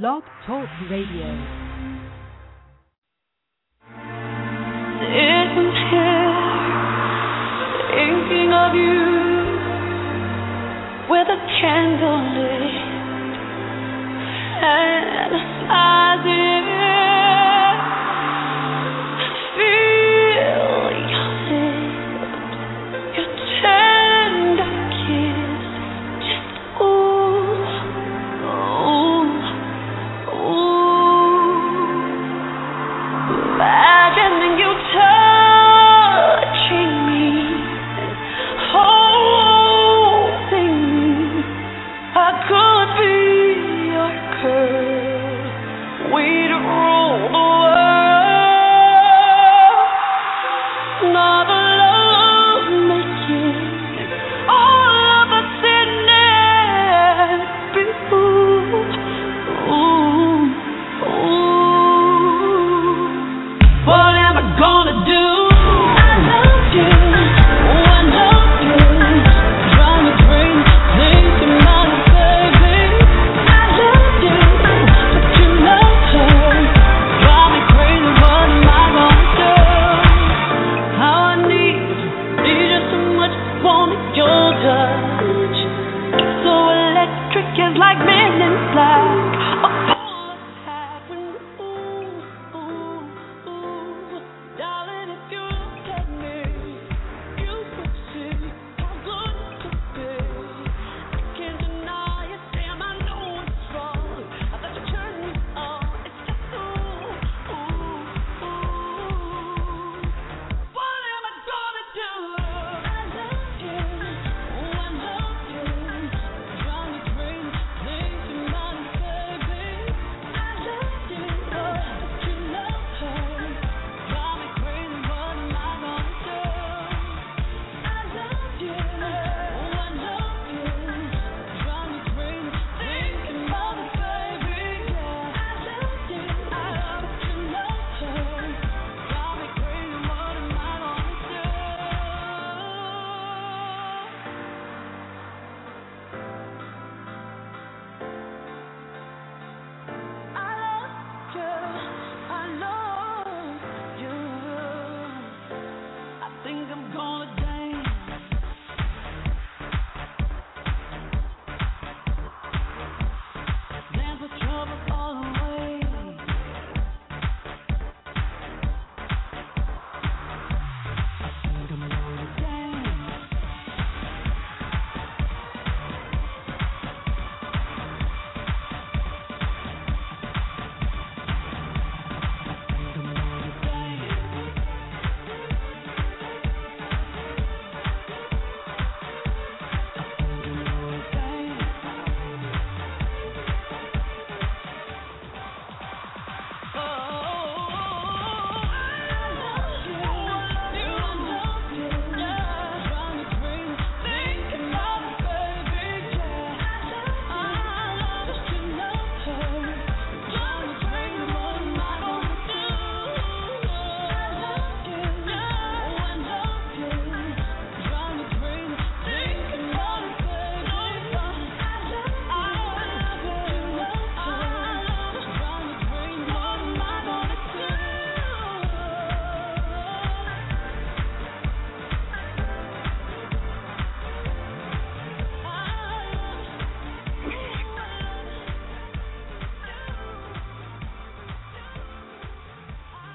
Blog 0.00 0.22
Talk 0.46 0.68
Radio. 0.88 1.28
Thinking 7.92 8.52
of 8.56 8.72
you, 8.74 9.04
with 11.10 11.28
a 11.28 11.36
candle 11.60 12.24
lit, 12.40 12.72
fantasizing. 14.64 16.61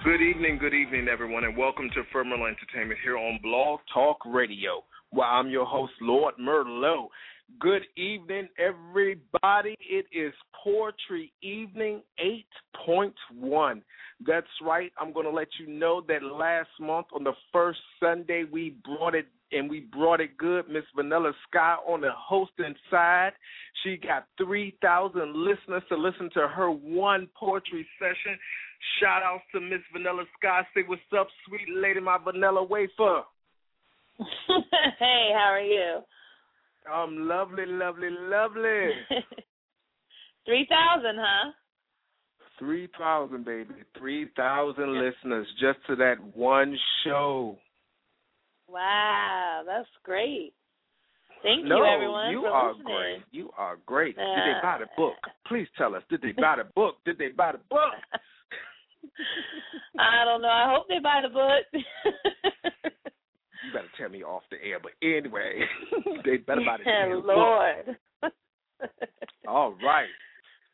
Good 0.07 0.21
evening, 0.21 0.57
good 0.57 0.73
evening, 0.73 1.09
everyone, 1.09 1.43
and 1.43 1.57
welcome 1.57 1.89
to 1.93 2.01
Firmament 2.13 2.55
Entertainment 2.57 2.97
here 3.03 3.17
on 3.17 3.41
Blog 3.43 3.81
Talk 3.93 4.15
Radio. 4.25 4.85
Well, 5.11 5.27
I'm 5.29 5.49
your 5.49 5.65
host, 5.65 5.91
Lord 5.99 6.35
Merlot. 6.39 7.09
Good 7.59 7.81
evening, 7.97 8.47
everybody. 8.57 9.75
It 9.81 10.05
is 10.13 10.33
Poetry 10.63 11.33
Evening 11.41 12.03
8.1. 12.87 13.81
That's 14.25 14.47
right. 14.65 14.93
I'm 14.97 15.11
going 15.11 15.25
to 15.25 15.31
let 15.31 15.49
you 15.59 15.67
know 15.67 16.01
that 16.07 16.23
last 16.23 16.69
month 16.79 17.07
on 17.13 17.25
the 17.25 17.33
first 17.51 17.79
Sunday, 17.99 18.45
we 18.49 18.77
brought 18.85 19.13
it 19.13 19.27
and 19.51 19.69
we 19.69 19.81
brought 19.81 20.21
it 20.21 20.37
good. 20.37 20.69
Miss 20.69 20.83
Vanilla 20.95 21.31
Sky 21.49 21.75
on 21.87 22.01
the 22.01 22.11
hosting 22.15 22.75
side. 22.89 23.31
She 23.83 23.97
got 23.97 24.25
3,000 24.37 25.33
listeners 25.33 25.83
to 25.89 25.97
listen 25.97 26.29
to 26.33 26.47
her 26.47 26.69
one 26.69 27.27
poetry 27.39 27.87
session. 27.99 28.37
Shout 28.99 29.23
outs 29.23 29.43
to 29.53 29.61
Miss 29.61 29.81
Vanilla 29.93 30.23
Sky. 30.39 30.61
Say 30.73 30.81
what's 30.85 31.01
up, 31.17 31.27
sweet 31.47 31.67
lady, 31.75 31.99
my 31.99 32.17
vanilla 32.23 32.63
wafer. 32.63 33.23
hey, 34.99 35.29
how 35.33 35.51
are 35.51 35.61
you? 35.61 35.99
I'm 36.91 37.27
lovely, 37.27 37.65
lovely, 37.65 38.09
lovely. 38.09 38.89
Three 40.45 40.67
thousand, 40.69 41.19
huh? 41.19 41.51
3,000, 42.59 43.45
baby. 43.45 43.73
3,000 43.97 44.93
listeners 44.93 45.47
just 45.59 45.77
to 45.87 45.95
that 45.97 46.15
one 46.33 46.75
show. 47.03 47.57
Wow, 48.69 49.63
that's 49.65 49.87
great. 50.03 50.53
Thank 51.43 51.65
no, 51.65 51.77
you, 51.77 51.85
everyone, 51.85 52.31
you 52.31 52.41
for 52.41 52.47
are 52.49 52.69
listening. 52.73 52.85
great. 52.95 53.21
You 53.31 53.49
are 53.57 53.77
great. 53.85 54.15
Did 54.15 54.25
they 54.25 54.53
Uh, 54.57 54.61
buy 54.61 54.77
the 54.79 54.87
book? 54.97 55.15
Please 55.47 55.67
tell 55.77 55.95
us. 55.95 56.03
Did 56.09 56.21
they 56.21 56.31
buy 56.31 56.55
the 56.57 56.63
book? 56.75 56.95
Did 57.05 57.17
they 57.19 57.29
buy 57.29 57.51
the 57.53 57.59
book? 57.69 57.93
I 59.99 60.25
don't 60.25 60.41
know. 60.41 60.49
I 60.49 60.73
hope 60.73 60.87
they 60.89 60.99
buy 60.99 61.21
the 61.21 61.29
book. 61.29 61.63
You 61.73 63.71
better 63.73 63.87
tell 63.97 64.09
me 64.09 64.23
off 64.23 64.43
the 64.49 64.57
air. 64.63 64.79
But 64.81 64.91
anyway, 65.01 65.61
they 66.25 66.37
better 66.37 66.61
buy 66.65 66.77
the 66.77 66.83
damn 66.83 67.11
book. 67.21 67.25
Lord. 67.27 67.97
All 69.47 69.75
right. 69.83 70.07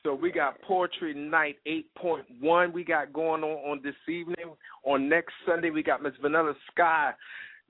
So 0.04 0.13
we 0.13 0.31
got 0.31 0.62
Poetry 0.62 1.13
Night 1.13 1.57
8.1 2.01 2.74
we 2.74 2.84
got 2.84 3.13
going 3.13 3.44
on 3.44 3.72
on 3.72 3.81
this 3.84 3.95
evening. 4.10 4.54
On 4.84 5.07
next 5.07 5.34
Sunday, 5.45 5.69
we 5.69 5.81
got 5.84 6.04
Miss 6.04 6.13
Vanilla 6.22 6.54
Sky 6.72 7.13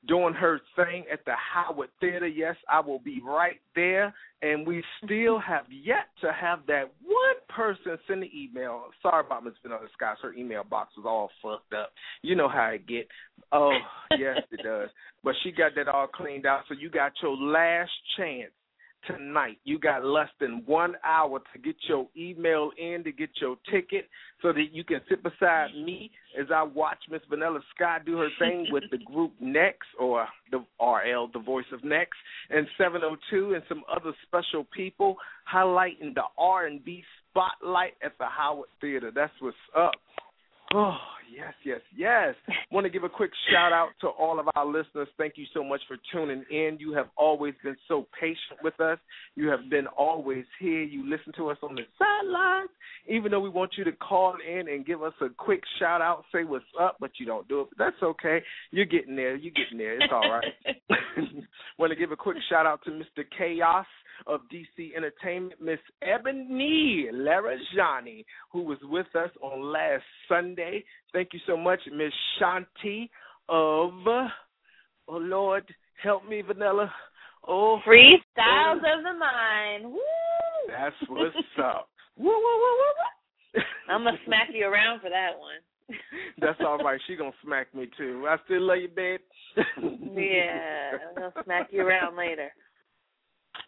doing 0.07 0.33
her 0.33 0.59
thing 0.75 1.05
at 1.11 1.23
the 1.25 1.33
Howard 1.35 1.89
Theater. 1.99 2.27
Yes, 2.27 2.55
I 2.69 2.79
will 2.79 2.99
be 2.99 3.21
right 3.25 3.59
there. 3.75 4.13
And 4.41 4.67
we 4.67 4.83
still 4.97 5.39
mm-hmm. 5.39 5.51
have 5.51 5.65
yet 5.69 6.07
to 6.21 6.31
have 6.33 6.59
that 6.67 6.91
one 7.03 7.35
person 7.49 7.97
send 8.07 8.23
an 8.23 8.29
email. 8.35 8.85
Sorry 9.01 9.25
about 9.25 9.45
Miss 9.45 9.53
Vanilla 9.61 9.87
Sky. 9.93 10.13
Her 10.21 10.33
email 10.33 10.63
box 10.63 10.93
was 10.97 11.05
all 11.07 11.29
fucked 11.41 11.73
up. 11.73 11.91
You 12.21 12.35
know 12.35 12.49
how 12.49 12.67
it 12.67 12.87
get. 12.87 13.07
Oh, 13.51 13.71
yes, 14.17 14.39
it 14.51 14.61
does. 14.63 14.89
But 15.23 15.35
she 15.41 15.53
got 15.53 15.71
that 15.77 15.87
all 15.87 16.07
cleaned 16.07 16.45
out. 16.45 16.63
So 16.67 16.75
you 16.77 16.89
got 16.89 17.13
your 17.21 17.37
last 17.37 17.91
chance 18.17 18.51
tonight. 19.07 19.57
You 19.63 19.79
got 19.79 20.05
less 20.05 20.29
than 20.39 20.63
one 20.65 20.95
hour 21.03 21.39
to 21.53 21.59
get 21.59 21.75
your 21.87 22.07
email 22.17 22.71
in 22.77 23.03
to 23.03 23.11
get 23.11 23.29
your 23.41 23.57
ticket 23.71 24.09
so 24.41 24.53
that 24.53 24.67
you 24.71 24.83
can 24.83 25.01
sit 25.09 25.23
beside 25.23 25.67
me 25.75 26.11
as 26.39 26.47
I 26.53 26.63
watch 26.63 26.97
Miss 27.09 27.21
Vanilla 27.29 27.59
Sky 27.75 27.99
do 28.05 28.17
her 28.17 28.29
thing 28.39 28.67
with 28.71 28.83
the 28.91 28.97
group 28.97 29.33
Next 29.39 29.87
or 29.99 30.27
the 30.51 30.65
RL, 30.81 31.29
the 31.33 31.39
voice 31.39 31.65
of 31.71 31.83
Next, 31.83 32.17
and 32.49 32.67
702 32.77 33.53
and 33.53 33.63
some 33.69 33.83
other 33.93 34.13
special 34.27 34.65
people 34.75 35.15
highlighting 35.51 36.13
the 36.13 36.23
R&B 36.37 37.03
spotlight 37.29 37.93
at 38.03 38.17
the 38.19 38.25
Howard 38.25 38.69
Theater. 38.81 39.11
That's 39.13 39.33
what's 39.39 39.57
up. 39.77 39.93
Oh, 40.73 40.97
yes, 41.35 41.53
yes, 41.65 41.81
yes. 41.95 42.35
Want 42.71 42.85
to 42.85 42.89
give 42.89 43.03
a 43.03 43.09
quick 43.09 43.31
shout 43.51 43.71
out 43.71 43.89
to 44.01 44.07
all 44.07 44.39
of 44.39 44.47
our 44.55 44.65
listeners. 44.65 45.07
Thank 45.17 45.33
you 45.37 45.45
so 45.53 45.63
much 45.63 45.81
for 45.87 45.97
tuning 46.11 46.43
in. 46.49 46.77
You 46.79 46.93
have 46.93 47.07
always 47.17 47.53
been 47.63 47.75
so 47.87 48.07
patient 48.19 48.59
with 48.63 48.79
us. 48.79 48.97
You 49.35 49.49
have 49.49 49.69
been 49.69 49.87
always 49.87 50.45
here. 50.59 50.83
You 50.83 51.09
listen 51.09 51.33
to 51.37 51.49
us 51.49 51.57
on 51.61 51.75
the 51.75 51.83
sidelines, 51.97 52.69
even 53.07 53.31
though 53.31 53.39
we 53.39 53.49
want 53.49 53.71
you 53.77 53.83
to 53.83 53.91
call 53.91 54.35
in 54.47 54.67
and 54.67 54.85
give 54.85 55.03
us 55.03 55.13
a 55.21 55.29
quick 55.29 55.61
shout 55.79 56.01
out, 56.01 56.23
say 56.31 56.43
what's 56.43 56.65
up, 56.79 56.97
but 56.99 57.11
you 57.19 57.25
don't 57.25 57.47
do 57.47 57.61
it. 57.61 57.67
But 57.75 57.85
that's 57.85 58.03
okay. 58.03 58.41
You're 58.71 58.85
getting 58.85 59.15
there. 59.15 59.35
You're 59.35 59.53
getting 59.53 59.77
there. 59.77 59.95
It's 59.95 60.11
all 60.11 60.29
right. 60.29 60.45
Want 61.77 61.91
to 61.91 61.95
give 61.95 62.11
a 62.11 62.15
quick 62.15 62.37
shout 62.49 62.65
out 62.65 62.81
to 62.85 62.91
Mr. 62.91 63.23
Chaos 63.37 63.85
of 64.27 64.41
DC 64.53 64.95
Entertainment, 64.95 65.61
Miss 65.61 65.79
Ebony 66.01 67.07
Larajani, 67.13 68.25
who 68.51 68.63
was 68.63 68.77
with 68.83 69.07
us 69.15 69.29
on 69.41 69.61
last 69.61 70.03
Sunday. 70.27 70.83
Thank 71.11 71.29
you 71.33 71.39
so 71.47 71.57
much, 71.57 71.79
Miss 71.91 72.13
Shanti 72.41 73.09
of 73.49 73.91
Oh 75.07 75.17
Lord, 75.17 75.63
help 76.01 76.27
me, 76.27 76.41
Vanilla. 76.41 76.91
Oh 77.45 77.79
free 77.85 78.19
Freestyles 78.37 78.77
of 78.77 79.03
the 79.03 79.13
mind. 79.19 79.85
Woo! 79.85 79.99
That's 80.69 80.95
what's 81.09 81.35
up. 81.63 81.89
Woo 82.17 82.25
woo 82.25 82.31
woo 82.31 82.77
woo 82.79 82.93
woo. 83.55 83.61
I'm 83.89 84.03
gonna 84.03 84.17
smack 84.25 84.47
you 84.53 84.65
around 84.65 85.01
for 85.01 85.09
that 85.09 85.31
one. 85.37 85.59
That's 86.39 86.59
all 86.61 86.77
right. 86.77 86.99
She 87.07 87.15
gonna 87.15 87.31
smack 87.43 87.73
me 87.75 87.89
too. 87.97 88.25
I 88.27 88.37
still 88.45 88.61
love 88.61 88.77
you, 88.77 88.87
babe. 88.87 89.19
yeah, 89.57 90.91
I'm 91.09 91.15
gonna 91.15 91.43
smack 91.43 91.67
you 91.71 91.81
around 91.81 92.15
later. 92.15 92.49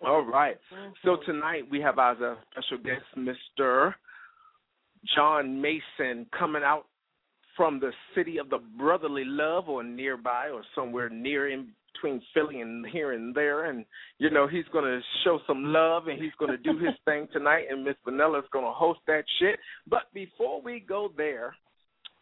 All 0.02 0.22
right. 0.24 0.58
So 1.04 1.18
Mhm. 1.18 1.26
tonight 1.26 1.70
we 1.70 1.82
have 1.82 2.00
as 2.00 2.20
a 2.20 2.38
special 2.52 2.78
guest 2.80 3.06
Mr. 3.16 3.96
John 5.06 5.62
Mason 5.62 6.26
coming 6.32 6.64
out 6.64 6.88
from 7.56 7.80
the 7.80 7.94
city 8.14 8.38
of 8.38 8.50
the 8.50 8.58
brotherly 8.58 9.24
love 9.24 9.70
or 9.70 9.84
nearby 9.84 10.50
or 10.50 10.64
somewhere 10.76 11.10
near 11.10 11.48
in 11.48 11.74
between 11.94 12.20
Philly 12.34 12.60
and 12.60 12.86
here 12.88 13.14
and 13.14 13.34
there 13.34 13.66
and 13.66 13.86
you 14.18 14.30
know 14.30 14.48
he's 14.48 14.68
going 14.74 14.84
to 14.84 15.02
show 15.24 15.40
some 15.48 15.72
love 15.72 16.10
and 16.10 16.22
he's 16.22 16.36
going 16.36 16.52
to 16.52 16.58
do 16.58 16.78
his 16.86 16.94
thing 17.06 17.28
tonight 17.32 17.68
and 17.70 17.84
Miss 17.86 17.96
Vanilla 18.04 18.40
is 18.40 18.46
going 18.52 18.66
to 18.66 18.72
host 18.72 19.00
that 19.08 19.24
shit. 19.40 19.58
But 19.88 20.12
before 20.14 20.62
we 20.62 20.82
go 20.82 21.10
there, 21.16 21.56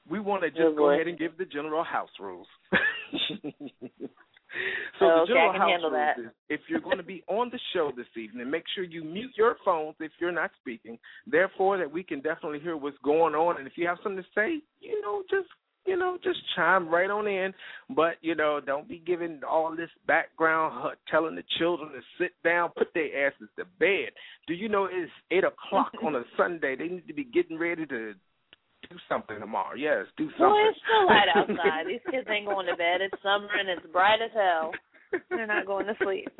we 0.08 0.20
want 0.20 0.44
to 0.44 0.50
just 0.52 0.76
go 0.78 0.92
ahead 0.92 1.08
and 1.08 1.18
give 1.18 1.38
the 1.38 1.46
general 1.46 1.84
house 1.84 2.12
rules. 2.20 2.48
so 5.00 5.06
Oh, 5.06 5.10
the 5.10 5.22
okay, 5.22 5.28
general 5.34 5.50
I 5.50 5.54
can 5.54 5.62
house 5.62 5.70
handle 5.72 5.90
rules 5.92 6.16
that. 6.16 6.22
is 6.22 6.28
if 6.50 6.62
you're 6.70 6.80
going 6.82 6.98
to 6.98 7.04
be 7.04 7.24
on 7.28 7.50
the 7.50 7.60
show 7.74 7.92
this 7.96 8.08
evening, 8.18 8.50
make 8.50 8.64
sure 8.76 8.84
you 8.84 9.04
mute 9.04 9.32
your 9.36 9.58
phones 9.66 9.96
if 10.00 10.12
you're 10.20 10.32
not 10.32 10.52
speaking. 10.60 10.98
Therefore, 11.28 11.78
that 11.78 11.92
we 11.92 12.04
can 12.04 12.22
definitely 12.22 12.60
hear 12.60 12.78
what's 12.78 12.98
going 13.04 13.36
on. 13.36 13.58
And 13.58 13.68
if 13.68 13.74
you 13.78 13.88
have 13.88 13.98
something 14.04 14.22
to 14.24 14.30
say, 14.36 14.62
you 14.80 15.02
know, 15.02 15.24
just 15.30 15.48
you 15.86 15.98
know, 15.98 16.18
just 16.24 16.40
chime 16.56 16.88
right 16.88 17.10
on 17.10 17.28
in. 17.28 17.54
But 17.96 18.16
you 18.22 18.36
know, 18.36 18.60
don't 18.66 18.88
be 18.88 19.00
giving 19.06 19.42
all 19.50 19.76
this 19.76 19.90
background, 20.08 20.96
telling 21.10 21.36
the 21.36 21.44
children 21.60 21.92
to 21.92 22.00
sit 22.20 22.32
down, 22.44 22.70
put 22.78 22.88
their 22.94 23.28
asses 23.28 23.50
to 23.58 23.66
bed. 23.80 24.12
Do 24.48 24.54
you 24.54 24.70
know 24.70 24.86
it's 24.86 25.12
eight 25.32 25.44
o'clock 25.44 25.92
on 26.04 26.16
a 26.16 26.24
Sunday? 26.38 26.76
They 26.76 26.88
need 26.88 27.08
to 27.08 27.14
be 27.14 27.26
getting 27.26 27.58
ready 27.58 27.86
to 27.88 28.14
do 28.90 28.96
something 29.10 29.40
tomorrow. 29.40 29.76
Yes, 29.76 30.06
do 30.18 30.30
something. 30.32 30.48
Boy, 30.48 30.70
it's 30.70 30.80
still 30.84 31.06
light 31.08 31.30
outside. 31.36 31.88
These 31.88 32.02
kids 32.10 32.28
ain't 32.30 32.46
going 32.46 32.68
to 32.68 32.76
bed. 32.76 33.02
It's 33.02 33.22
summer 33.22 33.50
and 33.58 33.70
it's 33.70 33.86
bright 33.92 34.22
as 34.24 34.32
hell. 34.34 34.72
They're 35.30 35.48
not 35.48 35.66
going 35.66 35.86
to 35.88 35.96
sleep. 36.02 36.30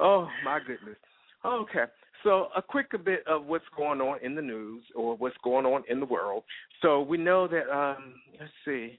Oh 0.00 0.28
my 0.44 0.58
goodness. 0.66 0.96
Okay. 1.44 1.84
So 2.24 2.48
a 2.56 2.62
quick 2.62 2.90
bit 3.04 3.22
of 3.26 3.44
what's 3.46 3.64
going 3.76 4.00
on 4.00 4.18
in 4.22 4.34
the 4.34 4.42
news 4.42 4.82
or 4.94 5.16
what's 5.16 5.36
going 5.44 5.66
on 5.66 5.82
in 5.88 6.00
the 6.00 6.06
world. 6.06 6.44
So 6.82 7.02
we 7.02 7.18
know 7.18 7.46
that 7.48 7.70
um 7.70 8.14
let's 8.38 8.52
see. 8.64 8.98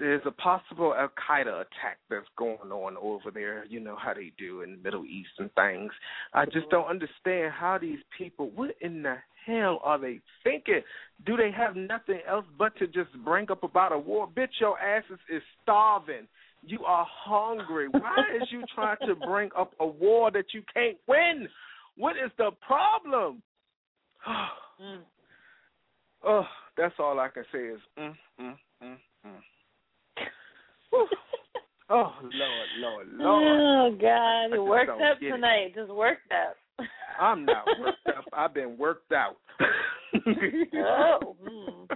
There's 0.00 0.22
a 0.26 0.32
possible 0.32 0.94
Al 0.94 1.10
Qaeda 1.10 1.60
attack 1.60 1.98
that's 2.10 2.26
going 2.36 2.72
on 2.72 2.96
over 2.96 3.30
there. 3.32 3.64
You 3.66 3.78
know 3.78 3.96
how 3.96 4.14
they 4.14 4.32
do 4.36 4.62
in 4.62 4.72
the 4.72 4.78
Middle 4.78 5.04
East 5.04 5.30
and 5.38 5.50
things. 5.54 5.92
I 6.34 6.44
just 6.44 6.68
don't 6.70 6.88
understand 6.88 7.52
how 7.52 7.78
these 7.78 8.00
people. 8.18 8.50
What 8.54 8.74
in 8.80 9.02
the 9.02 9.16
hell 9.46 9.80
are 9.82 9.98
they 9.98 10.20
thinking? 10.44 10.80
Do 11.24 11.36
they 11.36 11.50
have 11.50 11.76
nothing 11.76 12.20
else 12.28 12.44
but 12.58 12.76
to 12.78 12.86
just 12.86 13.10
bring 13.24 13.50
up 13.50 13.62
about 13.62 13.92
a 13.92 13.98
war? 13.98 14.28
Bitch, 14.28 14.60
your 14.60 14.78
asses 14.78 15.18
is 15.32 15.42
starving. 15.62 16.26
You 16.62 16.80
are 16.84 17.06
hungry. 17.08 17.88
Why 17.88 18.24
is 18.40 18.48
you 18.50 18.64
trying 18.74 18.96
to 19.06 19.14
bring 19.14 19.50
up 19.56 19.72
a 19.78 19.86
war 19.86 20.30
that 20.32 20.46
you 20.52 20.62
can't 20.72 20.96
win? 21.06 21.48
What 21.96 22.16
is 22.16 22.30
the 22.38 22.50
problem? 22.66 23.42
Mm. 24.78 24.98
oh, 26.22 26.44
that's 26.76 26.92
all 26.98 27.18
I 27.18 27.28
can 27.28 27.44
say 27.50 27.60
is 27.60 27.80
mm, 27.98 28.12
mm, 28.38 28.54
mm, 28.82 28.96
mm. 29.24 29.40
Oh 31.88 32.12
Lord, 32.20 32.68
Lord, 32.78 33.06
Lord. 33.12 33.44
Oh 33.46 33.96
God, 33.98 34.54
just 34.54 34.68
worked 34.68 34.90
up 34.90 35.20
get 35.20 35.28
it. 35.28 35.32
tonight. 35.32 35.74
Just 35.74 35.90
worked 35.90 36.30
up. 36.32 36.56
I'm 37.20 37.44
not 37.46 37.64
worked 37.80 38.06
up. 38.08 38.24
I've 38.32 38.52
been 38.54 38.76
worked 38.76 39.12
out. 39.12 39.36
oh. 40.74 41.36
mm. 41.42 41.88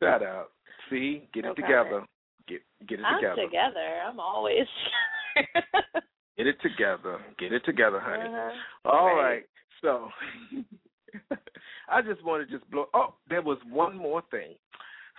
Shut 0.00 0.22
up. 0.22 0.50
See, 0.90 1.28
get 1.32 1.44
it 1.44 1.48
Okay. 1.48 1.62
together. 1.62 2.04
Get 2.46 2.60
get 2.86 3.00
it 3.00 3.04
I'm 3.06 3.16
together. 3.20 3.42
together. 3.42 4.00
I'm 4.06 4.20
always. 4.20 4.66
Get 6.36 6.48
it 6.48 6.56
together. 6.62 7.18
Get 7.38 7.52
it 7.52 7.64
together, 7.64 8.00
honey. 8.00 8.28
Uh-huh. 8.28 8.90
All 8.90 9.06
Right. 9.06 9.22
right. 9.24 9.42
So 9.82 10.08
I 11.88 12.02
just 12.02 12.24
want 12.24 12.48
to 12.48 12.58
just 12.58 12.68
blow. 12.72 12.86
Oh, 12.92 13.14
there 13.30 13.40
was 13.40 13.58
one 13.70 13.96
more 13.96 14.20
thing. 14.32 14.54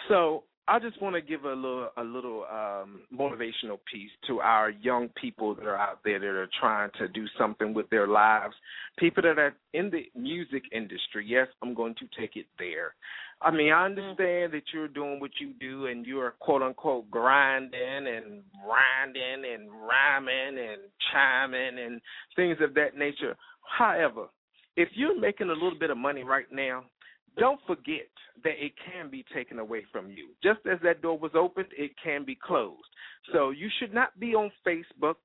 So 0.09 0.43
I 0.67 0.79
just 0.79 0.99
want 0.99 1.15
to 1.15 1.21
give 1.21 1.43
a 1.45 1.53
little 1.53 1.89
a 1.95 2.03
little 2.03 2.45
um, 2.51 3.01
motivational 3.13 3.77
piece 3.91 4.09
to 4.27 4.39
our 4.39 4.71
young 4.71 5.09
people 5.09 5.53
that 5.55 5.65
are 5.65 5.77
out 5.77 5.99
there 6.03 6.19
that 6.19 6.25
are 6.25 6.49
trying 6.59 6.89
to 6.97 7.07
do 7.07 7.25
something 7.37 7.73
with 7.73 7.87
their 7.91 8.07
lives. 8.07 8.55
People 8.97 9.21
that 9.23 9.37
are 9.37 9.55
in 9.73 9.91
the 9.91 10.05
music 10.19 10.63
industry. 10.71 11.25
Yes, 11.27 11.47
I'm 11.61 11.75
going 11.75 11.93
to 11.95 12.05
take 12.19 12.35
it 12.35 12.47
there. 12.57 12.95
I 13.41 13.51
mean, 13.51 13.71
I 13.71 13.85
understand 13.85 14.53
that 14.53 14.63
you're 14.73 14.87
doing 14.87 15.19
what 15.19 15.31
you 15.39 15.53
do 15.59 15.85
and 15.85 16.03
you're 16.03 16.31
quote 16.39 16.63
unquote 16.63 17.11
grinding 17.11 18.07
and 18.07 18.41
grinding 18.65 19.53
and 19.53 19.69
rhyming 19.69 20.57
and 20.57 20.81
chiming 21.13 21.85
and 21.85 22.01
things 22.35 22.57
of 22.61 22.73
that 22.73 22.97
nature. 22.97 23.35
However, 23.77 24.27
if 24.77 24.89
you're 24.93 25.19
making 25.19 25.49
a 25.49 25.53
little 25.53 25.77
bit 25.79 25.91
of 25.91 25.97
money 25.97 26.23
right 26.23 26.51
now, 26.51 26.85
don't 27.37 27.59
forget 27.67 28.07
that 28.43 28.53
it 28.57 28.73
can 28.85 29.09
be 29.09 29.25
taken 29.33 29.59
away 29.59 29.83
from 29.91 30.09
you. 30.09 30.29
Just 30.43 30.59
as 30.71 30.79
that 30.83 31.01
door 31.01 31.17
was 31.17 31.31
opened, 31.35 31.67
it 31.77 31.91
can 32.01 32.25
be 32.25 32.35
closed. 32.35 32.81
So 33.33 33.51
you 33.51 33.69
should 33.79 33.93
not 33.93 34.19
be 34.19 34.35
on 34.35 34.51
Facebook. 34.65 35.15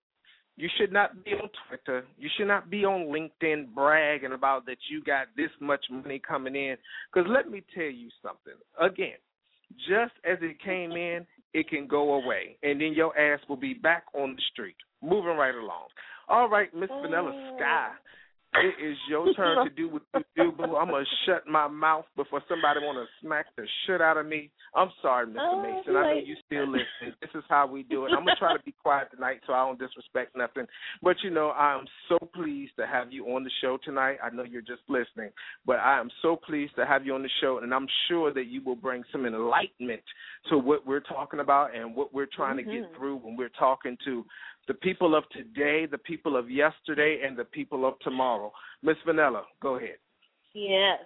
You 0.56 0.68
should 0.78 0.92
not 0.92 1.24
be 1.24 1.32
on 1.32 1.48
Twitter. 1.68 2.04
You 2.18 2.28
should 2.36 2.48
not 2.48 2.68
be 2.68 2.84
on 2.84 3.06
LinkedIn 3.06 3.74
bragging 3.74 4.32
about 4.32 4.66
that 4.66 4.76
you 4.90 5.02
got 5.02 5.28
this 5.36 5.50
much 5.60 5.84
money 5.90 6.20
coming 6.26 6.54
in. 6.54 6.76
Because 7.12 7.28
let 7.32 7.50
me 7.50 7.62
tell 7.74 7.84
you 7.84 8.08
something. 8.22 8.54
Again, 8.80 9.16
just 9.88 10.12
as 10.30 10.38
it 10.42 10.60
came 10.62 10.92
in, 10.92 11.26
it 11.54 11.68
can 11.68 11.86
go 11.86 12.14
away. 12.14 12.56
And 12.62 12.80
then 12.80 12.92
your 12.92 13.16
ass 13.18 13.40
will 13.48 13.56
be 13.56 13.74
back 13.74 14.04
on 14.14 14.34
the 14.36 14.42
street. 14.52 14.76
moving 15.02 15.36
right 15.36 15.54
along. 15.54 15.88
All 16.28 16.48
right, 16.48 16.72
Miss 16.74 16.90
Vanilla 17.02 17.54
Sky. 17.56 17.88
It 18.54 18.85
is 18.85 18.97
your 19.09 19.33
turn 19.37 19.64
to 19.64 19.71
do 19.71 19.88
what 19.88 20.02
you 20.14 20.25
do, 20.37 20.52
boo. 20.52 20.76
I'm 20.76 20.88
gonna 20.88 21.04
shut 21.25 21.47
my 21.47 21.69
mouth 21.69 22.04
before 22.16 22.42
somebody 22.49 22.80
wanna 22.83 23.04
smack 23.21 23.47
the 23.57 23.64
shit 23.87 24.00
out 24.00 24.16
of 24.16 24.26
me. 24.26 24.50
I'm 24.75 24.90
sorry, 25.00 25.26
Mr. 25.26 25.37
Oh, 25.40 25.62
Mason. 25.62 25.97
I 25.97 26.02
know 26.14 26.21
you 26.25 26.35
still 26.47 26.66
listening. 26.66 27.14
This 27.21 27.30
is 27.35 27.45
how 27.49 27.66
we 27.66 27.85
do 27.85 28.07
it. 28.07 28.11
I'm 28.11 28.25
gonna 28.25 28.37
try 28.38 28.57
to 28.57 28.62
be 28.64 28.73
quiet 28.83 29.09
tonight 29.14 29.40
so 29.47 29.52
I 29.52 29.64
don't 29.64 29.78
disrespect 29.78 30.37
nothing. 30.37 30.66
But 31.02 31.16
you 31.23 31.30
know, 31.30 31.52
I'm 31.52 31.87
so 32.09 32.19
pleased 32.35 32.73
to 32.78 32.87
have 32.87 33.12
you 33.12 33.26
on 33.35 33.45
the 33.45 33.50
show 33.61 33.78
tonight. 33.85 34.19
I 34.23 34.35
know 34.35 34.42
you're 34.42 34.62
just 34.62 34.83
listening, 34.88 35.30
but 35.64 35.78
I 35.78 36.00
am 36.00 36.11
so 36.21 36.35
pleased 36.37 36.75
to 36.76 36.87
have 36.87 37.07
you 37.07 37.14
on 37.14 37.23
the 37.23 37.30
show, 37.40 37.59
and 37.59 37.73
I'm 37.73 37.87
sure 38.09 38.33
that 38.35 38.47
you 38.47 38.62
will 38.64 38.76
bring 38.76 39.04
some 39.12 39.26
enlightenment 39.26 40.02
to 40.50 40.59
what 40.59 40.85
we're 40.87 41.00
talking 41.00 41.40
about 41.40 41.75
and 41.75 41.95
what 41.95 42.12
we're 42.12 42.26
trying 42.26 42.57
to 42.57 42.62
get 42.64 42.90
Mhm. 42.90 42.97
through 42.97 43.16
when 43.16 43.37
we're 43.37 43.49
talking 43.50 43.97
to 44.04 44.26
the 44.68 44.74
people 44.74 45.14
of 45.14 45.24
today, 45.30 45.86
the 45.90 45.98
people 45.98 46.36
of 46.36 46.50
yesterday, 46.50 47.22
and 47.26 47.36
the 47.36 47.44
people 47.44 47.86
of 47.86 47.98
tomorrow. 48.00 48.52
Miss 48.82 48.96
Vanilla, 49.04 49.42
go 49.62 49.76
ahead. 49.76 49.96
Yes. 50.54 51.00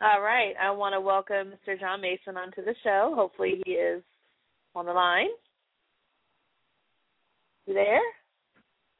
All 0.00 0.20
right. 0.20 0.54
I 0.62 0.70
want 0.70 0.94
to 0.94 1.00
welcome 1.00 1.52
Mr. 1.66 1.78
John 1.78 2.00
Mason 2.02 2.36
onto 2.36 2.64
the 2.64 2.74
show. 2.84 3.12
Hopefully 3.16 3.62
he 3.64 3.72
is 3.72 4.02
on 4.74 4.86
the 4.86 4.92
line. 4.92 5.28
You 7.66 7.74
there? 7.74 8.00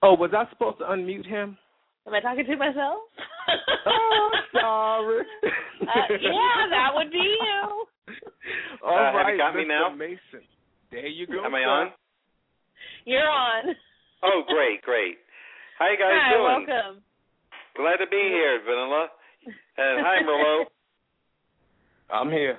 Oh, 0.02 0.14
was 0.14 0.30
I 0.36 0.48
supposed 0.50 0.78
to 0.78 0.84
unmute 0.84 1.26
him? 1.26 1.56
Am 2.06 2.14
I 2.14 2.20
talking 2.20 2.46
to 2.46 2.56
myself? 2.56 2.98
oh, 3.86 4.30
sorry. 4.60 5.24
Uh, 5.82 6.08
yeah, 6.20 6.66
that 6.70 6.88
would 6.94 7.12
be 7.12 7.18
you. 7.18 7.86
All 8.84 8.98
Uh, 8.98 9.04
have 9.12 9.14
right, 9.14 9.32
you 9.32 9.38
got 9.38 9.54
me 9.54 9.62
Mr. 9.64 9.68
now? 9.68 9.94
Mason. 9.94 10.42
There 10.90 11.06
you 11.06 11.26
go. 11.26 11.44
Am 11.44 11.54
I 11.54 11.60
sir. 11.60 11.68
on? 11.68 11.86
You're 13.04 13.28
on. 13.28 13.74
Oh, 14.22 14.42
great, 14.48 14.82
great. 14.82 15.18
How 15.78 15.90
you 15.90 15.98
guys 15.98 16.12
Hi, 16.12 16.32
doing? 16.32 16.66
welcome. 16.66 17.02
Glad 17.76 17.96
to 17.98 18.08
be 18.10 18.16
here, 18.16 18.60
Vanilla. 18.64 19.08
And 19.76 20.00
hi, 20.00 20.22
Merlot. 20.24 20.66
I'm 22.10 22.30
here. 22.30 22.58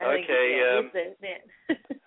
I 0.00 0.04
Okay, 0.04 0.46
um, 0.66 0.90
he's 0.92 0.92
the 0.92 1.06
man. 1.22 1.42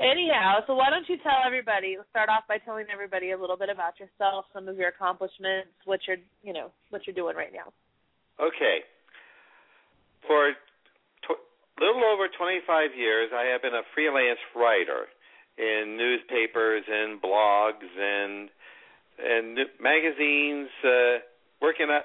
Anyhow, 0.00 0.58
so 0.66 0.74
why 0.74 0.90
don't 0.90 1.06
you 1.08 1.16
tell 1.22 1.38
everybody? 1.46 1.94
Let's 1.96 2.10
start 2.10 2.28
off 2.28 2.42
by 2.48 2.58
telling 2.58 2.86
everybody 2.92 3.30
a 3.30 3.38
little 3.38 3.56
bit 3.56 3.70
about 3.70 3.94
yourself, 4.00 4.46
some 4.52 4.66
of 4.66 4.76
your 4.76 4.88
accomplishments, 4.88 5.70
what 5.84 6.00
you're, 6.08 6.18
you 6.42 6.52
know, 6.52 6.72
what 6.90 7.06
you're 7.06 7.14
doing 7.14 7.36
right 7.36 7.52
now. 7.54 7.70
Okay. 8.42 8.82
For 10.26 10.50
tw- 11.22 11.44
little 11.78 12.02
over 12.10 12.26
25 12.26 12.90
years, 12.98 13.30
I 13.30 13.46
have 13.52 13.62
been 13.62 13.74
a 13.74 13.86
freelance 13.94 14.40
writer 14.56 15.06
in 15.58 15.96
newspapers 15.96 16.84
and 16.88 17.20
blogs 17.20 17.90
and 17.98 18.50
and 19.18 19.58
magazines. 19.80 20.68
Uh, 20.82 21.22
working 21.62 21.88
at, 21.90 22.04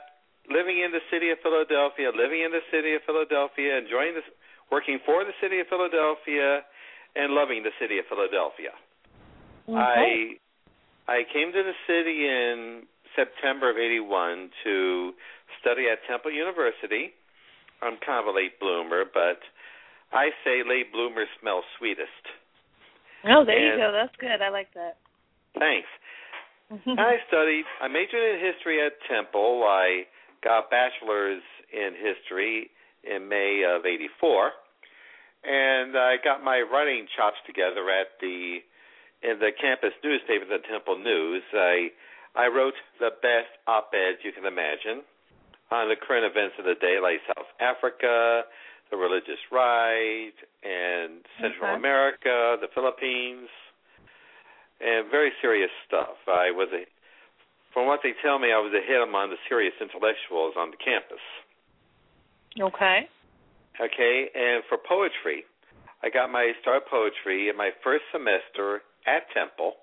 living 0.49 0.79
in 0.79 0.91
the 0.91 1.01
city 1.11 1.29
of 1.31 1.37
Philadelphia, 1.41 2.11
living 2.13 2.41
in 2.41 2.51
the 2.51 2.63
city 2.71 2.93
of 2.93 3.01
Philadelphia, 3.05 3.77
enjoying 3.77 4.13
this, 4.13 4.25
working 4.71 4.99
for 5.05 5.25
the 5.25 5.33
city 5.41 5.59
of 5.59 5.67
Philadelphia, 5.67 6.61
and 7.15 7.33
loving 7.33 7.63
the 7.63 7.73
city 7.81 7.97
of 7.97 8.05
Philadelphia. 8.05 8.73
Okay. 9.67 10.37
I 11.07 11.21
I 11.21 11.25
came 11.33 11.51
to 11.51 11.63
the 11.63 11.77
city 11.89 12.25
in 12.29 12.85
September 13.15 13.69
of 13.69 13.77
'81 13.77 14.49
to 14.63 15.13
study 15.61 15.89
at 15.89 15.99
Temple 16.07 16.31
University. 16.31 17.13
I'm 17.81 17.97
kind 18.05 18.19
of 18.21 18.33
a 18.33 18.35
late 18.35 18.59
bloomer, 18.59 19.05
but 19.05 19.39
I 20.11 20.29
say 20.43 20.61
late 20.67 20.91
bloomers 20.91 21.29
smell 21.39 21.63
sweetest. 21.77 22.25
Oh, 23.25 23.43
there 23.45 23.59
you 23.59 23.77
go. 23.77 23.91
That's 23.91 24.15
good. 24.19 24.41
I 24.41 24.49
like 24.49 24.73
that. 24.73 24.97
Thanks. 25.57 25.87
I 26.99 27.17
studied. 27.27 27.65
I 27.81 27.87
majored 27.87 28.21
in 28.21 28.39
history 28.39 28.85
at 28.85 28.93
Temple. 29.09 29.65
I 29.65 30.03
got 30.43 30.59
a 30.59 30.69
bachelor's 30.69 31.41
in 31.73 31.97
history 31.97 32.69
in 33.03 33.27
May 33.27 33.65
of 33.65 33.85
'84, 33.85 34.51
and 35.43 35.97
I 35.97 36.15
got 36.23 36.43
my 36.43 36.61
writing 36.61 37.07
chops 37.17 37.37
together 37.47 37.89
at 37.89 38.13
the 38.21 38.59
in 39.23 39.39
the 39.39 39.51
campus 39.59 39.97
newspaper, 40.03 40.45
the 40.45 40.63
Temple 40.69 40.99
News. 40.99 41.43
I 41.53 41.89
I 42.35 42.47
wrote 42.47 42.77
the 42.99 43.09
best 43.21 43.49
op-eds 43.67 44.19
you 44.23 44.31
can 44.31 44.45
imagine 44.45 45.01
on 45.71 45.89
the 45.89 45.95
current 45.95 46.25
events 46.25 46.55
of 46.57 46.65
the 46.65 46.77
day, 46.79 46.97
like 47.01 47.21
South 47.27 47.49
Africa, 47.59 48.45
the 48.91 48.97
religious 48.97 49.39
right, 49.51 50.33
and 50.63 51.21
Central 51.41 51.69
Okay. 51.71 51.77
America, 51.77 52.57
the 52.61 52.67
Philippines 52.73 53.49
and 54.81 55.11
very 55.11 55.31
serious 55.41 55.69
stuff. 55.87 56.15
I 56.27 56.51
was 56.51 56.69
a, 56.73 56.85
from 57.73 57.85
what 57.85 57.99
they 58.01 58.13
tell 58.23 58.39
me, 58.39 58.51
I 58.51 58.59
was 58.59 58.73
a 58.73 58.79
hit 58.85 59.01
among 59.01 59.29
the 59.29 59.35
serious 59.47 59.73
intellectuals 59.81 60.55
on 60.57 60.71
the 60.71 60.77
campus. 60.77 61.19
Okay. 62.59 63.07
Okay, 63.79 64.29
and 64.35 64.63
for 64.67 64.77
poetry, 64.77 65.45
I 66.03 66.09
got 66.09 66.31
my 66.31 66.51
start 66.61 66.83
poetry 66.89 67.49
in 67.49 67.55
my 67.57 67.71
first 67.83 68.03
semester 68.11 68.81
at 69.05 69.23
Temple, 69.33 69.73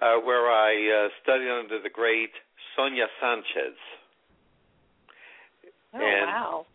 uh, 0.00 0.16
where 0.24 0.48
I 0.50 0.72
uh, 1.06 1.08
studied 1.22 1.50
under 1.50 1.80
the 1.82 1.90
great 1.90 2.30
Sonia 2.76 3.06
Sanchez. 3.20 3.76
Oh 5.94 5.98
And- 5.98 6.26
wow. 6.30 6.66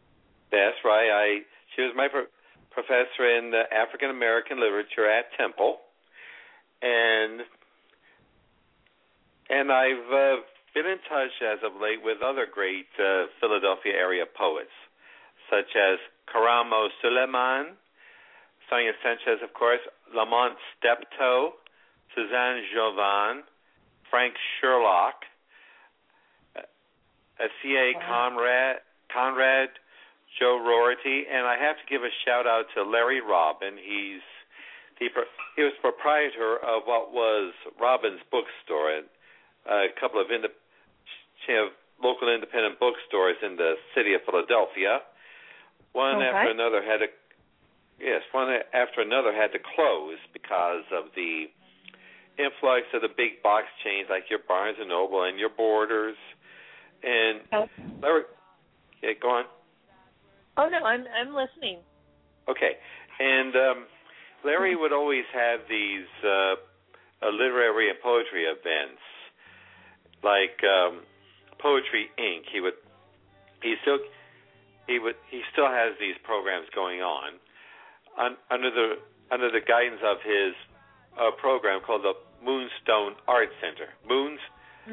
That's 0.55 0.79
right. 0.83 1.11
I 1.11 1.27
she 1.75 1.81
was 1.83 1.91
my 1.95 2.07
pro- 2.07 2.31
professor 2.71 3.27
in 3.27 3.51
uh, 3.53 3.67
African 3.75 4.09
American 4.09 4.59
literature 4.59 5.09
at 5.09 5.25
Temple, 5.35 5.79
and 6.81 7.41
and 9.49 9.71
I've 9.71 10.07
uh, 10.11 10.35
been 10.73 10.85
in 10.87 10.99
touch 11.09 11.35
as 11.43 11.59
of 11.63 11.79
late 11.81 11.99
with 12.03 12.23
other 12.23 12.47
great 12.51 12.87
uh, 12.99 13.27
Philadelphia 13.39 13.93
area 13.93 14.23
poets, 14.25 14.73
such 15.51 15.75
as 15.75 15.99
Karamo 16.31 16.87
Suleiman, 17.01 17.75
Sonia 18.69 18.91
Sanchez, 19.03 19.43
of 19.43 19.53
course, 19.53 19.81
Lamont 20.15 20.55
Steptoe, 20.77 21.53
Suzanne 22.15 22.63
Jovan, 22.73 23.43
Frank 24.09 24.33
Sherlock, 24.59 25.23
uh, 26.55 26.61
C.A. 27.61 27.93
Wow. 27.95 28.01
Conrad, 28.07 28.75
Conrad, 29.13 29.69
Joe 30.39 30.59
Rorty, 30.59 31.23
and 31.31 31.47
I 31.47 31.55
have 31.57 31.77
to 31.79 31.85
give 31.89 32.03
a 32.03 32.11
shout 32.25 32.45
out 32.45 32.65
to 32.75 32.83
Larry 32.83 33.21
Robin. 33.21 33.77
He's 33.79 34.21
he, 34.99 35.09
he 35.55 35.63
was 35.63 35.73
proprietor 35.81 36.55
of 36.63 36.83
what 36.87 37.11
was 37.11 37.53
Robin's 37.79 38.21
bookstore, 38.31 38.91
and 38.95 39.05
a 39.67 39.87
couple 39.99 40.19
of 40.21 40.27
indep- 40.27 40.55
you 41.47 41.53
know, 41.55 41.67
local 42.01 42.31
independent 42.33 42.79
bookstores 42.79 43.35
in 43.43 43.55
the 43.55 43.75
city 43.95 44.13
of 44.13 44.21
Philadelphia. 44.25 44.99
One 45.91 46.15
Okay. 46.17 46.25
after 46.27 46.51
another 46.51 46.83
had 46.83 46.99
to 46.99 47.07
yes, 47.99 48.21
one 48.31 48.51
after 48.73 49.01
another 49.01 49.31
had 49.33 49.51
to 49.53 49.59
close 49.59 50.19
because 50.33 50.83
of 50.91 51.11
the 51.15 51.47
influx 52.37 52.83
of 52.93 53.01
the 53.01 53.07
big 53.15 53.41
box 53.41 53.67
chains 53.83 54.07
like 54.09 54.29
your 54.29 54.39
Barnes 54.47 54.75
and 54.79 54.89
Noble 54.89 55.23
and 55.23 55.39
your 55.39 55.49
Borders. 55.49 56.17
And 57.03 57.39
Oh. 57.53 57.69
Larry, 58.01 58.23
yeah, 59.01 59.13
go 59.21 59.29
on. 59.29 59.45
Oh 60.57 60.69
no, 60.69 60.85
I'm 60.85 61.05
I'm 61.11 61.35
listening. 61.35 61.79
Okay, 62.47 62.77
and 63.19 63.55
um, 63.55 63.87
Larry 64.43 64.75
would 64.75 64.93
always 64.93 65.25
have 65.33 65.61
these 65.69 66.07
uh, 66.23 66.55
uh, 67.21 67.29
literary 67.31 67.89
and 67.89 67.99
poetry 68.01 68.45
events, 68.45 69.01
like 70.23 70.63
um, 70.63 71.01
Poetry 71.59 72.09
Inc. 72.19 72.45
He 72.51 72.59
would 72.61 72.75
he 73.61 73.75
still 73.81 73.99
he 74.87 74.99
would 74.99 75.15
he 75.29 75.43
still 75.51 75.67
has 75.67 75.93
these 75.99 76.15
programs 76.23 76.69
going 76.73 77.01
on 77.01 77.33
un, 78.17 78.37
under 78.51 78.71
the 78.71 78.95
under 79.31 79.51
the 79.51 79.61
guidance 79.61 80.01
of 80.05 80.21
his 80.23 80.53
uh, 81.19 81.31
program 81.39 81.81
called 81.81 82.03
the 82.03 82.13
Moonstone 82.43 83.15
Art 83.27 83.49
Center. 83.59 83.89
Moons 84.07 84.39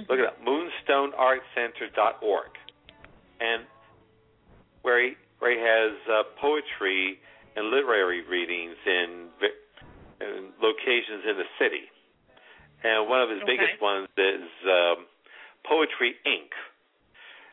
look 0.08 0.18
it 0.18 0.26
up 0.26 0.42
moonstoneartcenter.org, 0.42 2.50
and 3.40 3.66
where 4.82 5.00
he 5.04 5.16
where 5.42 5.50
he 5.50 5.58
has 5.58 5.98
uh, 6.06 6.22
poetry 6.38 7.18
and 7.58 7.66
literary 7.74 8.22
readings 8.22 8.78
in, 8.86 9.26
in 10.22 10.54
locations 10.62 11.26
in 11.26 11.34
the 11.34 11.50
city. 11.58 11.90
And 12.86 13.10
one 13.10 13.26
of 13.26 13.28
his 13.28 13.42
Okay. 13.42 13.58
biggest 13.58 13.82
ones 13.82 14.06
is 14.14 14.46
um, 14.70 15.10
Poetry 15.66 16.14
Inc. 16.22 16.54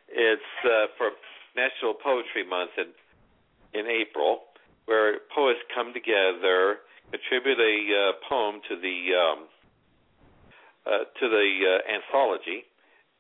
It's 0.08 0.54
uh, 0.62 0.94
for 1.02 1.18
National 1.58 1.98
Poetry 1.98 2.46
Month 2.46 2.78
in 2.78 2.94
in 3.74 3.86
April, 3.86 4.50
where 4.86 5.22
poets 5.34 5.60
come 5.74 5.94
together, 5.94 6.82
contribute 7.12 7.60
a 7.60 7.76
uh, 7.94 8.12
poem 8.30 8.62
to 8.70 8.76
the 8.78 8.98
um, 9.14 9.40
uh, 10.86 11.06
to 11.20 11.26
the 11.30 11.48
uh, 11.66 11.94
anthology, 11.94 12.69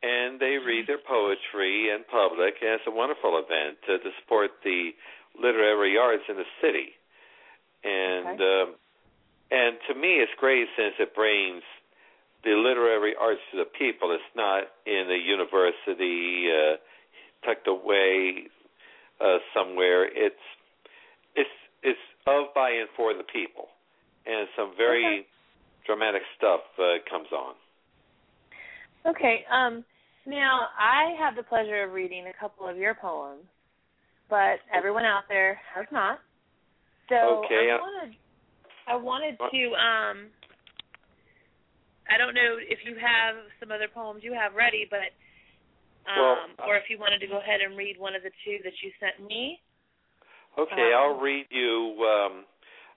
and 0.01 0.39
they 0.39 0.57
read 0.57 0.87
their 0.87 0.99
poetry 0.99 1.89
in 1.89 2.03
public. 2.09 2.55
And 2.61 2.79
it's 2.79 2.87
a 2.87 2.91
wonderful 2.91 3.37
event 3.37 3.77
uh, 3.83 3.97
to 3.99 4.09
support 4.21 4.51
the 4.63 4.91
literary 5.39 5.97
arts 5.97 6.23
in 6.29 6.35
the 6.35 6.49
city. 6.61 6.95
And 7.83 8.39
Okay. 8.39 8.43
um, 8.43 8.75
and 9.51 9.77
to 9.87 9.95
me, 9.95 10.21
it's 10.21 10.31
great 10.37 10.67
since 10.77 10.93
it 10.99 11.15
brings 11.15 11.63
the 12.43 12.51
literary 12.51 13.15
arts 13.19 13.41
to 13.51 13.57
the 13.57 13.65
people. 13.65 14.11
It's 14.11 14.35
not 14.35 14.63
in 14.85 15.09
a 15.09 15.17
university 15.17 16.47
uh, 16.51 16.77
tucked 17.45 17.67
away 17.67 18.47
uh, 19.19 19.37
somewhere. 19.53 20.05
It's 20.05 20.45
it's 21.35 21.49
it's 21.83 21.99
of 22.27 22.53
by 22.53 22.69
and 22.69 22.89
for 22.95 23.13
the 23.13 23.23
people, 23.23 23.67
and 24.25 24.47
some 24.55 24.73
very 24.77 25.05
Okay. 25.05 25.27
dramatic 25.85 26.21
stuff 26.37 26.61
uh, 26.77 26.99
comes 27.09 27.27
on. 27.31 27.55
Okay. 29.05 29.45
Um. 29.51 29.83
Now 30.29 30.67
I 30.77 31.15
have 31.17 31.35
the 31.35 31.41
pleasure 31.43 31.83
of 31.83 31.91
reading 31.91 32.25
a 32.27 32.39
couple 32.39 32.67
of 32.69 32.77
your 32.77 32.93
poems, 32.93 33.45
but 34.29 34.59
everyone 34.71 35.03
out 35.03 35.23
there 35.27 35.59
has 35.75 35.85
not. 35.91 36.19
So 37.09 37.41
Okay, 37.45 37.71
I 37.71 37.75
uh, 37.75 37.79
wanted, 37.81 38.15
I 38.87 38.95
wanted 38.95 39.37
to. 39.37 39.61
Um. 39.73 40.27
I 42.09 42.17
don't 42.17 42.33
know 42.33 42.57
if 42.57 42.79
you 42.85 42.95
have 42.97 43.35
some 43.59 43.71
other 43.71 43.87
poems 43.87 44.21
you 44.23 44.33
have 44.33 44.53
ready, 44.55 44.87
but 44.89 45.13
um, 46.09 46.57
Well, 46.57 46.69
or 46.69 46.75
if 46.75 46.89
you 46.89 46.97
wanted 46.97 47.19
to 47.19 47.27
go 47.27 47.37
ahead 47.37 47.61
and 47.61 47.77
read 47.77 47.97
one 47.99 48.15
of 48.15 48.23
the 48.23 48.31
two 48.45 48.57
that 48.63 48.73
you 48.81 48.89
sent 48.99 49.27
me. 49.27 49.61
Okay, 50.57 50.91
Um, 50.93 50.97
I'll 50.97 51.19
read 51.19 51.45
you 51.51 51.95
um, 52.01 52.45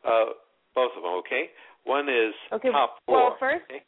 uh, 0.04 0.32
both 0.74 0.92
of 0.96 1.02
them. 1.02 1.12
Okay, 1.20 1.50
one 1.84 2.08
is 2.08 2.32
Okay, 2.52 2.70
top 2.70 2.96
well, 3.06 3.36
first- 3.38 3.64
okay? 3.70 3.84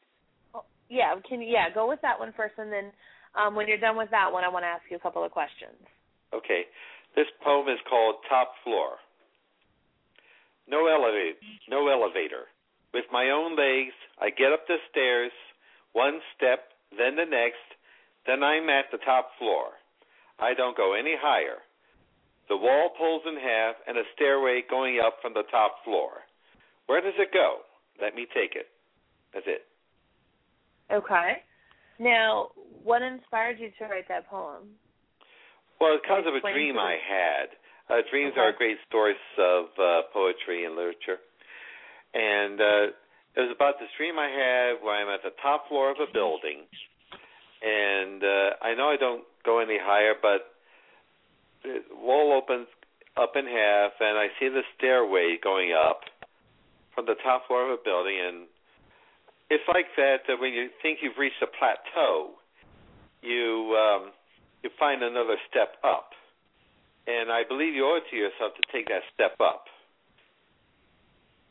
Yeah, 0.90 1.14
can 1.26 1.40
yeah 1.40 1.70
go 1.72 1.88
with 1.88 2.00
that 2.02 2.18
one 2.20 2.32
first, 2.36 2.54
and 2.58 2.70
then 2.70 2.92
um, 3.36 3.54
when 3.54 3.68
you're 3.68 3.78
done 3.78 3.96
with 3.96 4.10
that 4.10 4.32
one, 4.32 4.44
I 4.44 4.48
want 4.48 4.64
to 4.64 4.68
ask 4.68 4.82
you 4.90 4.96
a 4.96 5.00
couple 5.00 5.24
of 5.24 5.30
questions. 5.30 5.76
Okay. 6.32 6.64
This 7.16 7.26
poem 7.42 7.68
is 7.68 7.78
called 7.88 8.16
Top 8.28 8.52
Floor. 8.64 8.98
No 10.68 10.86
elevator, 10.86 11.38
no 11.68 11.88
elevator. 11.88 12.48
With 12.92 13.04
my 13.12 13.30
own 13.30 13.56
legs, 13.56 13.92
I 14.20 14.30
get 14.30 14.52
up 14.52 14.66
the 14.66 14.76
stairs, 14.90 15.32
one 15.92 16.20
step, 16.36 16.72
then 16.96 17.16
the 17.16 17.26
next, 17.26 17.62
then 18.26 18.42
I'm 18.42 18.70
at 18.70 18.86
the 18.90 18.98
top 18.98 19.30
floor. 19.38 19.76
I 20.38 20.54
don't 20.54 20.76
go 20.76 20.94
any 20.94 21.14
higher. 21.20 21.58
The 22.48 22.56
wall 22.56 22.90
pulls 22.96 23.22
in 23.26 23.36
half 23.36 23.76
and 23.86 23.98
a 23.98 24.02
stairway 24.14 24.62
going 24.68 25.00
up 25.04 25.16
from 25.20 25.34
the 25.34 25.44
top 25.50 25.84
floor. 25.84 26.24
Where 26.86 27.00
does 27.00 27.14
it 27.18 27.32
go? 27.32 27.58
Let 28.00 28.14
me 28.14 28.26
take 28.34 28.54
it. 28.54 28.66
That's 29.32 29.46
it. 29.46 29.66
Okay. 30.92 31.42
Now, 31.98 32.48
what 32.82 33.02
inspired 33.02 33.58
you 33.58 33.70
to 33.78 33.84
write 33.86 34.08
that 34.08 34.28
poem? 34.28 34.68
Well, 35.80 35.98
because 36.00 36.24
of 36.26 36.34
a 36.34 36.40
dream 36.40 36.78
I 36.78 36.96
had. 36.96 37.48
Uh, 37.90 38.00
dreams 38.10 38.32
Okay. 38.32 38.40
are 38.40 38.48
a 38.48 38.56
great 38.56 38.78
source 38.90 39.20
of 39.38 39.66
uh, 39.78 40.02
poetry 40.12 40.64
and 40.64 40.74
literature. 40.74 41.18
And 42.14 42.60
uh, 42.60 42.84
it 43.36 43.40
was 43.40 43.50
about 43.54 43.78
this 43.78 43.90
dream 43.98 44.18
I 44.18 44.28
had 44.28 44.82
where 44.82 44.94
I'm 44.94 45.08
at 45.12 45.22
the 45.22 45.34
top 45.42 45.68
floor 45.68 45.90
of 45.90 45.98
a 46.00 46.10
building. 46.10 46.64
And 47.62 48.22
uh, 48.22 48.50
I 48.62 48.74
know 48.74 48.88
I 48.88 48.96
don't 48.96 49.24
go 49.44 49.58
any 49.58 49.78
higher, 49.80 50.14
but 50.20 50.54
the 51.62 51.80
wall 51.92 52.32
opens 52.32 52.68
up 53.16 53.36
in 53.36 53.46
half, 53.46 53.92
and 54.00 54.18
I 54.18 54.28
see 54.40 54.48
the 54.48 54.62
stairway 54.76 55.36
going 55.42 55.72
up 55.72 56.00
from 56.94 57.06
the 57.06 57.16
top 57.22 57.46
floor 57.46 57.64
of 57.64 57.78
a 57.78 57.82
building. 57.82 58.18
And 58.20 58.46
it's 59.54 59.68
like 59.68 59.86
that, 59.96 60.26
when 60.40 60.52
you 60.52 60.68
think 60.82 60.98
you've 61.00 61.18
reached 61.18 61.40
a 61.42 61.46
plateau, 61.46 62.34
you 63.22 63.76
um, 63.78 64.10
you 64.62 64.70
find 64.78 65.02
another 65.02 65.36
step 65.48 65.76
up. 65.84 66.10
And 67.06 67.30
I 67.30 67.42
believe 67.46 67.74
you 67.74 67.84
owe 67.84 67.98
it 67.98 68.04
to 68.10 68.16
yourself 68.16 68.52
to 68.56 68.72
take 68.72 68.88
that 68.88 69.02
step 69.12 69.36
up. 69.40 69.64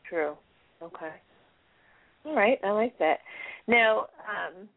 True. 0.08 0.34
Okay. 0.82 1.14
All 2.26 2.34
right, 2.34 2.58
I 2.64 2.70
like 2.70 2.98
that. 2.98 3.18
Now, 3.68 4.06
um, 4.28 4.68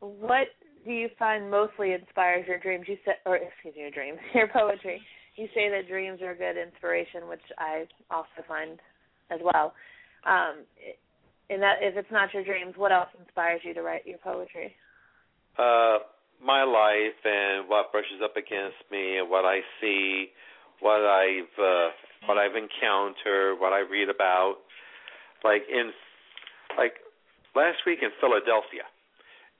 what 0.00 0.48
do 0.84 0.92
you 0.92 1.08
find 1.18 1.50
mostly 1.50 1.92
inspires 1.92 2.46
your 2.46 2.58
dreams? 2.58 2.84
You 2.86 2.98
said, 3.04 3.14
or 3.24 3.36
excuse 3.36 3.74
me, 3.74 3.82
your 3.82 3.90
dreams, 3.90 4.18
your 4.34 4.48
poetry. 4.48 5.00
You 5.36 5.48
say 5.54 5.70
that 5.70 5.88
dreams 5.88 6.20
are 6.20 6.32
a 6.32 6.36
good 6.36 6.60
inspiration, 6.60 7.28
which 7.28 7.40
I 7.58 7.86
also 8.10 8.44
find 8.46 8.78
as 9.30 9.40
well. 9.42 9.72
Um, 10.26 10.64
and 11.52 11.62
that 11.62 11.78
if 11.80 11.96
it's 11.96 12.10
not 12.10 12.32
your 12.32 12.44
dreams, 12.44 12.74
what 12.76 12.92
else 12.92 13.08
inspires 13.18 13.60
you 13.64 13.74
to 13.74 13.82
write 13.82 14.06
your 14.06 14.18
poetry? 14.18 14.74
Uh, 15.58 15.98
my 16.40 16.64
life 16.64 17.20
and 17.24 17.68
what 17.68 17.92
brushes 17.92 18.24
up 18.24 18.36
against 18.36 18.80
me 18.90 19.18
and 19.18 19.28
what 19.28 19.44
I 19.44 19.60
see, 19.80 20.32
what 20.80 21.04
I've 21.04 21.54
uh, 21.60 21.90
what 22.26 22.38
I've 22.38 22.56
encountered, 22.56 23.60
what 23.60 23.72
I 23.72 23.80
read 23.80 24.08
about. 24.08 24.56
Like 25.44 25.62
in 25.70 25.92
like 26.76 26.94
last 27.54 27.84
week 27.86 28.00
in 28.02 28.10
Philadelphia, 28.20 28.88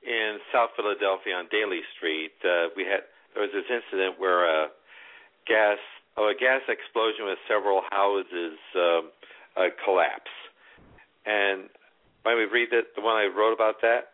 in 0.03 0.39
South 0.51 0.71
Philadelphia 0.75 1.35
on 1.35 1.47
Daly 1.51 1.81
Street, 1.95 2.35
uh, 2.43 2.73
we 2.75 2.83
had 2.83 3.07
there 3.33 3.43
was 3.43 3.53
this 3.53 3.69
incident 3.69 4.19
where 4.19 4.43
a 4.43 4.67
gas 5.47 5.77
oh, 6.17 6.29
a 6.29 6.35
gas 6.35 6.61
explosion 6.67 7.25
with 7.25 7.39
several 7.47 7.81
houses 7.91 8.57
um, 8.75 9.11
uh, 9.55 9.69
collapse. 9.85 10.33
And 11.25 11.71
when 12.23 12.37
we 12.37 12.45
read 12.45 12.69
it, 12.71 12.95
the 12.95 13.01
one 13.01 13.15
I 13.15 13.27
wrote 13.27 13.53
about 13.53 13.81
that, 13.81 14.09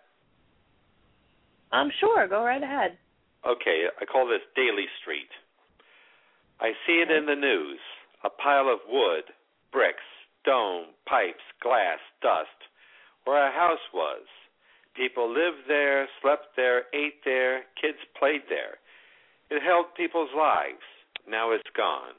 Um, 1.72 1.92
sure, 2.00 2.28
go 2.28 2.44
right 2.44 2.64
ahead. 2.64 2.98
Okay, 3.46 3.86
I 4.02 4.06
call 4.06 4.28
this 4.28 4.42
Daly 4.56 4.88
Street. 5.02 5.30
I 6.60 6.74
see 6.86 7.00
it 7.00 7.12
in 7.12 7.26
the 7.26 7.36
news. 7.36 7.80
A 8.24 8.30
pile 8.30 8.68
of 8.68 8.80
wood, 8.90 9.24
bricks, 9.72 10.04
stone, 10.42 10.88
pipes, 11.06 11.46
glass, 11.62 12.00
dust, 12.22 12.50
where 13.24 13.48
a 13.48 13.52
house 13.52 13.86
was. 13.94 14.26
People 14.96 15.30
lived 15.30 15.68
there, 15.68 16.08
slept 16.22 16.56
there, 16.58 16.84
ate 16.94 17.24
there, 17.24 17.64
kids 17.80 18.00
played 18.18 18.42
there. 18.50 18.82
It 19.50 19.62
held 19.64 19.94
people's 19.96 20.32
lives. 20.36 20.84
Now 21.30 21.52
it's 21.52 21.70
gone. 21.78 22.18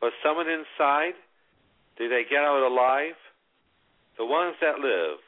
Was 0.00 0.12
someone 0.22 0.48
inside? 0.48 1.14
Did 1.98 2.10
they 2.10 2.22
get 2.28 2.44
out 2.44 2.62
alive? 2.62 3.18
The 4.18 4.24
ones 4.24 4.56
that 4.60 4.78
live 4.78 5.18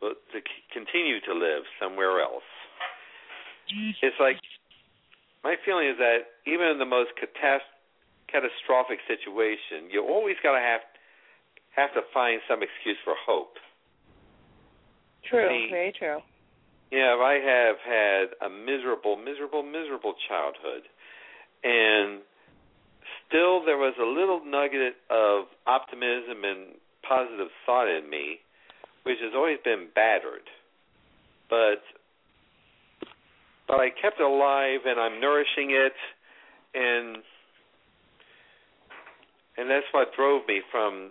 will 0.00 0.14
to 0.32 0.38
continue 0.72 1.20
to 1.20 1.34
live 1.34 1.64
somewhere 1.80 2.20
else 2.20 2.46
it's 4.02 4.16
like 4.20 4.36
my 5.44 5.56
feeling 5.64 5.88
is 5.88 5.98
that 5.98 6.40
even 6.46 6.66
in 6.68 6.78
the 6.78 6.88
most 6.88 7.10
catast- 7.20 7.72
catastrophic 8.28 8.98
situation, 9.06 9.90
you 9.90 10.04
always 10.04 10.36
got 10.42 10.52
to 10.52 10.60
have 10.60 10.80
have 11.76 11.92
to 11.94 12.02
find 12.12 12.40
some 12.48 12.62
excuse 12.62 12.96
for 13.04 13.14
hope. 13.24 13.54
True, 15.24 15.48
See- 15.48 15.70
very 15.70 15.92
true. 15.92 16.20
Yeah, 16.90 17.20
I 17.20 17.34
have 17.34 17.76
had 17.84 18.24
a 18.40 18.48
miserable, 18.48 19.16
miserable, 19.16 19.62
miserable 19.62 20.14
childhood, 20.26 20.88
and 21.62 22.22
still 23.28 23.62
there 23.64 23.76
was 23.76 23.92
a 24.00 24.06
little 24.08 24.40
nugget 24.42 24.96
of 25.10 25.44
optimism 25.66 26.44
and 26.44 26.80
positive 27.08 27.48
thought 27.64 27.88
in 27.88 28.08
me, 28.10 28.38
which 29.04 29.18
has 29.22 29.32
always 29.34 29.58
been 29.64 29.88
battered. 29.94 30.48
But 31.48 31.82
but 33.66 33.80
I 33.80 33.90
kept 33.90 34.20
it 34.20 34.24
alive, 34.24 34.80
and 34.86 34.98
I'm 35.00 35.20
nourishing 35.20 35.70
it, 35.70 35.94
and 36.74 37.16
and 39.56 39.70
that's 39.70 39.86
what 39.92 40.14
drove 40.14 40.46
me 40.46 40.60
from 40.70 41.10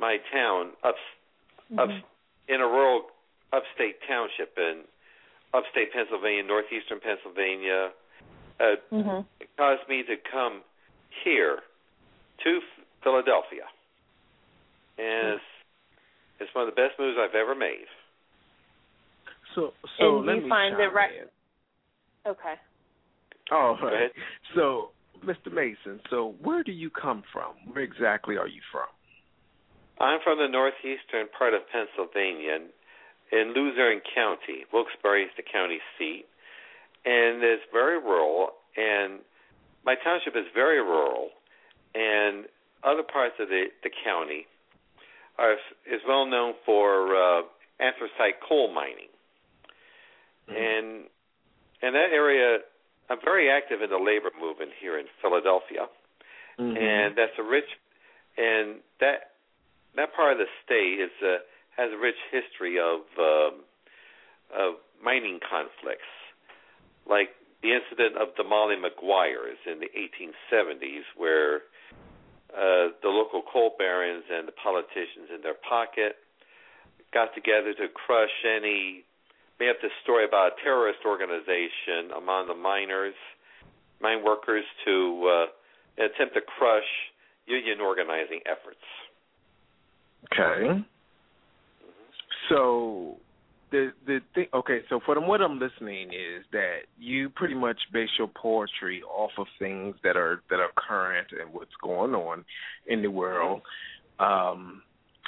my 0.00 0.18
town 0.32 0.70
up 0.84 0.94
up 1.78 1.88
in 2.48 2.60
a 2.60 2.66
rural 2.66 3.02
upstate 3.52 3.96
township 4.08 4.56
in 4.56 4.82
upstate 5.54 5.92
Pennsylvania, 5.92 6.42
northeastern 6.44 7.00
Pennsylvania. 7.00 7.90
Uh, 8.60 8.74
Mm-hmm. 8.92 9.20
it 9.40 9.48
caused 9.56 9.88
me 9.88 10.02
to 10.02 10.16
come 10.30 10.62
here 11.24 11.60
to 12.42 12.60
Philadelphia, 13.04 13.62
and 14.98 15.34
it's, 15.34 15.44
it's 16.40 16.54
one 16.54 16.68
of 16.68 16.74
the 16.74 16.78
best 16.80 16.98
moves 16.98 17.16
I've 17.18 17.34
ever 17.34 17.54
made. 17.54 17.86
So 19.54 19.72
so 19.98 20.18
And 20.18 20.26
let 20.26 20.36
you 20.36 20.42
me 20.42 20.48
find 20.48 20.72
chime 20.74 20.78
that 20.78 20.94
right- 20.94 21.14
in. 21.14 21.28
Okay. 22.30 22.54
All 23.50 23.78
right. 23.80 24.12
Go 24.54 24.54
So, 24.54 24.90
Mr. 25.24 25.50
Mason, 25.52 26.00
so 26.10 26.34
where 26.42 26.62
do 26.62 26.72
you 26.72 26.90
come 26.90 27.22
from? 27.32 27.54
Where 27.72 27.82
exactly 27.82 28.36
are 28.36 28.46
you 28.48 28.60
from? 28.70 28.88
I'm 30.00 30.20
from 30.22 30.38
the 30.38 30.46
northeastern 30.48 31.26
part 31.36 31.54
of 31.54 31.62
Pennsylvania, 31.72 32.58
in 33.32 33.52
Luzerne 33.54 34.00
County. 34.14 34.64
Wilkes-Barre 34.72 35.24
is 35.24 35.30
the 35.36 35.42
county 35.42 35.80
seat, 35.98 36.26
and 37.04 37.42
it's 37.42 37.62
very 37.72 37.98
rural. 37.98 38.50
And 38.76 39.20
my 39.84 39.94
township 40.04 40.36
is 40.36 40.46
very 40.54 40.80
rural, 40.80 41.30
and 41.94 42.44
other 42.84 43.02
parts 43.02 43.34
of 43.40 43.48
the 43.48 43.66
the 43.82 43.90
county 44.04 44.46
are 45.38 45.52
is 45.86 46.00
well 46.06 46.26
known 46.26 46.54
for 46.66 47.14
uh, 47.16 47.42
anthracite 47.80 48.40
coal 48.46 48.72
mining, 48.72 49.10
and 50.48 51.04
and 51.82 51.94
that 51.94 52.10
area. 52.12 52.58
I'm 53.10 53.18
very 53.24 53.50
active 53.50 53.80
in 53.80 53.88
the 53.88 53.96
labor 53.96 54.30
movement 54.38 54.72
here 54.78 54.98
in 54.98 55.06
Philadelphia 55.22 55.88
Mhm. 56.58 56.76
and 56.76 57.16
that's 57.16 57.38
a 57.38 57.42
rich 57.42 57.70
and 58.36 58.80
that 59.00 59.30
that 59.94 60.14
part 60.14 60.32
of 60.32 60.38
the 60.38 60.46
state 60.64 61.00
is 61.00 61.10
uh, 61.22 61.38
has 61.76 61.92
a 61.92 61.96
rich 61.96 62.18
history 62.30 62.78
of 62.78 63.00
um, 63.18 63.62
of 64.54 64.74
mining 65.02 65.38
conflicts, 65.38 66.10
like 67.08 67.30
the 67.62 67.74
incident 67.74 68.16
of 68.16 68.28
the 68.36 68.44
Molly 68.44 68.76
Maguires 68.76 69.58
in 69.66 69.78
the 69.78 69.90
1870s, 69.94 71.04
where 71.16 71.62
uh, 72.58 72.90
the 73.02 73.08
local 73.08 73.42
coal 73.52 73.72
barons 73.78 74.24
and 74.30 74.48
the 74.48 74.52
politicians 74.52 75.30
in 75.34 75.42
their 75.42 75.54
pocket 75.54 76.16
got 77.14 77.34
together 77.34 77.72
to 77.72 77.86
crush 77.88 78.34
any 78.44 79.04
made 79.60 79.70
up 79.70 79.76
this 79.82 79.92
story 80.02 80.24
about 80.24 80.52
a 80.52 80.62
terrorist 80.62 81.00
organization 81.06 82.10
among 82.16 82.48
the 82.48 82.54
miners, 82.54 83.14
mine 84.00 84.22
workers, 84.24 84.64
to 84.84 85.46
uh, 85.46 86.04
attempt 86.04 86.34
to 86.34 86.40
crush 86.40 86.86
union 87.46 87.80
organizing 87.80 88.40
efforts. 88.46 88.82
Okay. 90.32 90.84
So 92.48 93.16
the 93.70 93.92
the 94.06 94.20
thing 94.34 94.46
okay, 94.54 94.80
so 94.88 95.00
for 95.04 95.20
what 95.20 95.40
I'm 95.40 95.58
listening 95.58 96.08
is 96.08 96.44
that 96.52 96.80
you 96.98 97.30
pretty 97.30 97.54
much 97.54 97.78
base 97.92 98.08
your 98.18 98.28
poetry 98.28 99.02
off 99.02 99.30
of 99.38 99.46
things 99.58 99.96
that 100.04 100.16
are 100.16 100.42
that 100.50 100.60
are 100.60 100.70
current 100.76 101.28
and 101.38 101.52
what's 101.52 101.74
going 101.82 102.14
on 102.14 102.44
in 102.86 103.02
the 103.02 103.10
world. 103.10 103.62
Um 104.18 104.82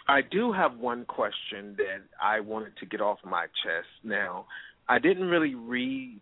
I 0.08 0.22
do 0.22 0.52
have 0.52 0.76
one 0.76 1.04
question 1.04 1.76
that 1.76 2.02
I 2.20 2.40
wanted 2.40 2.76
to 2.78 2.86
get 2.86 3.00
off 3.00 3.18
my 3.24 3.46
chest. 3.62 3.86
Now, 4.02 4.46
I 4.88 4.98
didn't 4.98 5.28
really 5.28 5.54
read 5.54 6.20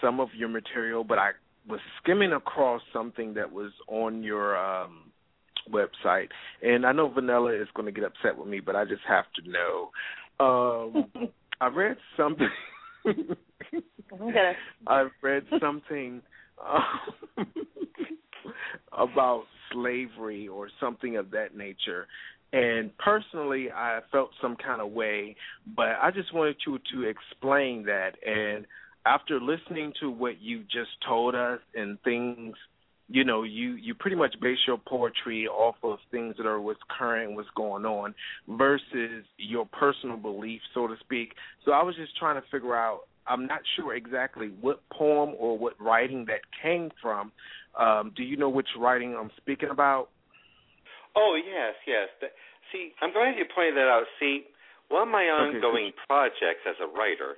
some 0.00 0.20
of 0.20 0.28
your 0.34 0.48
material, 0.48 1.04
but 1.04 1.18
I 1.18 1.32
was 1.68 1.80
skimming 2.02 2.32
across 2.32 2.80
something 2.94 3.34
that 3.34 3.52
was 3.52 3.72
on 3.88 4.22
your 4.22 4.56
um 4.56 5.12
website. 5.70 6.28
And 6.62 6.86
I 6.86 6.92
know 6.92 7.08
Vanilla 7.08 7.52
is 7.52 7.68
going 7.74 7.86
to 7.86 7.92
get 7.92 8.04
upset 8.04 8.38
with 8.38 8.48
me, 8.48 8.60
but 8.60 8.76
I 8.76 8.84
just 8.84 9.02
have 9.08 9.24
to 9.34 9.50
know. 9.50 9.90
Um 10.38 11.28
I 11.60 11.68
read 11.68 11.96
something. 12.16 12.48
I 14.86 15.08
read 15.22 15.44
something 15.60 16.22
um, 16.64 17.46
about 18.92 19.44
slavery 19.72 20.48
or 20.48 20.68
something 20.80 21.16
of 21.16 21.30
that 21.30 21.56
nature. 21.56 22.06
And 22.52 22.96
personally, 22.98 23.70
I 23.72 24.00
felt 24.12 24.30
some 24.40 24.56
kind 24.56 24.80
of 24.80 24.92
way, 24.92 25.36
but 25.74 25.96
I 26.00 26.10
just 26.14 26.32
wanted 26.32 26.56
you 26.66 26.78
to 26.94 27.02
explain 27.08 27.84
that. 27.84 28.12
And 28.24 28.66
after 29.04 29.40
listening 29.40 29.92
to 30.00 30.10
what 30.10 30.40
you 30.40 30.62
just 30.62 30.90
told 31.06 31.34
us 31.34 31.60
and 31.74 32.00
things, 32.02 32.54
you 33.08 33.24
know, 33.24 33.44
you 33.44 33.74
you 33.74 33.94
pretty 33.94 34.16
much 34.16 34.34
base 34.40 34.58
your 34.66 34.78
poetry 34.78 35.46
off 35.46 35.76
of 35.82 35.98
things 36.10 36.34
that 36.38 36.46
are 36.46 36.60
what's 36.60 36.80
current, 36.98 37.34
what's 37.34 37.48
going 37.56 37.84
on, 37.84 38.14
versus 38.48 39.24
your 39.36 39.66
personal 39.66 40.16
belief, 40.16 40.60
so 40.74 40.86
to 40.86 40.94
speak. 41.00 41.32
So 41.64 41.72
I 41.72 41.82
was 41.82 41.94
just 41.96 42.16
trying 42.16 42.40
to 42.40 42.46
figure 42.50 42.76
out. 42.76 43.00
I'm 43.28 43.46
not 43.46 43.58
sure 43.74 43.96
exactly 43.96 44.52
what 44.60 44.88
poem 44.92 45.34
or 45.36 45.58
what 45.58 45.74
writing 45.80 46.26
that 46.26 46.42
came 46.62 46.92
from. 47.02 47.32
Um, 47.76 48.12
do 48.16 48.22
you 48.22 48.36
know 48.36 48.48
which 48.48 48.68
writing 48.78 49.16
I'm 49.18 49.32
speaking 49.36 49.70
about? 49.70 50.10
Oh 51.16 51.34
yes, 51.34 51.74
yes. 51.88 52.30
See, 52.72 52.92
I'm 53.02 53.12
glad 53.12 53.34
you 53.36 53.44
pointed 53.52 53.76
that 53.76 53.88
out. 53.88 54.04
See, 54.20 54.44
one 54.88 55.08
of 55.08 55.08
my 55.08 55.24
Okay, 55.24 55.58
ongoing 55.58 55.90
projects 56.06 56.62
as 56.68 56.76
a 56.80 56.86
writer 56.86 57.34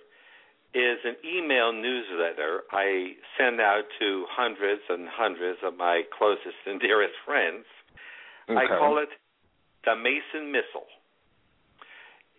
is 0.75 0.99
an 1.05 1.17
email 1.25 1.73
newsletter 1.73 2.63
I 2.71 3.17
send 3.39 3.61
out 3.61 3.85
to 4.01 4.27
hundreds 4.29 4.83
and 4.89 5.09
hundreds 5.09 5.59
of 5.65 5.77
my 5.77 6.03
closest 6.17 6.61
and 6.67 6.81
dearest 6.81 7.15
friends. 7.25 7.65
I 8.49 8.67
call 8.67 8.99
it 8.99 9.09
the 9.85 9.97
Mason 9.97 10.53
Missile. 10.53 10.89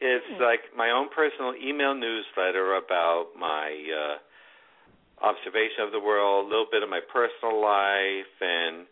It's 0.01 0.25
like 0.39 0.61
my 0.75 0.91
own 0.91 1.09
personal 1.13 1.53
email 1.53 1.93
newsletter 1.93 2.75
about 2.75 3.35
my 3.37 3.69
uh, 3.91 5.25
observation 5.25 5.83
of 5.85 5.91
the 5.91 5.99
world, 5.99 6.45
a 6.45 6.49
little 6.49 6.69
bit 6.71 6.83
of 6.83 6.89
my 6.89 7.01
personal 7.11 7.61
life, 7.61 8.33
and 8.39 8.87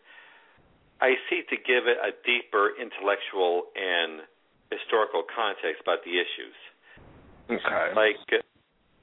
I 1.00 1.14
seek 1.30 1.48
to 1.48 1.56
give 1.56 1.88
it 1.88 1.96
a 1.96 2.12
deeper 2.26 2.70
intellectual 2.76 3.72
and 3.74 4.20
historical 4.70 5.22
context 5.24 5.80
about 5.80 6.04
the 6.04 6.18
issues. 6.18 6.58
Okay. 7.48 7.94
Like, 7.96 8.20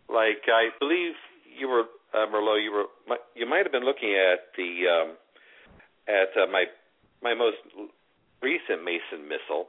like 0.09 0.47
I 0.47 0.69
believe 0.79 1.13
you 1.57 1.67
were 1.67 1.85
uh, 2.13 2.25
Merlot. 2.27 2.63
You 2.63 2.71
were 2.71 3.17
you 3.35 3.47
might 3.47 3.63
have 3.63 3.71
been 3.71 3.85
looking 3.85 4.15
at 4.15 4.51
the 4.57 4.87
um, 4.87 5.17
at 6.07 6.29
uh, 6.41 6.51
my 6.51 6.65
my 7.21 7.33
most 7.33 7.57
recent 8.41 8.83
Mason 8.83 9.27
missile, 9.27 9.67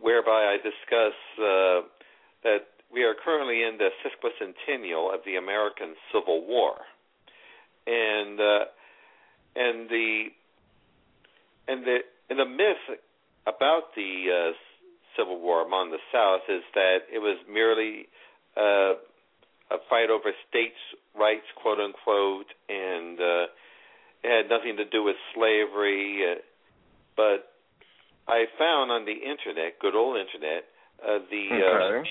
whereby 0.00 0.54
I 0.54 0.56
discuss 0.56 1.16
uh, 1.38 1.80
that 2.42 2.66
we 2.92 3.02
are 3.02 3.14
currently 3.14 3.62
in 3.62 3.78
the 3.78 3.90
sesquicentennial 4.02 5.12
of 5.12 5.20
the 5.24 5.36
American 5.36 5.94
Civil 6.12 6.46
War, 6.46 6.74
and 7.86 8.40
uh, 8.40 8.64
and 9.56 9.88
the 9.90 10.24
and 11.68 11.84
the 11.84 11.98
and 12.30 12.38
the 12.38 12.46
myth 12.46 12.98
about 13.46 13.94
the 13.94 14.26
uh, 14.30 14.52
Civil 15.16 15.40
War 15.40 15.66
among 15.66 15.90
the 15.90 15.98
South 16.12 16.42
is 16.48 16.62
that 16.74 16.98
it 17.12 17.18
was 17.18 17.38
merely 17.50 18.08
uh, 18.56 18.94
a 19.70 19.76
fight 19.88 20.10
over 20.10 20.30
states' 20.48 20.78
rights, 21.18 21.46
quote 21.60 21.78
unquote, 21.78 22.46
and 22.68 23.18
uh, 23.18 23.46
it 24.22 24.30
had 24.30 24.50
nothing 24.50 24.76
to 24.76 24.84
do 24.84 25.02
with 25.02 25.16
slavery. 25.34 26.22
Uh, 26.22 26.40
but 27.16 27.52
I 28.28 28.46
found 28.58 28.90
on 28.90 29.04
the 29.04 29.14
internet, 29.14 29.78
good 29.80 29.94
old 29.94 30.16
internet, 30.16 30.64
uh, 31.02 31.18
the 31.30 31.46
uh, 31.52 32.02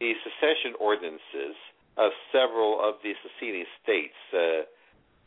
the 0.00 0.12
secession 0.24 0.74
ordinances 0.80 1.56
of 1.96 2.12
several 2.32 2.80
of 2.80 2.96
the 3.04 3.12
seceding 3.20 3.66
states, 3.82 4.16
uh, 4.32 4.64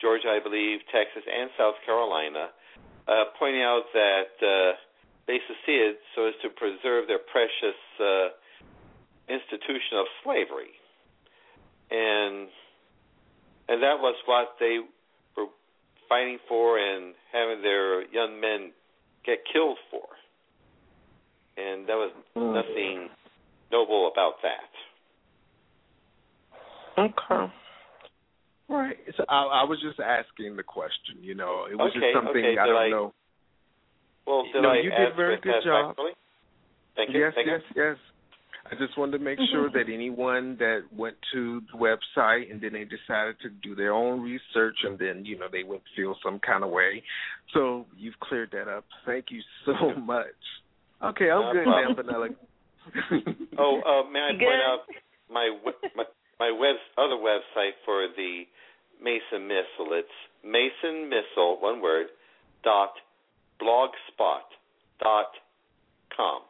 Georgia, 0.00 0.34
I 0.34 0.42
believe, 0.42 0.80
Texas, 0.90 1.22
and 1.22 1.50
South 1.56 1.78
Carolina, 1.86 2.50
uh, 3.06 3.30
pointing 3.38 3.62
out 3.62 3.86
that 3.94 4.34
uh, 4.42 4.74
they 5.26 5.38
seceded 5.46 5.96
so 6.14 6.26
as 6.26 6.34
to 6.42 6.50
preserve 6.50 7.06
their 7.06 7.22
precious 7.22 7.78
uh, 8.00 8.34
institution 9.30 10.02
of 10.02 10.06
slavery, 10.22 10.74
and 11.94 12.48
and 13.68 13.82
that 13.82 13.98
was 14.02 14.16
what 14.26 14.56
they 14.58 14.78
were 15.36 15.46
fighting 16.08 16.38
for 16.48 16.78
and 16.78 17.14
having 17.32 17.62
their 17.62 18.02
young 18.10 18.40
men 18.40 18.72
get 19.24 19.38
killed 19.50 19.78
for, 19.90 20.02
and 21.56 21.88
there 21.88 21.96
was 21.96 22.12
hmm. 22.34 22.52
nothing 22.52 23.08
noble 23.70 24.10
about 24.12 24.34
that. 24.42 24.70
Okay. 26.96 27.52
Right. 28.68 28.96
So 29.16 29.24
I, 29.28 29.62
I 29.62 29.64
was 29.64 29.78
just 29.82 30.00
asking 30.00 30.56
the 30.56 30.62
question. 30.62 31.20
You 31.20 31.34
know, 31.34 31.66
it 31.70 31.76
was 31.76 31.90
Okay, 31.90 32.00
just 32.00 32.14
something 32.14 32.44
okay, 32.44 32.58
I 32.58 32.66
don't 32.66 32.76
I- 32.76 32.88
know. 32.90 33.12
Well, 34.26 34.44
did 34.52 34.62
No, 34.62 34.70
I 34.70 34.76
you 34.76 34.88
did 34.88 35.12
answer 35.12 35.16
very 35.16 35.36
good 35.36 35.60
job. 35.60 35.92
satisfactorily? 35.92 36.12
Thank 36.96 37.12
you. 37.12 37.20
Yes, 37.20 37.32
Thank 37.34 37.46
yes, 37.46 37.60
yes. 37.76 37.96
I 38.70 38.74
just 38.76 38.96
wanted 38.96 39.18
to 39.18 39.24
make 39.24 39.38
sure 39.52 39.68
that 39.70 39.92
anyone 39.92 40.56
that 40.58 40.84
went 40.96 41.16
to 41.34 41.60
the 41.70 41.78
website 41.78 42.50
and 42.50 42.60
then 42.62 42.72
they 42.72 42.84
decided 42.84 43.36
to 43.42 43.50
do 43.62 43.74
their 43.74 43.92
own 43.92 44.22
research 44.22 44.76
and 44.84 44.98
then, 44.98 45.24
you 45.26 45.38
know, 45.38 45.46
they 45.52 45.64
would 45.64 45.82
feel 45.94 46.16
some 46.24 46.38
kind 46.40 46.64
of 46.64 46.70
way. 46.70 47.02
So 47.52 47.84
you've 47.96 48.18
cleared 48.20 48.50
that 48.52 48.68
up. 48.68 48.84
Thank 49.04 49.26
you 49.28 49.42
so 49.66 49.94
much. 50.00 50.26
Okay, 51.02 51.30
I'm 51.30 51.42
No 51.42 51.52
good 51.52 51.66
now, 51.66 51.94
problem. 51.94 52.06
Vanilla. 52.06 52.28
Oh, 53.58 53.80
uh, 53.80 54.10
may 54.10 54.20
I 54.20 54.30
You 54.32 54.38
point 54.38 54.60
out 54.66 54.80
my 55.30 55.56
we- 55.64 55.88
my, 55.96 56.04
my 56.40 56.50
web 56.50 56.76
other 56.98 57.16
website 57.16 57.72
for 57.84 58.06
the 58.16 58.44
Mason 59.02 59.46
Missile? 59.46 59.92
It's 59.92 60.08
Mason 60.44 61.08
Missile, 61.08 61.58
one 61.60 61.80
word, 61.82 62.06
dot 62.62 62.92
blogspot 63.60 64.44
dot 65.02 65.26
com. 66.16 66.42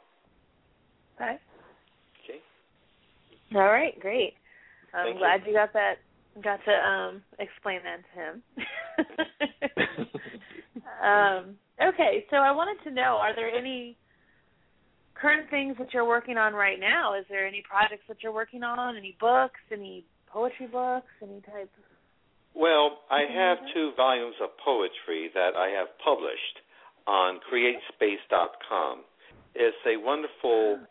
Okay. 1.21 1.31
Okay. 1.33 1.39
All 3.55 3.61
right, 3.61 3.99
great. 4.01 4.35
I'm 4.93 5.07
Thank 5.07 5.19
glad 5.19 5.41
you 5.47 5.53
got 5.53 5.73
that 5.73 5.95
got 6.43 6.59
to 6.65 6.73
um 6.73 7.23
explain 7.39 7.81
that 7.85 8.03
to 8.11 8.19
him. 8.19 8.43
um 11.05 11.57
okay, 11.81 12.25
so 12.31 12.37
I 12.37 12.51
wanted 12.51 12.83
to 12.85 12.91
know 12.91 13.19
are 13.21 13.35
there 13.35 13.49
any 13.49 13.97
current 15.15 15.49
things 15.51 15.77
that 15.79 15.95
you're 15.95 16.07
working 16.07 16.37
on 16.37 16.53
right 16.53 16.81
now? 16.81 17.19
Is 17.19 17.25
there 17.29 17.47
any 17.47 17.63
projects 17.69 18.03
that 18.09 18.19
you're 18.23 18.33
working 18.33 18.63
on? 18.63 18.97
Any 18.97 19.17
books, 19.21 19.61
any 19.73 20.05
poetry 20.27 20.67
books, 20.67 21.07
any 21.23 21.41
type 21.43 21.71
Well, 22.55 22.99
I 23.11 23.23
have 23.33 23.59
two 23.73 23.93
volumes 23.97 24.35
of 24.43 24.51
poetry 24.65 25.31
that 25.35 25.55
I 25.57 25.69
have 25.69 25.89
published 26.05 26.59
on 27.07 27.39
createspace.com. 27.51 29.05
It's 29.55 29.77
a 29.87 29.97
wonderful 29.97 30.79
uh, 30.83 30.85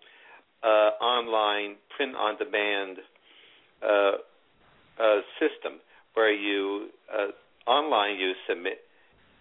online 0.67 1.75
print-on-demand 1.95 2.97
uh, 3.83 4.11
uh, 5.01 5.19
system 5.39 5.79
where 6.13 6.31
you 6.33 6.87
uh, 7.13 7.69
online 7.69 8.17
you 8.17 8.33
submit 8.47 8.79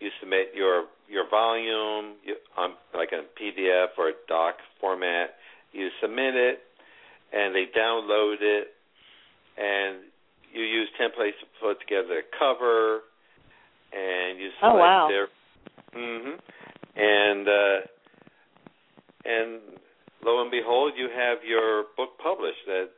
you 0.01 0.09
submit 0.21 0.49
your 0.55 0.85
your 1.09 1.29
volume 1.31 2.15
you, 2.25 2.35
um, 2.59 2.75
like 2.95 3.11
in 3.13 3.21
a 3.21 3.41
PDF 3.41 3.89
or 3.99 4.09
a 4.09 4.13
doc 4.29 4.57
format. 4.81 5.35
You 5.73 5.89
submit 6.03 6.35
it, 6.35 6.59
and 7.33 7.55
they 7.55 7.65
download 7.77 8.37
it, 8.41 8.69
and 9.57 10.01
you 10.53 10.63
use 10.65 10.89
templates 11.01 11.39
to 11.41 11.47
put 11.61 11.81
together 11.81 12.19
a 12.21 12.39
cover, 12.39 13.01
and 13.93 14.39
you 14.39 14.51
select 14.61 14.75
Oh, 14.75 14.79
wow. 14.79 15.09
their. 15.09 15.29
hmm 15.95 16.37
And 16.97 17.49
uh, 17.49 17.81
and 19.25 19.61
lo 20.25 20.43
and 20.43 20.51
behold, 20.51 20.93
you 20.97 21.09
have 21.09 21.39
your 21.45 21.85
book 21.97 22.19
published. 22.23 22.65
That 22.67 22.89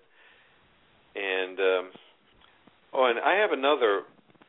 and 1.14 1.58
um, 1.58 1.84
oh, 2.92 3.06
and 3.06 3.18
I 3.18 3.34
have 3.40 3.52
another 3.52 4.02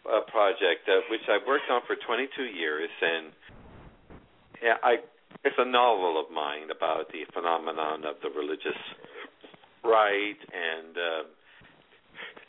uh, 0.06 0.22
project 0.30 0.88
uh, 0.88 1.02
which 1.10 1.22
I've 1.30 1.48
worked 1.48 1.70
on 1.70 1.82
for 1.88 1.96
22 1.96 2.44
years, 2.44 2.90
and 3.02 3.32
yeah, 4.62 4.76
I 4.84 4.96
it's 5.44 5.56
a 5.60 5.66
novel 5.66 6.20
of 6.20 6.34
mine 6.34 6.72
about 6.76 7.12
the 7.12 7.26
phenomenon 7.34 8.04
of 8.06 8.16
the 8.24 8.30
religious 8.30 8.78
right 9.84 10.40
and 10.50 10.98
uh, 10.98 11.24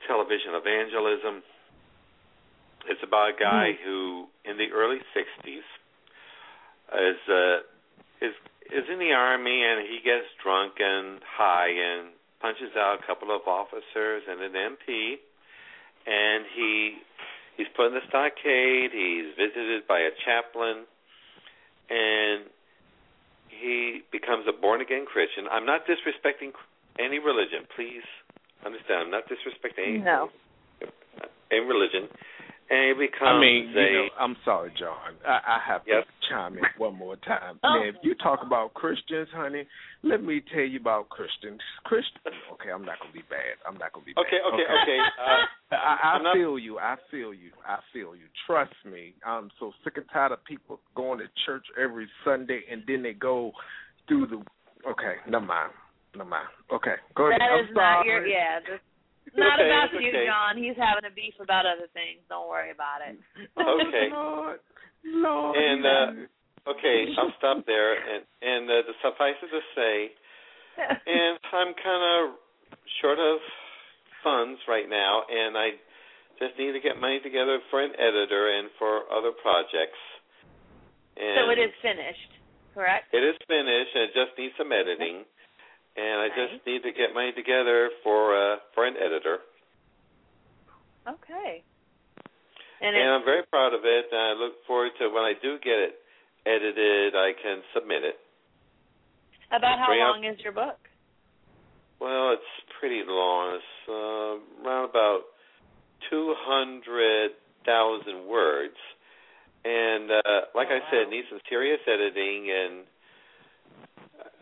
television 0.09 0.57
evangelism. 0.57 1.43
It's 2.89 3.03
about 3.03 3.35
a 3.35 3.37
guy 3.39 3.73
who, 3.85 4.27
in 4.45 4.57
the 4.57 4.73
early 4.73 4.99
'60s, 5.13 5.67
is 6.95 7.21
uh, 7.29 7.59
is 8.25 8.33
is 8.73 8.85
in 8.91 8.99
the 8.99 9.13
army 9.13 9.63
and 9.65 9.87
he 9.87 9.99
gets 10.03 10.27
drunk 10.43 10.75
and 10.79 11.21
high 11.25 11.71
and 11.71 12.09
punches 12.41 12.77
out 12.77 12.99
a 13.03 13.07
couple 13.07 13.35
of 13.35 13.43
officers 13.47 14.23
and 14.29 14.41
an 14.43 14.53
MP, 14.53 15.17
and 16.07 16.45
he 16.55 16.99
he's 17.57 17.67
put 17.77 17.89
in 17.89 17.95
the 17.95 18.05
stockade. 18.09 18.91
He's 18.93 19.35
visited 19.37 19.87
by 19.89 20.01
a 20.01 20.11
chaplain, 20.25 20.85
and 21.91 22.45
he 23.49 24.03
becomes 24.13 24.47
a 24.49 24.53
born 24.53 24.81
again 24.81 25.07
Christian. 25.07 25.47
I'm 25.51 25.65
not 25.67 25.87
disrespecting 25.87 26.53
any 26.99 27.19
religion. 27.19 27.67
Please 27.75 28.05
understand. 28.65 29.09
I'm 29.09 29.11
not 29.11 29.25
disrespecting 29.29 29.89
any 29.89 29.99
No. 29.99 30.31
any 31.51 31.61
religion. 31.61 32.09
And 32.69 32.99
he 32.99 33.07
I 33.25 33.39
mean, 33.41 33.73
a, 33.77 33.81
you 33.81 33.93
know, 33.93 34.09
I'm 34.19 34.37
sorry, 34.45 34.73
John. 34.79 35.15
I, 35.27 35.39
I 35.57 35.59
have 35.67 35.83
Yes. 35.87 36.03
to 36.05 36.29
chime 36.29 36.59
in 36.59 36.65
one 36.79 36.97
more 36.97 37.15
time. 37.17 37.61
Oh. 37.63 37.79
Man, 37.79 37.89
if 37.89 37.95
you 38.03 38.15
talk 38.17 38.41
about 38.45 38.75
Christians, 38.75 39.29
honey, 39.33 39.65
let 40.03 40.23
me 40.23 40.43
tell 40.53 40.65
you 40.65 40.81
about 40.81 41.09
Christians. 41.09 41.61
Christian. 41.85 42.21
Okay, 42.55 42.71
I'm 42.75 42.85
not 42.85 42.99
gonna 43.01 43.13
be 43.13 43.23
bad. 43.31 43.55
I'm 43.67 43.79
not 43.79 43.93
gonna 43.93 44.05
be 44.05 44.15
bad. 44.15 44.27
Okay, 44.27 44.41
okay, 44.43 44.67
okay. 44.83 44.99
Uh, 44.99 45.45
I, 45.77 45.77
I 46.03 46.07
I'm 46.17 46.23
not- 46.25 46.35
feel 46.35 46.59
you. 46.59 46.79
I 46.79 46.97
feel 47.11 47.33
you. 47.33 47.51
I 47.67 47.79
feel 47.93 48.17
you. 48.17 48.27
Trust 48.47 48.75
me. 48.85 49.15
I'm 49.25 49.51
so 49.61 49.71
sick 49.85 49.97
and 49.97 50.07
tired 50.13 50.33
of 50.33 50.45
people 50.45 50.81
going 50.97 51.19
to 51.21 51.27
church 51.47 51.67
every 51.81 52.09
Sunday 52.25 52.63
and 52.71 52.83
then 52.89 53.03
they 53.03 53.13
go 53.13 53.53
through 54.09 54.27
the. 54.27 54.43
Okay, 54.91 55.17
never 55.29 55.45
mind. 55.47 55.73
Never 56.17 56.29
mind. 56.31 56.49
Okay, 56.73 56.95
go 57.15 57.27
ahead. 57.29 57.41
That 57.41 57.51
I'm 57.53 57.75
not 57.75 58.03
sorry. 58.03 58.09
your 58.09 58.27
yeah. 58.27 58.59
This, 58.61 58.81
not 59.37 59.61
okay, 59.61 59.69
about 59.69 59.93
it's 59.93 60.03
you, 60.03 60.11
okay. 60.11 60.27
John. 60.27 60.57
He's 60.57 60.77
having 60.77 61.05
a 61.05 61.15
beef 61.15 61.37
about 61.39 61.69
other 61.69 61.89
things. 61.93 62.25
Don't 62.29 62.49
worry 62.49 62.73
about 62.73 63.05
it. 63.05 63.17
Okay. 63.57 64.09
Lord, 64.13 64.61
Lord. 65.05 65.57
And, 65.57 65.83
uh, 65.85 66.27
Okay, 66.67 67.15
I'll 67.15 67.31
stop 67.39 67.63
there. 67.65 67.95
And 67.95 68.27
and 68.43 68.67
uh, 68.67 68.83
to 68.83 68.93
suffice 68.99 69.39
it 69.39 69.51
to 69.55 69.63
say, 69.79 69.95
and 70.83 71.39
I'm 71.55 71.73
kind 71.79 72.03
of 72.03 72.35
short 73.01 73.23
of 73.23 73.39
funds 74.27 74.59
right 74.67 74.91
now, 74.91 75.23
and 75.31 75.55
I 75.55 75.79
just 76.43 76.59
need 76.59 76.75
to 76.75 76.83
get 76.83 76.99
money 76.99 77.23
together 77.23 77.63
for 77.71 77.81
an 77.81 77.95
editor 77.95 78.51
and 78.51 78.69
for 78.79 79.07
other 79.15 79.31
projects. 79.31 80.01
And 81.15 81.39
so 81.39 81.55
it 81.55 81.63
is 81.63 81.73
finished, 81.81 82.31
correct? 82.75 83.15
It 83.15 83.23
is 83.23 83.39
finished, 83.47 83.93
and 83.95 84.11
it 84.11 84.13
just 84.13 84.35
needs 84.35 84.53
some 84.59 84.75
editing. 84.75 85.23
And 85.97 86.21
I 86.21 86.29
Nice. 86.29 86.37
just 86.53 86.67
need 86.67 86.83
to 86.85 86.93
get 86.93 87.15
money 87.15 87.33
together 87.33 87.91
for 88.05 88.37
uh, 88.37 88.57
for 88.75 88.87
an 88.87 88.95
editor. 88.97 89.39
Okay. 91.09 91.63
And, 92.81 92.95
And 92.97 93.09
I'm 93.11 93.25
very 93.25 93.43
proud 93.49 93.73
of 93.73 93.81
it. 93.85 94.05
And 94.13 94.21
I 94.21 94.33
look 94.37 94.55
forward 94.67 94.93
to 95.01 95.09
when 95.09 95.23
I 95.25 95.33
do 95.41 95.57
get 95.65 95.79
it 95.79 95.95
edited, 96.45 97.15
I 97.17 97.33
can 97.43 97.63
submit 97.75 98.05
it. 98.05 98.17
about 99.51 99.79
how 99.79 99.87
bring 99.87 100.03
up- 100.03 100.15
long 100.17 100.25
is 100.25 100.39
your 100.45 100.53
book? 100.53 100.77
Well, 101.99 102.33
it's 102.33 102.53
pretty 102.79 103.03
long. 103.09 103.57
It's 103.57 103.89
uh, 103.89 104.69
around 104.69 104.91
about 104.91 105.21
two 106.11 106.35
hundred 106.45 107.31
thousand 107.65 108.29
words, 108.29 108.77
and 109.65 110.11
uh, 110.13 110.41
like 110.55 110.69
Oh, 110.71 110.77
I 110.77 110.81
said, 110.91 111.05
wow. 111.09 111.11
needs 111.11 111.27
some 111.31 111.41
serious 111.49 111.81
editing, 111.89 112.51
and 112.53 112.85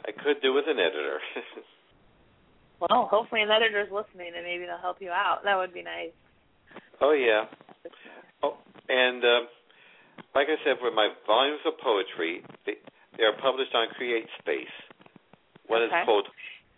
I 0.07 0.13
could 0.13 0.41
do 0.43 0.53
with 0.55 0.65
an 0.69 0.79
editor. 0.79 1.19
Well, 2.81 3.07
hopefully 3.11 3.41
an 3.41 3.51
editor's 3.51 3.89
listening 3.91 4.33
and 4.37 4.45
maybe 4.45 4.67
they'll 4.67 4.77
help 4.83 4.99
you 5.01 5.09
out. 5.09 5.41
That 5.45 5.57
would 5.57 5.73
be 5.73 5.81
nice. 5.83 6.11
oh 7.01 7.13
yeah. 7.13 7.45
Oh, 8.43 8.59
and 8.89 9.23
um, 9.25 9.47
like 10.35 10.49
I 10.51 10.59
said, 10.67 10.77
with 10.83 10.93
my 10.93 11.09
volumes 11.27 11.61
of 11.65 11.75
poetry, 11.81 12.43
they, 12.67 12.75
they 13.17 13.23
are 13.23 13.33
published 13.41 13.75
on 13.75 13.89
Create 13.97 14.27
Space. 14.41 14.75
One 15.67 15.83
Okay. 15.83 15.97
is 16.01 16.05
called 16.05 16.27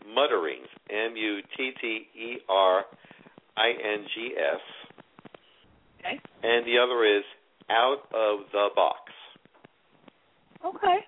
Mutterings, 0.07 0.69
M 0.91 1.17
U 1.17 1.41
T 1.57 1.71
T 1.81 1.87
E 2.15 2.37
R 2.49 2.85
I 3.57 3.69
N 3.71 4.05
G 4.15 4.35
S, 4.39 4.61
Okay. 5.99 6.21
and 6.45 6.65
the 6.67 6.79
other 6.79 7.05
is 7.05 7.25
Out 7.69 8.05
of 8.15 8.47
the 8.53 8.69
Box. 8.77 9.01
Okay. 10.65 10.99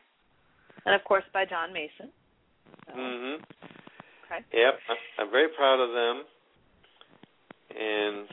And 0.86 0.94
of 0.94 1.04
course 1.04 1.24
by 1.32 1.44
John 1.44 1.72
Mason. 1.72 2.12
So, 2.86 2.92
hmm 2.94 3.34
Okay. 4.30 4.44
Yep, 4.52 4.74
I'm 5.18 5.30
very 5.30 5.48
proud 5.56 5.80
of 5.80 5.90
them, 5.90 6.24
and 7.70 8.28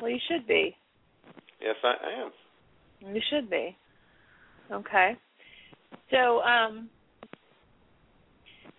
Well, 0.00 0.10
you 0.10 0.20
should 0.28 0.46
be. 0.46 0.76
yes, 1.60 1.74
I, 1.82 1.88
I 1.88 2.22
am. 2.22 3.14
You 3.14 3.20
should 3.28 3.50
be. 3.50 3.76
Okay. 4.70 5.16
So, 6.10 6.40
um, 6.42 6.88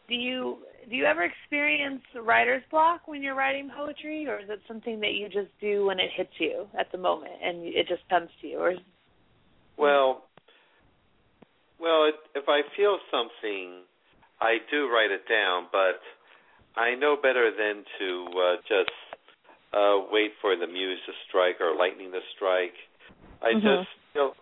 do 0.07 0.15
you 0.15 0.59
do 0.89 0.95
you 0.95 1.03
ever 1.05 1.23
experience 1.25 2.01
writer's 2.15 2.63
block 2.71 3.07
when 3.07 3.21
you're 3.21 3.35
writing 3.35 3.69
poetry, 3.75 4.25
or 4.27 4.39
is 4.39 4.49
it 4.49 4.59
something 4.67 5.01
that 5.01 5.13
you 5.13 5.27
just 5.27 5.51
do 5.59 5.85
when 5.85 5.99
it 5.99 6.09
hits 6.15 6.31
you 6.39 6.65
at 6.79 6.89
the 6.93 6.97
moment 6.97 7.33
and 7.43 7.65
it 7.65 7.87
just 7.89 8.07
comes 8.09 8.29
to 8.41 8.47
you? 8.47 8.57
Or 8.57 8.73
Well, 9.77 10.26
well, 11.79 12.05
it, 12.05 12.15
if 12.35 12.45
I 12.47 12.61
feel 12.75 12.97
something, 13.11 13.83
I 14.41 14.57
do 14.69 14.89
write 14.89 15.11
it 15.11 15.27
down, 15.27 15.67
but 15.71 16.01
I 16.75 16.95
know 16.95 17.15
better 17.15 17.49
than 17.51 17.83
to 17.99 18.07
uh, 18.37 18.55
just 18.67 18.91
uh, 19.73 19.99
wait 20.11 20.31
for 20.41 20.55
the 20.55 20.67
muse 20.67 20.99
to 21.05 21.13
strike 21.27 21.59
or 21.59 21.75
lightning 21.75 22.11
to 22.11 22.21
strike. 22.35 22.75
I 23.41 23.53
Mhm. 23.53 23.61
just 23.61 23.89
feel 24.13 24.35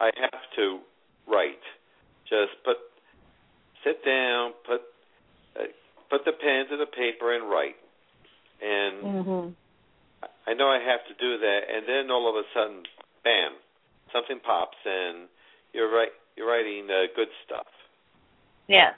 I 0.00 0.10
have 0.16 0.50
to 0.56 0.80
write. 1.26 1.62
Just 2.26 2.62
put, 2.64 2.78
sit 3.84 4.04
down, 4.04 4.52
put, 4.64 4.82
uh, 5.56 5.64
put 6.08 6.24
the 6.24 6.32
pen 6.32 6.68
to 6.68 6.76
the 6.76 6.86
paper 6.86 7.34
and 7.34 7.50
write. 7.50 7.76
And 8.60 9.02
mm-hmm. 9.02 9.48
I 10.46 10.54
know 10.54 10.68
I 10.68 10.78
have 10.78 11.04
to 11.06 11.14
do 11.14 11.38
that, 11.38 11.60
and 11.68 11.86
then 11.86 12.10
all 12.10 12.28
of 12.28 12.36
a 12.36 12.44
sudden, 12.52 12.84
bam, 13.24 13.52
something 14.12 14.40
pops, 14.40 14.76
and 14.84 15.28
you're 15.72 15.90
right. 15.90 16.12
You're 16.36 16.48
writing 16.48 16.86
uh, 16.88 17.10
good 17.16 17.28
stuff. 17.44 17.66
Yes. 18.68 18.94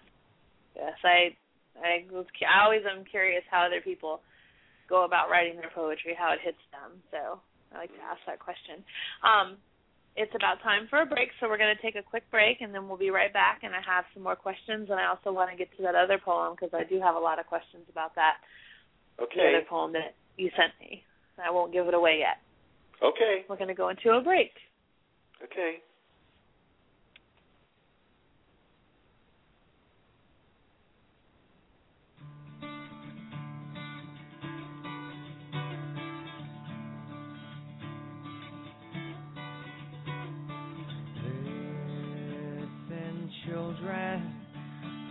Yes, 0.76 0.96
I 1.04 1.36
I 1.80 2.04
was 2.10 2.26
I 2.42 2.64
always 2.64 2.82
am 2.88 3.04
curious 3.04 3.42
how 3.50 3.64
other 3.66 3.80
people 3.80 4.20
go 4.88 5.04
about 5.04 5.30
writing 5.30 5.56
their 5.56 5.70
poetry, 5.74 6.16
how 6.16 6.32
it 6.32 6.40
hits 6.42 6.60
them. 6.72 7.00
So 7.10 7.40
I 7.74 7.78
like 7.78 7.92
to 7.96 8.02
ask 8.02 8.20
that 8.26 8.38
question. 8.38 8.84
Um, 9.24 9.56
it's 10.16 10.32
about 10.36 10.60
time 10.62 10.86
for 10.90 11.00
a 11.00 11.06
break, 11.06 11.30
so 11.40 11.48
we're 11.48 11.56
going 11.56 11.74
to 11.74 11.80
take 11.80 11.96
a 11.96 12.04
quick 12.04 12.28
break, 12.30 12.60
and 12.60 12.74
then 12.74 12.86
we'll 12.86 13.00
be 13.00 13.08
right 13.08 13.32
back. 13.32 13.60
And 13.64 13.72
I 13.74 13.80
have 13.80 14.04
some 14.12 14.22
more 14.22 14.36
questions, 14.36 14.88
and 14.90 15.00
I 15.00 15.08
also 15.08 15.32
want 15.32 15.50
to 15.50 15.56
get 15.56 15.74
to 15.76 15.82
that 15.84 15.94
other 15.94 16.20
poem 16.22 16.52
because 16.52 16.76
I 16.76 16.84
do 16.84 17.00
have 17.00 17.14
a 17.16 17.18
lot 17.18 17.38
of 17.38 17.46
questions 17.46 17.84
about 17.88 18.14
that 18.16 18.36
Okay. 19.20 19.40
the 19.40 19.48
other 19.56 19.66
poem 19.68 19.92
that 19.92 20.14
you 20.36 20.50
sent 20.56 20.72
me. 20.80 21.04
I 21.42 21.50
won't 21.50 21.72
give 21.72 21.88
it 21.88 21.94
away 21.94 22.20
yet. 22.20 22.38
Okay. 23.02 23.44
We're 23.48 23.56
going 23.56 23.68
to 23.68 23.74
go 23.74 23.88
into 23.88 24.10
a 24.10 24.20
break. 24.20 24.52
Okay. 25.42 25.80
Children, 43.82 44.34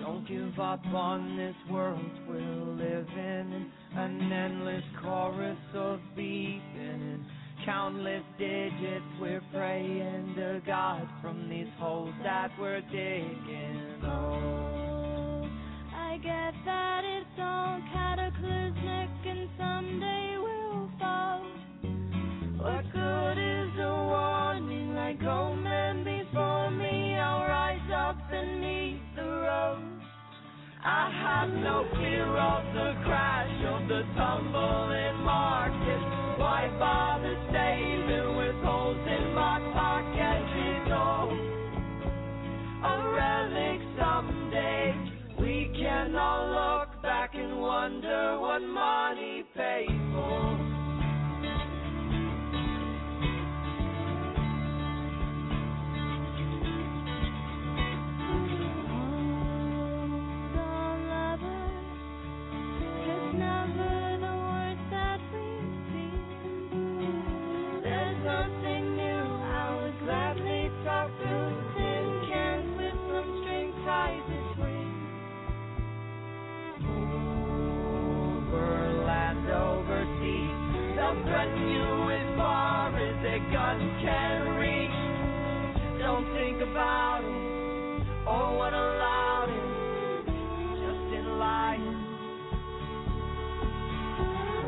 don't 0.01 0.27
give 0.27 0.59
up 0.59 0.85
on 0.87 1.37
this 1.37 1.55
world 1.69 1.99
we're 2.27 2.39
living 2.39 3.07
in. 3.17 3.71
An 3.95 4.31
endless 4.31 4.83
chorus 5.01 5.57
of 5.75 5.99
beeping 6.17 6.61
and 6.75 7.25
countless 7.65 8.23
digits 8.39 9.05
we're 9.19 9.41
praying 9.53 10.33
to 10.35 10.61
God 10.65 11.07
from 11.21 11.49
these 11.49 11.67
holes 11.77 12.13
that 12.23 12.49
we're 12.59 12.81
digging. 12.81 14.01
Oh, 14.03 15.47
I 15.93 16.17
get 16.17 16.53
that 16.65 17.01
it's 17.03 17.39
all 17.39 17.81
cataclysmic 17.93 19.09
and 19.25 19.49
someday 19.57 20.37
we'll 20.37 20.89
fall. 20.99 21.45
What 22.57 22.85
good 22.93 23.37
is 23.37 23.79
a 23.79 23.93
warning 23.93 24.95
like 24.95 25.21
old 25.23 25.61
up 28.41 28.47
beneath 28.47 28.99
the 29.15 29.23
road. 29.23 30.01
I 30.83 31.11
have 31.23 31.49
no 31.49 31.87
fear 31.93 32.25
of 32.25 32.63
the 32.73 33.03
crash 33.05 33.65
of 33.65 33.87
the 33.87 34.01
tumbling 34.17 35.23
market. 35.23 36.01
Why 36.39 36.69
bother 36.79 37.35
saving 37.51 38.35
with 38.37 38.55
holes 38.63 38.97
in 38.97 39.33
my 39.33 39.59
pocket? 39.73 40.41
It's 40.55 40.91
all 40.91 41.31
a 42.83 42.95
relic 43.13 43.81
someday. 43.99 44.95
We 45.39 45.71
can 45.77 46.15
all 46.15 46.47
look 46.49 47.01
back 47.03 47.35
and 47.35 47.61
wonder 47.61 48.39
what 48.39 48.59
money 48.61 49.43
paid 49.55 49.87
for. 50.13 50.50
About 86.71 87.19
it 87.19 88.27
or 88.27 88.55
what 88.55 88.71
allowed 88.71 89.51
it. 89.51 90.23
Just 90.79 91.07
in 91.19 91.27
life. 91.35 91.83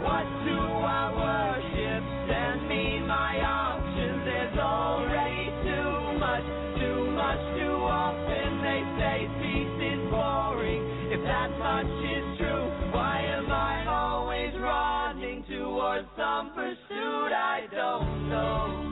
What 0.03 0.27
do 0.43 0.59
I 0.59 1.03
worship? 1.15 2.03
Send 2.27 2.67
me 2.67 2.99
my 3.07 3.39
options. 3.39 4.19
There's 4.27 4.57
already 4.59 5.47
too 5.63 6.19
much, 6.19 6.47
too 6.75 7.07
much, 7.15 7.41
too 7.55 7.77
often. 7.87 8.49
They 8.67 8.83
say 8.99 9.17
peace 9.39 9.77
is 9.79 10.01
boring. 10.11 10.83
If 11.07 11.23
that 11.23 11.55
much 11.55 11.87
is 11.87 12.25
true, 12.35 12.67
why 12.91 13.23
am 13.31 13.47
I 13.47 13.87
always 13.87 14.51
running 14.59 15.45
towards 15.47 16.07
some 16.17 16.51
pursuit 16.51 17.31
I 17.31 17.63
don't 17.71 18.29
know? 18.29 18.82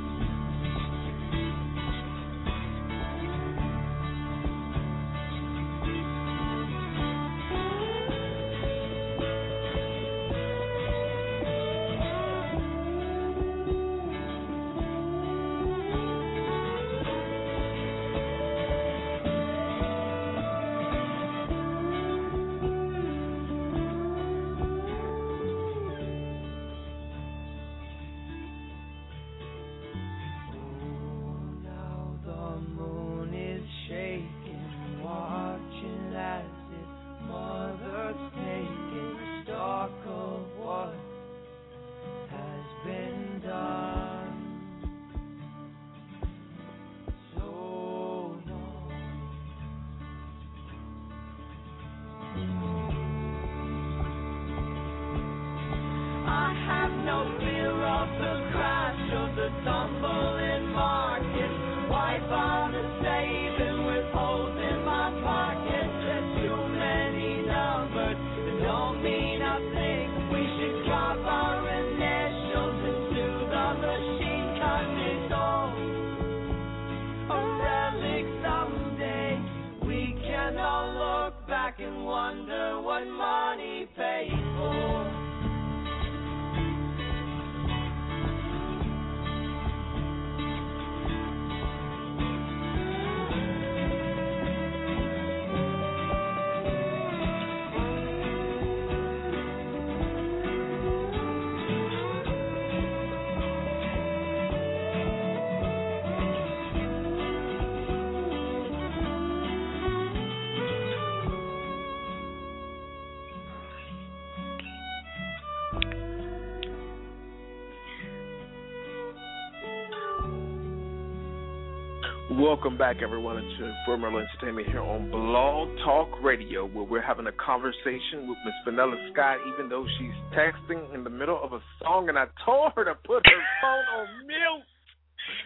Welcome 122.39 122.77
back, 122.77 122.97
everyone, 123.03 123.35
to 123.35 123.75
Firmal 123.85 124.17
Entertainment 124.17 124.67
here 124.69 124.79
on 124.79 125.11
Blog 125.11 125.67
Talk 125.83 126.07
Radio, 126.23 126.65
where 126.65 126.85
we're 126.85 127.01
having 127.01 127.27
a 127.27 127.31
conversation 127.33 128.29
with 128.29 128.37
Miss 128.45 128.53
Vanilla 128.63 128.95
Scott, 129.11 129.39
even 129.53 129.67
though 129.67 129.85
she's 129.99 130.13
texting 130.33 130.95
in 130.95 131.03
the 131.03 131.09
middle 131.09 131.37
of 131.43 131.51
a 131.51 131.59
song, 131.83 132.07
and 132.07 132.17
I 132.17 132.27
told 132.45 132.71
her 132.77 132.85
to 132.85 132.95
put 133.05 133.27
her 133.27 133.41
phone 133.61 133.83
on 133.99 134.07
mute. 134.25 134.63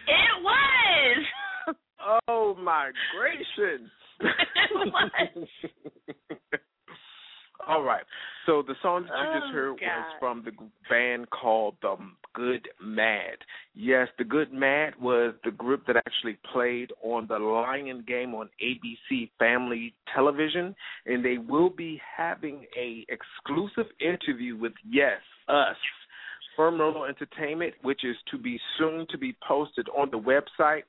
It 0.06 0.42
was. 0.44 1.76
Oh 2.28 2.56
my 2.62 2.92
gracious! 3.18 3.90
it 4.20 4.70
was. 4.74 5.48
All 7.66 7.82
right. 7.82 8.04
So 8.46 8.62
the 8.62 8.74
song 8.80 9.06
that 9.06 9.18
you 9.18 9.40
just 9.40 9.50
Oh, 9.50 9.52
heard 9.52 9.72
was 9.72 10.14
from 10.20 10.44
the 10.44 10.52
band 10.88 11.28
called 11.30 11.74
the 11.82 11.96
Good 12.32 12.68
Mad. 12.80 13.38
Yes, 13.74 14.08
the 14.18 14.24
Good 14.24 14.52
Mad 14.52 14.94
was 15.00 15.34
the 15.44 15.50
group 15.50 15.84
that 15.88 15.96
actually 15.96 16.38
played 16.52 16.92
on 17.02 17.26
the 17.26 17.38
Lying 17.38 18.04
Game 18.06 18.34
on 18.34 18.48
ABC 18.62 19.30
Family 19.38 19.94
Television, 20.14 20.76
and 21.06 21.24
they 21.24 21.38
will 21.38 21.70
be 21.70 22.00
having 22.16 22.66
a 22.78 23.04
exclusive 23.08 23.90
interview 24.00 24.56
with 24.56 24.74
Yes 24.88 25.20
Us. 25.48 25.76
Firm 26.56 26.80
Entertainment, 26.80 27.74
which 27.82 28.02
is 28.02 28.16
to 28.30 28.38
be 28.38 28.58
soon 28.78 29.06
to 29.10 29.18
be 29.18 29.36
posted 29.46 29.88
on 29.90 30.10
the 30.10 30.18
website. 30.18 30.84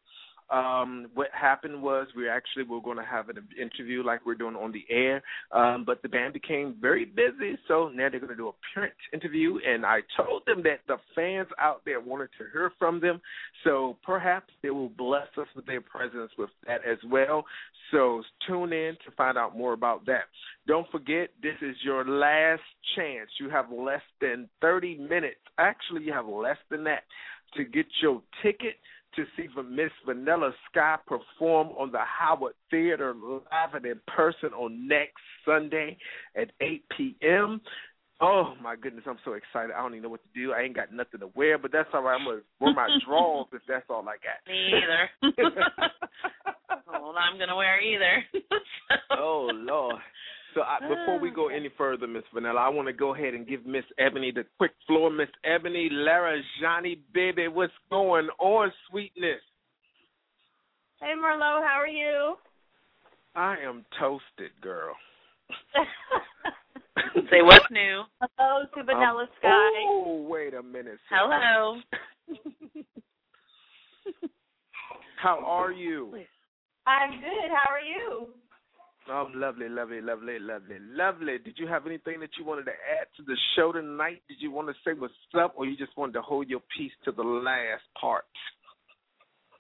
Um, 0.50 1.08
what 1.14 1.28
happened 1.34 1.82
was 1.82 2.08
we 2.16 2.30
actually 2.30 2.64
were 2.64 2.82
going 2.82 2.98
to 2.98 3.04
have 3.04 3.30
an 3.30 3.38
interview 3.60 4.04
like 4.04 4.26
we're 4.26 4.36
doing 4.36 4.56
on 4.56 4.72
the 4.72 4.86
air, 4.90 5.22
um, 5.52 5.84
but 5.86 6.02
the 6.02 6.10
band 6.10 6.34
became 6.34 6.76
very 6.80 7.06
busy, 7.06 7.58
so 7.68 7.90
now 7.94 8.10
they're 8.10 8.20
going 8.20 8.30
to 8.30 8.36
do 8.36 8.50
a 8.50 8.54
print 8.74 8.94
interview. 9.14 9.58
And 9.68 9.86
I 9.86 10.00
told 10.16 10.44
them 10.46 10.64
that 10.64 10.80
the 10.88 10.98
fans 11.16 11.48
out 11.60 11.82
there 11.86 12.00
wanted 12.00 12.30
to 12.38 12.46
hear 12.54 12.72
from 12.80 13.00
them, 13.02 13.22
so 13.64 13.98
perhaps 14.04 14.54
they 14.64 14.70
will 14.70 14.90
bless 14.90 15.28
us 15.38 15.48
with 15.56 15.66
their 15.66 15.82
presence 15.82 16.32
with 16.38 16.50
that 16.66 16.82
as 16.90 16.98
well. 17.10 17.44
So 17.92 18.24
tune 18.48 18.74
in 18.74 18.96
to 19.06 19.12
find 19.16 19.38
out 19.38 19.58
more 19.58 19.74
about 19.74 20.06
that. 20.06 20.26
Don't 20.66 20.90
forget, 20.92 21.30
this 21.42 21.56
is 21.62 21.76
your 21.84 22.06
last 22.06 22.62
chance. 22.96 23.30
You 23.40 23.50
have 23.50 23.72
less 23.72 24.02
than 24.22 24.50
30 24.62 24.98
minutes. 24.98 25.40
Actually, 25.58 26.04
you 26.04 26.14
have 26.14 26.28
less 26.28 26.58
than 26.70 26.84
that 26.86 27.04
to 27.56 27.64
get 27.64 27.86
your 28.02 28.22
ticket 28.44 28.76
to 29.18 29.26
see 29.36 29.48
Miss 29.70 29.92
Vanilla 30.06 30.52
Sky 30.72 30.96
perform 31.06 31.70
on 31.78 31.92
the 31.92 32.00
Howard 32.00 32.54
Theater 32.72 33.14
live 33.14 33.74
and 33.74 33.86
in 33.86 34.00
person 34.08 34.54
on 34.54 34.88
next 34.88 35.22
Sunday 35.46 35.98
at 36.36 36.52
8 36.62 36.84
p.m. 36.96 37.60
Oh 38.22 38.54
my 38.62 38.76
goodness, 38.76 39.04
I'm 39.08 39.18
so 39.26 39.34
excited. 39.34 39.72
I 39.76 39.82
don't 39.82 39.94
even 39.94 40.04
know 40.04 40.10
what 40.10 40.22
to 40.24 40.40
do. 40.40 40.54
I 40.54 40.62
ain't 40.62 40.76
got 40.76 40.94
nothing 40.94 41.20
to 41.20 41.30
wear, 41.36 41.58
but 41.58 41.72
that's 41.72 41.90
all 41.94 42.04
right. 42.04 42.16
I'm 42.20 42.26
gonna 42.26 42.42
wear 42.60 42.74
my 42.74 42.88
drawers 43.06 43.48
if 43.54 43.62
that's 43.68 43.86
all 43.90 44.08
I 44.08 44.16
got. 44.22 44.48
Me 44.48 44.72
either. 44.74 45.32
well, 46.88 47.14
I'm 47.18 47.38
gonna 47.38 47.56
wear 47.56 47.82
either. 47.82 48.24
oh 49.18 49.50
Lord. 49.54 49.98
So 50.58 50.64
I, 50.64 50.80
before 50.80 51.20
we 51.20 51.30
go 51.30 51.50
any 51.50 51.70
further, 51.78 52.08
Miss 52.08 52.24
Vanilla, 52.34 52.60
I 52.60 52.70
want 52.70 52.88
to 52.88 52.94
go 52.94 53.14
ahead 53.14 53.36
and 53.36 53.48
give 53.48 53.68
Miss 53.68 53.84
Ebony 54.00 54.32
the 54.32 54.44
quick 54.58 54.72
floor. 54.88 55.12
Miss 55.12 55.30
Ebony, 55.44 55.88
Lara, 55.92 56.42
Johnny, 56.60 57.00
baby, 57.14 57.48
what's 57.48 57.72
going 57.92 58.28
on, 58.40 58.72
sweetness? 58.90 59.40
Hey 61.00 61.14
Merlot, 61.16 61.62
how 61.64 61.80
are 61.80 61.88
you? 61.88 62.38
I 63.36 63.58
am 63.58 63.86
toasted, 64.00 64.50
girl. 64.62 64.96
Say 67.30 67.44
what's 67.44 67.66
new. 67.70 68.02
Hello 68.20 68.66
to 68.76 68.84
Vanilla 68.84 69.22
Um, 69.22 69.30
Sky. 69.38 69.70
Oh, 69.86 70.26
wait 70.28 70.56
a 70.56 70.64
minute. 70.64 70.98
sir. 71.08 71.18
Hello. 71.20 71.80
How 75.22 75.38
are 75.46 75.72
you? 75.72 76.16
I'm 76.88 77.12
good. 77.20 77.52
How 77.52 77.72
are 77.72 77.80
you? 77.80 78.30
Oh, 79.10 79.30
lovely, 79.34 79.70
lovely, 79.70 80.02
lovely, 80.02 80.38
lovely, 80.40 80.78
lovely. 80.82 81.38
Did 81.40 81.56
you 81.58 81.68
have 81.68 81.88
anything 81.88 82.20
that 82.20 82.32
you 82.38 82.44
wanted 82.44 82.66
to 82.66 82.76
add 82.76 83.08
to 83.16 83.24
the 83.24 83.38
show 83.56 83.72
tonight? 83.72 84.22
Did 84.28 84.38
you 84.40 84.52
want 84.52 84.68
to 84.68 84.76
say 84.84 84.92
what's 84.98 85.14
up, 85.40 85.54
or 85.56 85.66
you 85.66 85.78
just 85.78 85.96
wanted 85.96 86.14
to 86.14 86.22
hold 86.22 86.50
your 86.50 86.60
peace 86.76 86.92
to 87.06 87.12
the 87.12 87.24
last 87.24 87.88
part? 88.00 88.26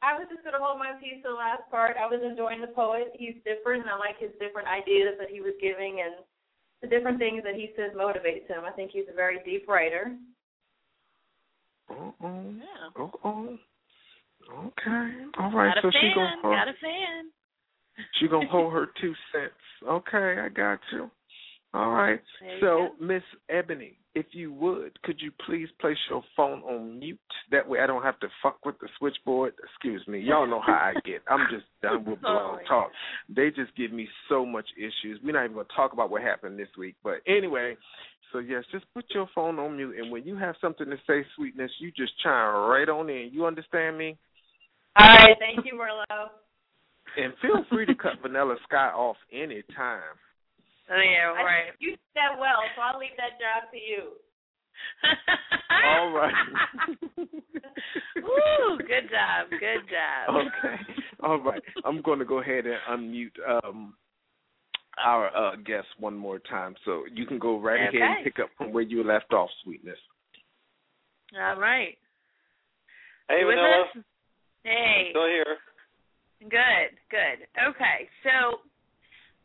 I 0.04 0.14
was 0.20 0.28
just 0.30 0.44
gonna 0.44 0.62
hold 0.62 0.78
my 0.78 0.94
peace 1.02 1.24
to 1.24 1.30
the 1.30 1.40
last 1.40 1.64
part. 1.72 1.96
I 1.98 2.06
was 2.06 2.22
enjoying 2.22 2.62
the 2.62 2.76
poet. 2.76 3.16
He's 3.16 3.36
different, 3.48 3.88
and 3.88 3.90
I 3.90 3.98
like 3.98 4.20
his 4.20 4.32
different 4.40 4.68
ideas 4.68 5.16
that 5.18 5.30
he 5.30 5.42
was 5.42 5.54
giving 5.62 6.04
and 6.04 6.22
the 6.82 6.88
different 6.88 7.18
things 7.18 7.42
that 7.44 7.56
he 7.56 7.74
says 7.76 7.96
motivates 7.98 8.46
him. 8.46 8.62
I 8.68 8.72
think 8.72 8.92
he's 8.92 9.10
a 9.10 9.16
very 9.16 9.40
deep 9.44 9.68
writer. 9.68 10.14
Uh 11.90 12.12
oh. 12.22 12.54
Yeah. 12.54 13.04
Uh 13.04 13.10
oh. 13.24 13.58
Okay. 14.48 15.08
All 15.40 15.52
right. 15.52 15.74
Got 15.74 15.82
a 15.82 15.88
so 15.88 15.92
fan. 15.92 16.02
she 16.02 16.14
gonna 16.14 16.36
hold, 16.44 16.54
Got 16.54 16.68
a 16.68 16.78
fan. 16.78 17.32
She 18.20 18.28
gonna 18.28 18.48
hold 18.52 18.74
her 18.74 18.88
two 19.02 19.14
cents. 19.32 19.54
Okay, 19.88 20.38
I 20.40 20.50
got 20.50 20.80
you. 20.92 21.10
All 21.74 21.92
right. 21.92 22.20
You 22.42 22.58
So. 22.62 22.90
Miss 23.00 23.24
Ebony, 23.50 23.98
if 24.16 24.26
you 24.32 24.52
would, 24.54 25.00
could 25.04 25.22
you 25.22 25.32
please 25.46 25.68
place 25.80 25.98
your 26.10 26.24
phone 26.36 26.62
on 26.64 26.98
mute? 26.98 27.20
That 27.52 27.68
way 27.68 27.80
I 27.80 27.88
don't 27.88 28.02
have 28.02 28.20
to 28.22 28.28
fuck 28.42 28.66
with 28.66 28.80
the 28.80 28.88
switchboard. 28.98 29.54
Excuse 29.64 30.06
me. 30.08 30.20
Y'all 30.20 30.48
know 30.48 30.62
how 30.66 30.74
I 30.74 30.94
get. 31.06 31.22
I'm 31.30 31.46
just 31.52 31.66
done 31.84 32.06
with 32.06 32.22
blog 32.22 32.60
talk. 32.68 32.90
They 33.30 33.50
just 33.50 33.76
give 33.76 33.92
me 33.92 34.08
so 34.28 34.46
much 34.46 34.66
issues. 34.78 35.20
We're 35.24 35.34
not 35.34 35.44
even 35.44 35.54
going 35.54 35.68
to 35.68 35.76
talk 35.76 35.94
about 35.94 36.10
what 36.10 36.22
happened 36.24 36.58
this 36.58 36.70
week. 36.78 36.96
But 37.04 37.16
anyway, 37.28 37.78
so 38.32 38.40
yes, 38.40 38.64
just 38.72 38.86
put 38.94 39.06
your 39.14 39.30
phone 39.36 39.60
on 39.60 39.78
mute. 39.78 39.98
And 40.00 40.12
when 40.12 40.24
you 40.24 40.36
have 40.38 40.56
something 40.62 40.90
to 40.90 40.98
say, 41.06 41.26
sweetness, 41.36 41.72
you 41.80 41.92
just 41.92 42.14
chime 42.24 42.70
right 42.70 42.90
on 42.90 43.10
in. 43.10 43.30
You 43.32 43.46
understand 43.46 43.98
me? 43.98 44.18
All 45.00 45.08
right, 45.08 45.38
thank 45.40 45.64
you, 45.66 45.74
Merlot. 45.74 46.30
And 47.18 47.34
feel 47.42 47.66
free 47.70 47.86
to 47.88 47.96
cut 47.96 48.14
Vanilla 48.22 48.56
Sky 48.68 48.90
off 48.90 49.18
any 49.34 49.64
time. 49.76 50.16
Oh, 50.90 50.96
yeah, 50.96 51.34
I 51.34 51.44
right. 51.44 51.64
think 51.66 51.76
you 51.80 51.90
did 51.92 52.00
that 52.16 52.40
well, 52.40 52.62
so 52.76 52.82
I'll 52.82 53.00
leave 53.00 53.18
that 53.18 53.36
job 53.42 53.70
to 53.72 53.78
you. 53.78 54.14
All 55.98 56.12
right. 56.12 56.34
Woo, 58.16 58.78
good 58.78 59.10
job. 59.10 59.50
Good 59.50 59.84
job. 59.90 60.36
Okay. 60.36 60.76
All 61.24 61.40
right. 61.42 61.62
I'm 61.84 62.02
going 62.02 62.20
to 62.20 62.26
go 62.26 62.40
ahead 62.40 62.66
and 62.66 62.78
unmute 62.90 63.64
um, 63.66 63.96
our 65.04 65.36
uh, 65.36 65.56
guest 65.58 65.88
one 66.00 66.16
more 66.16 66.40
time, 66.40 66.76
so 66.86 67.04
you 67.14 67.26
can 67.26 67.40
go 67.40 67.60
right 67.60 67.82
ahead 67.82 67.94
and 67.96 68.24
pick 68.24 68.40
up 68.40 68.50
from 68.58 68.72
where 68.72 68.84
you 68.84 69.04
left 69.04 69.34
off, 69.34 69.50
sweetness. 69.64 69.98
All 71.38 71.60
right. 71.60 71.98
Hey, 73.28 73.40
You 73.42 73.48
with 73.48 73.56
Vanilla. 73.56 73.82
us? 73.96 74.04
Hey. 74.64 75.08
Still 75.12 75.28
here. 75.28 75.58
Good, 76.40 76.94
good. 77.10 77.48
Okay, 77.58 78.10
so 78.24 78.62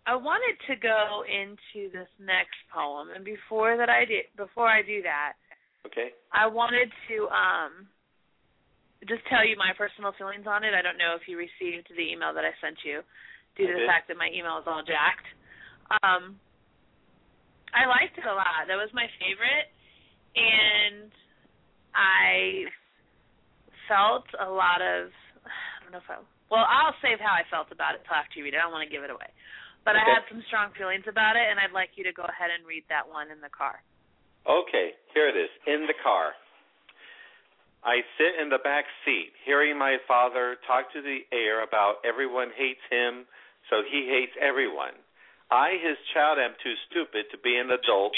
I 0.07 0.15
wanted 0.17 0.59
to 0.69 0.77
go 0.77 1.25
into 1.25 1.91
this 1.91 2.09
next 2.21 2.59
poem, 2.73 3.09
and 3.15 3.25
before 3.25 3.77
that 3.77 3.89
I 3.89 4.05
did, 4.05 4.29
before 4.37 4.69
I 4.69 4.83
do 4.83 5.03
that, 5.03 5.35
Okay. 5.87 6.15
I 6.33 6.47
wanted 6.47 6.89
to 7.11 7.27
um 7.29 7.89
just 9.09 9.27
tell 9.27 9.43
you 9.43 9.59
my 9.59 9.75
personal 9.75 10.15
feelings 10.15 10.47
on 10.47 10.63
it. 10.63 10.75
I 10.75 10.83
don't 10.83 10.97
know 10.97 11.19
if 11.19 11.27
you 11.27 11.35
received 11.37 11.91
the 11.91 12.07
email 12.07 12.33
that 12.35 12.45
I 12.47 12.55
sent 12.63 12.79
you, 12.87 13.03
due 13.57 13.67
to 13.67 13.73
the 13.73 13.87
fact 13.87 14.07
that 14.09 14.17
my 14.17 14.31
email 14.31 14.59
is 14.59 14.67
all 14.67 14.83
jacked. 14.87 15.27
Um, 16.03 16.39
I 17.75 17.89
liked 17.89 18.17
it 18.17 18.25
a 18.25 18.35
lot. 18.35 18.69
That 18.69 18.79
was 18.79 18.93
my 18.95 19.09
favorite, 19.19 19.69
and 20.37 21.11
I 21.97 22.69
felt 23.89 24.25
a 24.39 24.49
lot 24.49 24.81
of 24.81 25.11
I 25.43 25.83
don't 25.83 25.93
know 25.93 25.99
if 25.99 26.09
I 26.09 26.23
well 26.53 26.69
I'll 26.69 26.95
save 27.01 27.17
how 27.17 27.33
I 27.33 27.49
felt 27.49 27.73
about 27.73 27.97
it 27.97 28.05
till 28.05 28.13
after 28.13 28.37
you 28.37 28.45
read 28.45 28.53
it. 28.53 28.61
I 28.61 28.69
don't 28.69 28.77
want 28.77 28.85
to 28.85 28.93
give 28.93 29.01
it 29.01 29.09
away, 29.09 29.33
but 29.89 29.97
I 29.97 30.05
had 30.05 30.29
some 30.29 30.45
strong 30.53 30.77
feelings 30.77 31.09
about 31.09 31.41
it, 31.41 31.49
and 31.49 31.57
I'd 31.57 31.73
like 31.73 31.97
you 31.97 32.05
to 32.05 32.13
go 32.13 32.29
ahead 32.29 32.53
and 32.53 32.69
read 32.69 32.85
that 32.93 33.09
one 33.09 33.33
in 33.33 33.41
the 33.41 33.49
car. 33.49 33.81
Okay, 34.45 34.93
here 35.17 35.33
it 35.33 35.39
is. 35.41 35.49
In 35.65 35.89
the 35.89 35.97
car. 35.97 36.37
I 37.83 38.05
sit 38.15 38.39
in 38.39 38.47
the 38.47 38.63
back 38.63 38.87
seat, 39.03 39.35
hearing 39.43 39.75
my 39.75 39.99
father 40.07 40.55
talk 40.69 40.93
to 40.95 41.03
the 41.03 41.27
air 41.35 41.67
about 41.67 41.99
everyone 42.07 42.55
hates 42.55 42.83
him, 42.87 43.27
so 43.67 43.83
he 43.83 44.07
hates 44.07 44.37
everyone. 44.39 44.95
I, 45.51 45.75
his 45.83 45.99
child, 46.15 46.39
am 46.39 46.55
too 46.63 46.79
stupid 46.87 47.27
to 47.35 47.39
be 47.43 47.59
an 47.59 47.75
adult, 47.75 48.15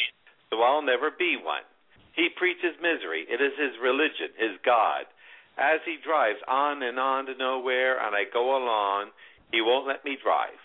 so 0.51 0.61
I'll 0.61 0.85
never 0.85 1.11
be 1.11 1.41
one. 1.41 1.65
He 2.13 2.29
preaches 2.37 2.77
misery. 2.79 3.25
It 3.27 3.41
is 3.41 3.57
his 3.57 3.75
religion, 3.81 4.37
his 4.37 4.55
God. 4.63 5.09
As 5.57 5.81
he 5.85 5.97
drives 6.05 6.41
on 6.49 6.83
and 6.83 6.99
on 6.99 7.27
to 7.27 7.35
nowhere, 7.37 7.99
and 8.05 8.15
I 8.15 8.25
go 8.33 8.57
along, 8.57 9.11
he 9.53 9.61
won't 9.61 9.87
let 9.87 10.05
me 10.05 10.19
drive. 10.23 10.59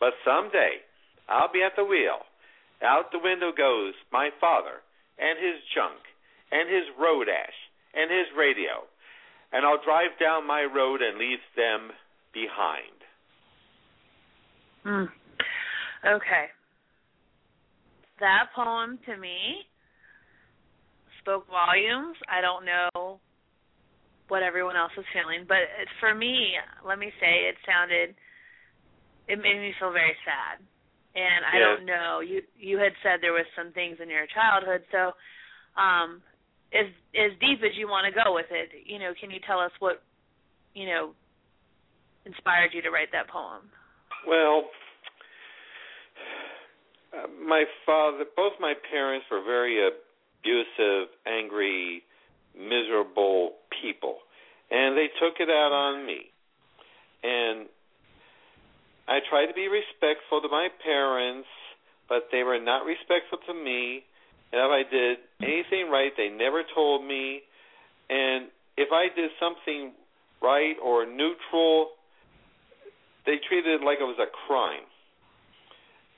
But 0.00 0.14
someday, 0.24 0.80
I'll 1.28 1.52
be 1.52 1.62
at 1.62 1.76
the 1.76 1.84
wheel. 1.84 2.24
Out 2.82 3.12
the 3.12 3.20
window 3.22 3.52
goes 3.56 3.94
my 4.10 4.30
father 4.40 4.82
and 5.18 5.38
his 5.38 5.60
junk 5.74 6.00
and 6.50 6.68
his 6.68 6.88
road 6.98 7.28
ash 7.28 7.54
and 7.94 8.10
his 8.10 8.26
radio, 8.36 8.88
and 9.52 9.64
I'll 9.64 9.82
drive 9.84 10.18
down 10.18 10.46
my 10.46 10.62
road 10.64 11.02
and 11.02 11.18
leave 11.18 11.38
them 11.54 11.90
behind. 12.32 12.98
Mm. 14.84 15.08
Okay. 16.06 16.46
That 18.18 18.46
poem 18.56 18.98
to 19.06 19.16
me 19.16 19.66
spoke 21.20 21.46
volumes. 21.48 22.16
I 22.28 22.40
don't 22.40 22.64
know 22.64 23.20
what 24.32 24.40
everyone 24.42 24.80
else 24.80 24.96
is 24.96 25.04
feeling, 25.12 25.44
but 25.44 25.60
it, 25.60 25.88
for 26.00 26.16
me, 26.16 26.56
let 26.80 26.96
me 26.96 27.12
say 27.20 27.52
it 27.52 27.56
sounded 27.68 28.16
it 29.28 29.36
made 29.36 29.60
me 29.60 29.70
feel 29.78 29.92
very 29.92 30.16
sad. 30.24 30.56
And 31.14 31.44
I 31.44 31.60
Yeah. 31.60 31.76
don't 31.76 31.84
know, 31.84 32.20
you 32.24 32.40
you 32.56 32.78
had 32.78 32.96
said 33.02 33.20
there 33.20 33.36
was 33.36 33.44
some 33.54 33.72
things 33.72 34.00
in 34.00 34.08
your 34.08 34.26
childhood, 34.32 34.88
so 34.88 35.12
um 35.76 36.22
as 36.72 36.88
as 37.12 37.36
deep 37.44 37.60
as 37.60 37.76
you 37.76 37.86
want 37.92 38.08
to 38.08 38.20
go 38.24 38.32
with 38.32 38.48
it, 38.50 38.72
you 38.88 38.98
know, 38.98 39.12
can 39.20 39.30
you 39.30 39.38
tell 39.46 39.60
us 39.60 39.70
what, 39.84 40.00
you 40.72 40.86
know, 40.86 41.12
inspired 42.24 42.72
you 42.72 42.80
to 42.80 42.90
write 42.90 43.12
that 43.12 43.28
poem? 43.28 43.68
Well, 44.26 44.64
uh, 47.12 47.28
my 47.36 47.64
father, 47.84 48.24
both 48.34 48.56
my 48.58 48.72
parents 48.90 49.26
were 49.30 49.44
very 49.44 49.76
abusive, 49.86 51.12
angry, 51.28 52.02
miserable 52.56 53.60
people, 53.80 54.21
and 54.72 54.96
they 54.96 55.12
took 55.20 55.36
it 55.38 55.50
out 55.52 55.70
on 55.70 56.06
me. 56.06 56.32
And 57.22 57.68
I 59.06 59.20
tried 59.28 59.46
to 59.46 59.54
be 59.54 59.68
respectful 59.68 60.40
to 60.40 60.48
my 60.48 60.68
parents, 60.82 61.46
but 62.08 62.32
they 62.32 62.42
were 62.42 62.58
not 62.58 62.86
respectful 62.86 63.38
to 63.46 63.54
me. 63.54 64.02
And 64.50 64.60
if 64.64 64.70
I 64.72 64.82
did 64.88 65.18
anything 65.42 65.92
right, 65.92 66.10
they 66.16 66.30
never 66.30 66.62
told 66.74 67.04
me. 67.04 67.42
And 68.08 68.48
if 68.76 68.88
I 68.92 69.12
did 69.14 69.30
something 69.38 69.92
right 70.40 70.76
or 70.82 71.04
neutral, 71.04 71.92
they 73.26 73.36
treated 73.48 73.80
it 73.80 73.84
like 73.84 73.98
it 74.00 74.08
was 74.08 74.18
a 74.18 74.32
crime. 74.48 74.88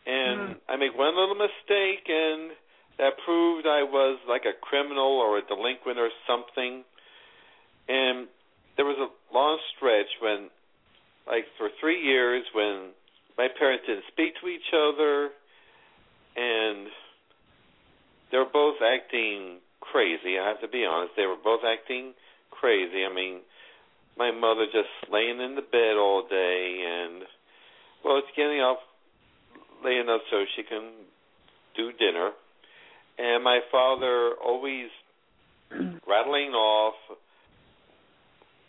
And 0.06 0.54
hmm. 0.54 0.70
I 0.70 0.76
make 0.76 0.96
one 0.96 1.16
little 1.16 1.34
mistake, 1.34 2.06
and 2.06 2.54
that 2.98 3.18
proved 3.24 3.66
I 3.66 3.82
was 3.82 4.18
like 4.28 4.42
a 4.46 4.54
criminal 4.54 5.18
or 5.18 5.38
a 5.38 5.42
delinquent 5.42 5.98
or 5.98 6.10
something. 6.26 6.84
And 7.88 8.28
there 8.76 8.84
was 8.84 8.98
a 8.98 9.34
long 9.34 9.58
stretch 9.76 10.10
when, 10.20 10.50
like, 11.26 11.44
for 11.58 11.68
three 11.80 12.02
years, 12.02 12.44
when 12.54 12.90
my 13.38 13.48
parents 13.58 13.84
didn't 13.86 14.04
speak 14.12 14.34
to 14.40 14.48
each 14.48 14.70
other, 14.72 15.30
and 16.36 16.88
they 18.30 18.38
were 18.38 18.50
both 18.52 18.76
acting 18.82 19.58
crazy. 19.80 20.38
I 20.38 20.48
have 20.48 20.60
to 20.60 20.68
be 20.68 20.84
honest; 20.84 21.12
they 21.16 21.26
were 21.26 21.40
both 21.42 21.60
acting 21.64 22.14
crazy. 22.50 23.04
I 23.04 23.14
mean, 23.14 23.40
my 24.16 24.30
mother 24.30 24.66
just 24.66 24.90
laying 25.10 25.40
in 25.40 25.54
the 25.54 25.62
bed 25.62 25.96
all 25.98 26.26
day 26.28 26.82
and 26.86 27.22
well 28.04 28.18
it's 28.18 28.30
getting 28.36 28.60
up 28.60 28.80
late 29.84 29.98
enough 29.98 30.20
so 30.30 30.44
she 30.56 30.62
can 30.62 30.90
do 31.76 31.90
dinner 31.92 32.30
and 33.18 33.42
my 33.42 33.60
father 33.70 34.32
always 34.42 34.88
rattling 36.06 36.50
off 36.54 36.94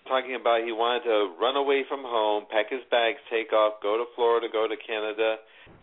talking 0.08 0.36
about 0.36 0.64
he 0.64 0.72
wanted 0.72 1.04
to 1.04 1.34
run 1.42 1.56
away 1.56 1.84
from 1.88 2.02
home 2.04 2.46
pack 2.50 2.70
his 2.70 2.82
bags 2.92 3.18
take 3.30 3.52
off 3.54 3.74
go 3.82 3.98
to 3.98 4.06
florida 4.16 4.48
go 4.52 4.68
to 4.68 4.76
canada 4.78 5.36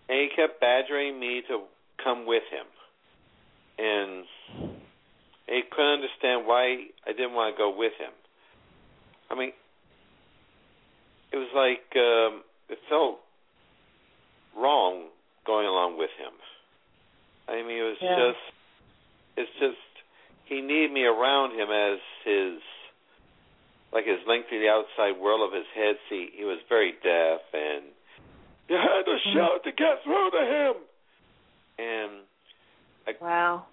and 0.08 0.18
he 0.20 0.28
kept 0.34 0.60
badgering 0.60 1.18
me 1.18 1.42
to 1.48 1.60
come 2.02 2.26
with 2.26 2.42
him 2.50 2.66
and 3.78 4.24
he 5.46 5.62
couldn't 5.70 6.02
understand 6.02 6.46
why 6.46 6.86
i 7.06 7.10
didn't 7.12 7.34
want 7.34 7.54
to 7.54 7.58
go 7.58 7.74
with 7.76 7.92
him 7.98 8.12
I 9.30 9.34
mean, 9.34 9.52
it 11.32 11.36
was 11.38 11.48
like 11.56 11.88
um, 11.96 12.42
it 12.68 12.78
felt 12.90 13.16
wrong 14.54 15.08
going 15.46 15.66
along 15.66 15.96
with 15.96 16.10
him. 16.20 16.32
I 17.48 17.62
mean, 17.62 17.78
it 17.78 17.82
was 17.82 17.96
Yeah. 18.02 18.16
just, 18.28 18.44
it's 19.38 19.52
just 19.58 19.80
he 20.44 20.60
needed 20.60 20.92
me 20.92 21.04
around 21.04 21.58
him 21.58 21.70
as 21.72 21.98
his, 22.26 22.60
like 23.92 24.06
his 24.06 24.18
link 24.26 24.48
to 24.48 24.58
the 24.58 24.68
outside 24.68 25.20
world 25.20 25.44
of 25.46 25.52
his 25.54 25.68
head. 25.76 25.96
See, 26.08 26.30
he 26.32 26.44
was 26.44 26.58
very 26.68 26.92
deaf, 27.02 27.40
and 27.52 27.92
you 28.68 28.76
had 28.76 29.04
to 29.04 29.16
shout 29.36 29.64
to 29.64 29.72
get 29.72 30.00
through 30.02 30.30
to 30.32 30.42
him. 30.42 30.74
And 31.78 32.12
Wow. 33.20 33.66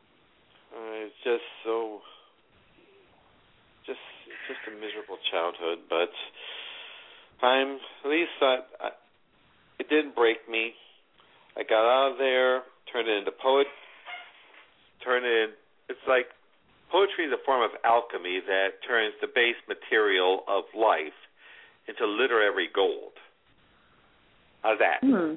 uh, 0.76 1.06
it's 1.06 1.16
just 1.24 1.44
so, 1.64 2.02
just 3.86 4.00
just 4.48 4.60
a 4.68 4.72
miserable 4.76 5.18
childhood. 5.32 5.80
But 5.90 6.12
I'm 7.46 7.80
at 8.04 8.10
least 8.10 8.36
I, 8.42 8.58
I, 8.82 8.90
it 9.80 9.90
didn't 9.90 10.16
break 10.16 10.50
me. 10.50 10.74
I 11.56 11.64
got 11.64 11.86
out 11.86 12.12
of 12.14 12.18
there, 12.18 12.64
turned 12.92 13.08
it 13.08 13.18
into 13.20 13.32
poet, 13.32 13.68
turned 15.04 15.26
it. 15.26 15.50
In, 15.50 15.50
it's 15.90 16.06
like 16.08 16.28
poetry 16.92 17.26
is 17.26 17.34
a 17.34 17.44
form 17.46 17.64
of 17.64 17.72
alchemy 17.84 18.42
that 18.46 18.82
turns 18.88 19.14
the 19.22 19.28
base 19.28 19.60
material 19.68 20.44
of 20.48 20.64
life 20.78 21.18
into 21.88 22.06
literary 22.06 22.70
gold. 22.74 23.14
How's 24.62 24.80
that? 24.80 25.00
Hmm. 25.02 25.36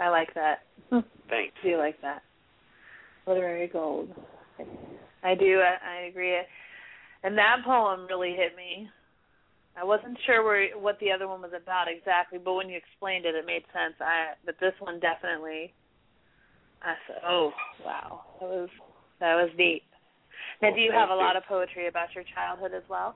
I 0.00 0.08
like 0.08 0.32
that. 0.34 0.62
Thanks. 1.28 1.54
do 1.62 1.76
like 1.76 2.00
that. 2.02 2.22
Literary 3.26 3.68
gold. 3.68 4.08
I 5.22 5.34
do. 5.34 5.60
I, 5.60 6.00
I 6.00 6.06
agree. 6.06 6.38
And 7.22 7.36
that 7.36 7.58
poem 7.64 8.06
really 8.08 8.34
hit 8.36 8.56
me. 8.56 8.88
I 9.76 9.84
wasn't 9.84 10.18
sure 10.26 10.42
where 10.42 10.76
what 10.76 10.98
the 10.98 11.12
other 11.12 11.28
one 11.28 11.40
was 11.40 11.52
about 11.54 11.86
exactly, 11.88 12.38
but 12.42 12.54
when 12.54 12.68
you 12.68 12.76
explained 12.76 13.26
it, 13.26 13.34
it 13.34 13.46
made 13.46 13.62
sense. 13.72 13.94
I 14.00 14.34
but 14.44 14.56
this 14.60 14.72
one 14.80 14.98
definitely. 14.98 15.72
I 16.82 16.94
said, 17.06 17.22
"Oh, 17.24 17.52
wow, 17.84 18.24
that 18.40 18.48
was 18.48 18.68
that 19.20 19.34
was 19.34 19.50
deep." 19.56 19.82
Now, 20.60 20.68
Well, 20.68 20.76
do 20.76 20.82
you 20.82 20.92
have 20.92 21.10
a 21.10 21.14
you. 21.14 21.18
lot 21.20 21.36
of 21.36 21.44
poetry 21.44 21.86
about 21.86 22.14
your 22.14 22.24
childhood 22.34 22.72
as 22.74 22.82
well? 22.88 23.14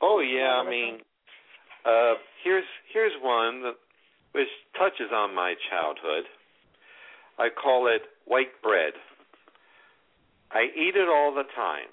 Oh 0.00 0.20
yeah, 0.20 0.60
I 0.60 0.68
mean, 0.68 1.00
uh, 1.84 2.14
here's 2.44 2.64
here's 2.92 3.12
one 3.22 3.62
that 3.62 3.76
which 4.32 4.48
touches 4.76 5.08
on 5.12 5.34
my 5.34 5.54
childhood. 5.70 6.24
I 7.38 7.48
call 7.48 7.86
it 7.88 8.02
white 8.26 8.52
bread. 8.62 8.92
I 10.52 10.68
eat 10.76 10.96
it 10.96 11.08
all 11.08 11.34
the 11.34 11.44
time. 11.54 11.88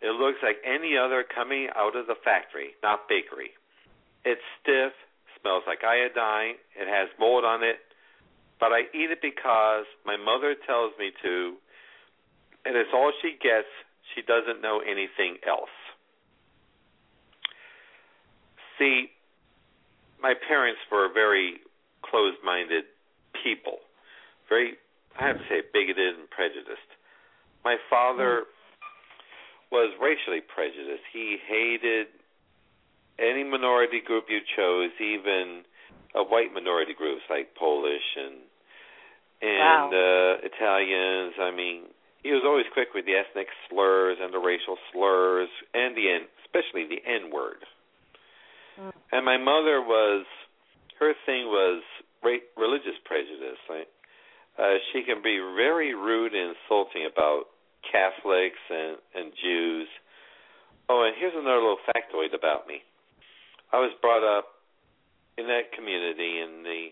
It 0.00 0.14
looks 0.14 0.38
like 0.42 0.56
any 0.64 0.96
other 0.96 1.24
coming 1.24 1.68
out 1.76 1.96
of 1.96 2.06
the 2.06 2.14
factory, 2.24 2.74
not 2.82 3.08
bakery. 3.08 3.50
It's 4.24 4.42
stiff, 4.62 4.92
smells 5.40 5.64
like 5.66 5.82
iodine, 5.84 6.56
it 6.78 6.86
has 6.88 7.08
mold 7.18 7.44
on 7.44 7.62
it, 7.62 7.76
but 8.60 8.72
I 8.72 8.82
eat 8.94 9.10
it 9.10 9.20
because 9.22 9.84
my 10.04 10.16
mother 10.16 10.54
tells 10.66 10.92
me 10.98 11.10
to, 11.22 11.54
and 12.64 12.76
it's 12.76 12.90
all 12.92 13.12
she 13.22 13.36
gets. 13.40 13.68
She 14.14 14.22
doesn't 14.22 14.62
know 14.62 14.80
anything 14.80 15.38
else. 15.46 15.72
See, 18.78 19.10
my 20.22 20.34
parents 20.48 20.80
were 20.90 21.08
very 21.12 21.60
closed-minded 22.02 22.84
people, 23.42 23.78
very, 24.48 24.74
I 25.18 25.26
have 25.26 25.36
to 25.36 25.42
say, 25.48 25.62
bigoted 25.72 26.18
and 26.18 26.30
prejudiced. 26.30 26.90
My 27.64 27.76
father 27.90 28.44
was 29.70 29.92
racially 30.00 30.40
prejudiced. 30.40 31.04
He 31.12 31.36
hated 31.46 32.06
any 33.18 33.44
minority 33.44 34.00
group 34.00 34.24
you 34.28 34.40
chose, 34.56 34.90
even 35.00 35.62
uh, 36.14 36.22
white 36.22 36.54
minority 36.54 36.94
groups 36.96 37.22
like 37.28 37.54
Polish 37.54 38.16
and 38.16 38.36
and 39.40 39.94
uh, 39.94 40.32
Italians. 40.42 41.34
I 41.38 41.50
mean, 41.54 41.82
he 42.22 42.30
was 42.30 42.42
always 42.44 42.66
quick 42.72 42.88
with 42.94 43.06
the 43.06 43.14
ethnic 43.14 43.48
slurs 43.68 44.18
and 44.20 44.32
the 44.34 44.38
racial 44.38 44.76
slurs 44.92 45.48
and 45.74 45.96
the 45.96 46.10
N, 46.10 46.22
especially 46.44 46.86
the 46.88 47.02
N 47.06 47.30
word. 47.32 47.62
Mm. 48.80 48.92
And 49.12 49.24
my 49.24 49.38
mother 49.38 49.80
was, 49.80 50.26
her 50.98 51.14
thing 51.26 51.46
was 51.46 51.82
ra- 52.22 52.46
religious 52.56 52.98
prejudice. 53.04 53.60
Like, 53.68 53.88
uh, 54.58 54.82
she 54.92 55.02
can 55.06 55.22
be 55.22 55.38
very 55.38 55.94
rude 55.94 56.34
and 56.34 56.54
insulting 56.56 57.06
about 57.06 57.46
Catholics 57.86 58.58
and 58.70 58.98
and 59.14 59.32
Jews. 59.38 59.86
Oh, 60.88 61.06
and 61.06 61.14
here's 61.16 61.34
another 61.34 61.62
little 61.62 61.84
factoid 61.94 62.34
about 62.34 62.66
me. 62.66 62.82
I 63.72 63.78
was 63.78 63.92
brought 64.00 64.26
up 64.26 64.58
in 65.36 65.46
that 65.46 65.70
community 65.76 66.40
in 66.42 66.64
the 66.64 66.90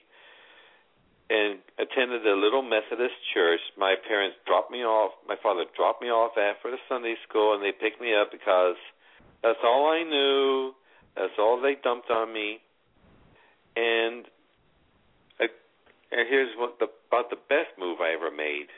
and 1.29 1.59
attended 1.79 2.27
a 2.27 2.35
little 2.35 2.63
Methodist 2.63 3.15
church. 3.35 3.61
My 3.77 3.97
parents 4.07 4.37
dropped 4.47 4.71
me 4.71 4.85
off. 4.85 5.13
My 5.27 5.37
father 5.43 5.65
dropped 5.77 6.01
me 6.03 6.09
off 6.09 6.39
after 6.39 6.71
the 6.71 6.79
Sunday 6.89 7.17
school, 7.29 7.55
and 7.55 7.63
they 7.63 7.73
picked 7.73 8.01
me 8.01 8.15
up 8.15 8.31
because 8.31 8.77
that's 9.43 9.59
all 9.65 9.91
I 9.91 10.03
knew. 10.05 10.73
That's 11.17 11.35
all 11.39 11.61
they 11.61 11.77
dumped 11.83 12.11
on 12.11 12.33
me. 12.33 12.61
And 13.75 14.25
I, 15.41 15.47
and 16.13 16.29
here's 16.29 16.55
what 16.57 16.79
the 16.79 16.87
about 17.09 17.31
the 17.31 17.37
best 17.49 17.77
move 17.79 17.99
I 18.01 18.13
ever 18.15 18.31
made. 18.31 18.69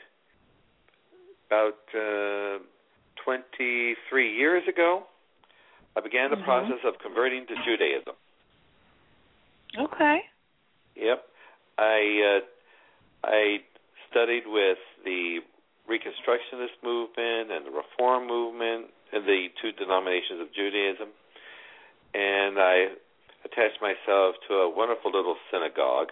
About 1.48 1.80
uh, 1.94 2.58
23 3.24 4.36
years 4.36 4.62
ago, 4.68 5.04
I 5.96 6.00
began 6.00 6.30
the 6.30 6.36
Mhm. 6.36 6.44
process 6.44 6.80
of 6.84 6.98
converting 6.98 7.46
to 7.46 7.54
Judaism. 7.64 8.14
Okay. 9.78 10.28
Yep. 10.96 11.27
I 11.78 12.40
uh, 12.42 13.26
I 13.26 13.58
studied 14.10 14.44
with 14.46 14.78
the 15.04 15.40
Reconstructionist 15.88 16.76
movement 16.82 17.50
and 17.50 17.66
the 17.66 17.70
Reform 17.70 18.26
movement 18.26 18.90
and 19.12 19.24
the 19.24 19.48
two 19.62 19.72
denominations 19.72 20.40
of 20.42 20.52
Judaism, 20.52 21.08
and 22.12 22.58
I 22.58 22.92
attached 23.44 23.80
myself 23.80 24.36
to 24.48 24.54
a 24.54 24.68
wonderful 24.68 25.10
little 25.12 25.36
synagogue. 25.50 26.08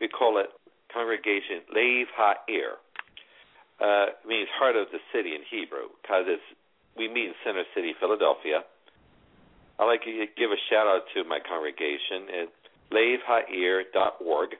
We 0.00 0.08
call 0.08 0.38
it 0.38 0.46
Congregation 0.92 1.64
Lev 1.74 2.06
Ha'ir. 2.14 2.78
Uh, 3.80 4.12
it 4.12 4.28
means 4.28 4.48
heart 4.52 4.76
of 4.76 4.88
the 4.92 5.00
city 5.12 5.34
in 5.34 5.40
Hebrew 5.50 5.88
because 6.02 6.24
it's 6.28 6.44
we 6.96 7.08
meet 7.08 7.32
in 7.32 7.34
Center 7.44 7.64
City, 7.74 7.94
Philadelphia. 7.98 8.60
I'd 9.78 9.86
like 9.86 10.04
to 10.04 10.26
give 10.36 10.50
a 10.50 10.60
shout 10.68 10.86
out 10.86 11.08
to 11.14 11.24
my 11.24 11.38
congregation 11.40 12.28
at 12.44 12.48
levhair.org. 12.92 14.50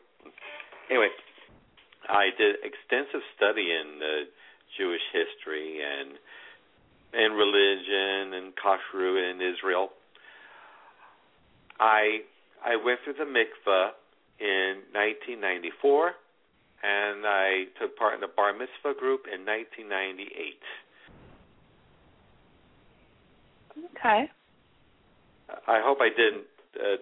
Anyway, 0.90 1.08
I 2.08 2.30
did 2.36 2.56
extensive 2.64 3.22
study 3.36 3.70
in 3.70 4.02
uh, 4.02 4.26
Jewish 4.76 5.02
history 5.12 5.78
and 5.80 6.18
and 7.12 7.34
religion 7.34 8.34
and 8.34 8.52
kashrut 8.54 9.30
in 9.30 9.40
Israel. 9.40 9.90
I 11.78 12.20
I 12.64 12.76
went 12.76 13.00
through 13.04 13.14
the 13.14 13.24
mikveh 13.24 13.90
in 14.40 14.82
1994, 14.92 16.12
and 16.82 17.26
I 17.26 17.64
took 17.80 17.96
part 17.96 18.14
in 18.14 18.20
the 18.20 18.28
bar 18.28 18.52
mitzvah 18.52 18.98
group 18.98 19.26
in 19.32 19.46
1998. 19.46 20.58
Okay. 23.94 24.30
I 25.66 25.80
hope 25.82 25.98
I 26.00 26.10
didn't 26.10 26.46
uh, 26.78 26.98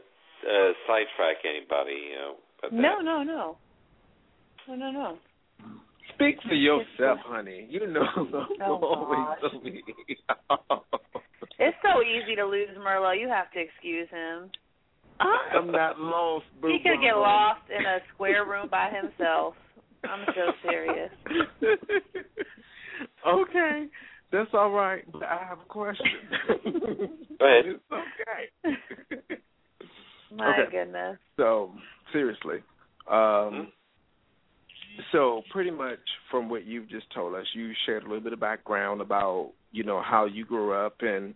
uh, 0.48 0.72
sidetrack 0.86 1.44
anybody. 1.44 2.10
You 2.10 2.16
know, 2.16 2.34
but 2.60 2.72
No, 2.72 3.00
no, 3.00 3.22
no. 3.22 3.56
No, 4.68 4.74
no, 4.74 4.90
no. 4.90 5.18
Speak 6.14 6.36
for 6.46 6.54
yourself, 6.54 7.18
honey. 7.24 7.66
You 7.70 7.86
know 7.86 8.04
Oh, 8.62 8.74
always 8.82 9.20
gosh. 9.40 9.42
so 9.52 9.60
me. 9.60 9.82
It's 11.60 11.76
so 11.82 12.02
easy 12.02 12.36
to 12.36 12.44
lose 12.44 12.68
Merlot. 12.78 13.18
You 13.20 13.28
have 13.28 13.50
to 13.52 13.58
excuse 13.60 14.08
him. 14.10 14.48
I 15.18 15.56
am 15.56 15.72
not 15.72 15.98
lost, 15.98 16.44
boo. 16.60 16.68
He 16.68 16.78
could 16.78 17.00
get 17.02 17.16
lost 17.16 17.62
in 17.68 17.84
a 17.84 17.98
square 18.14 18.44
room 18.44 18.68
by 18.70 18.90
himself. 18.90 19.54
I'm 20.04 20.24
so 20.36 20.52
serious. 20.62 21.10
okay, 23.26 23.86
that's 24.30 24.50
all 24.52 24.70
right. 24.70 25.02
But 25.10 25.24
I 25.24 25.44
have 25.48 25.58
a 25.58 25.64
question. 25.64 26.06
Go 27.40 27.46
ahead. 27.46 27.66
It's 27.66 27.82
okay. 27.90 28.76
My 30.36 30.60
Okay. 30.60 30.70
goodness. 30.70 31.18
So 31.36 31.72
seriously, 32.12 32.62
um, 33.10 33.72
so 35.12 35.42
pretty 35.50 35.70
much 35.70 35.98
from 36.30 36.48
what 36.48 36.64
you've 36.64 36.88
just 36.88 37.12
told 37.14 37.34
us, 37.34 37.46
you 37.54 37.72
shared 37.86 38.02
a 38.02 38.06
little 38.06 38.22
bit 38.22 38.32
of 38.32 38.40
background 38.40 39.00
about 39.00 39.52
you 39.72 39.84
know 39.84 40.02
how 40.02 40.24
you 40.26 40.44
grew 40.44 40.72
up 40.72 40.96
and 41.00 41.34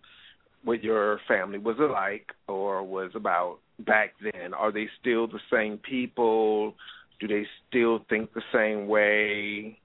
what 0.65 0.83
your 0.83 1.21
family 1.27 1.59
was 1.59 1.77
like 1.79 2.29
or 2.49 2.83
was 2.83 3.11
about 3.15 3.59
back 3.81 4.15
then. 4.23 4.55
Are 4.55 4.73
they 4.73 4.89
still 5.01 5.27
the 5.27 5.41
same 5.53 5.79
people? 5.79 6.75
Do 7.21 7.29
they 7.29 7.47
still 7.69 8.05
think 8.09 8.33
the 8.33 8.43
same 8.53 8.89
way? 8.89 9.79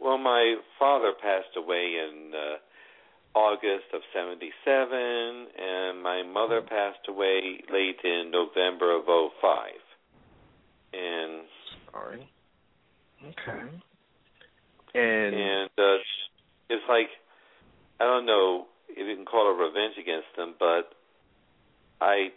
Well, 0.00 0.18
my 0.18 0.56
father 0.78 1.12
passed 1.20 1.56
away 1.56 1.94
in 1.98 2.32
uh, 2.34 3.38
August 3.38 3.86
of 3.94 4.00
77, 4.14 4.48
and 4.92 6.02
my 6.02 6.22
mother 6.22 6.62
passed 6.62 7.06
away 7.08 7.60
late 7.72 8.00
in 8.04 8.30
November 8.30 8.96
of 8.96 9.04
'05. 9.06 9.70
And 10.92 11.42
Sorry. 11.92 12.28
Okay. 13.24 13.60
And, 14.94 15.34
and 15.34 15.70
uh, 15.78 15.98
it's 16.68 16.82
like 16.88 17.08
I 18.00 18.04
don't 18.04 18.26
know 18.26 18.66
if 18.88 19.06
you 19.06 19.16
can 19.16 19.24
call 19.24 19.52
it 19.52 19.62
revenge 19.62 19.94
against 20.00 20.28
them, 20.36 20.54
but 20.58 20.94
I 22.00 22.28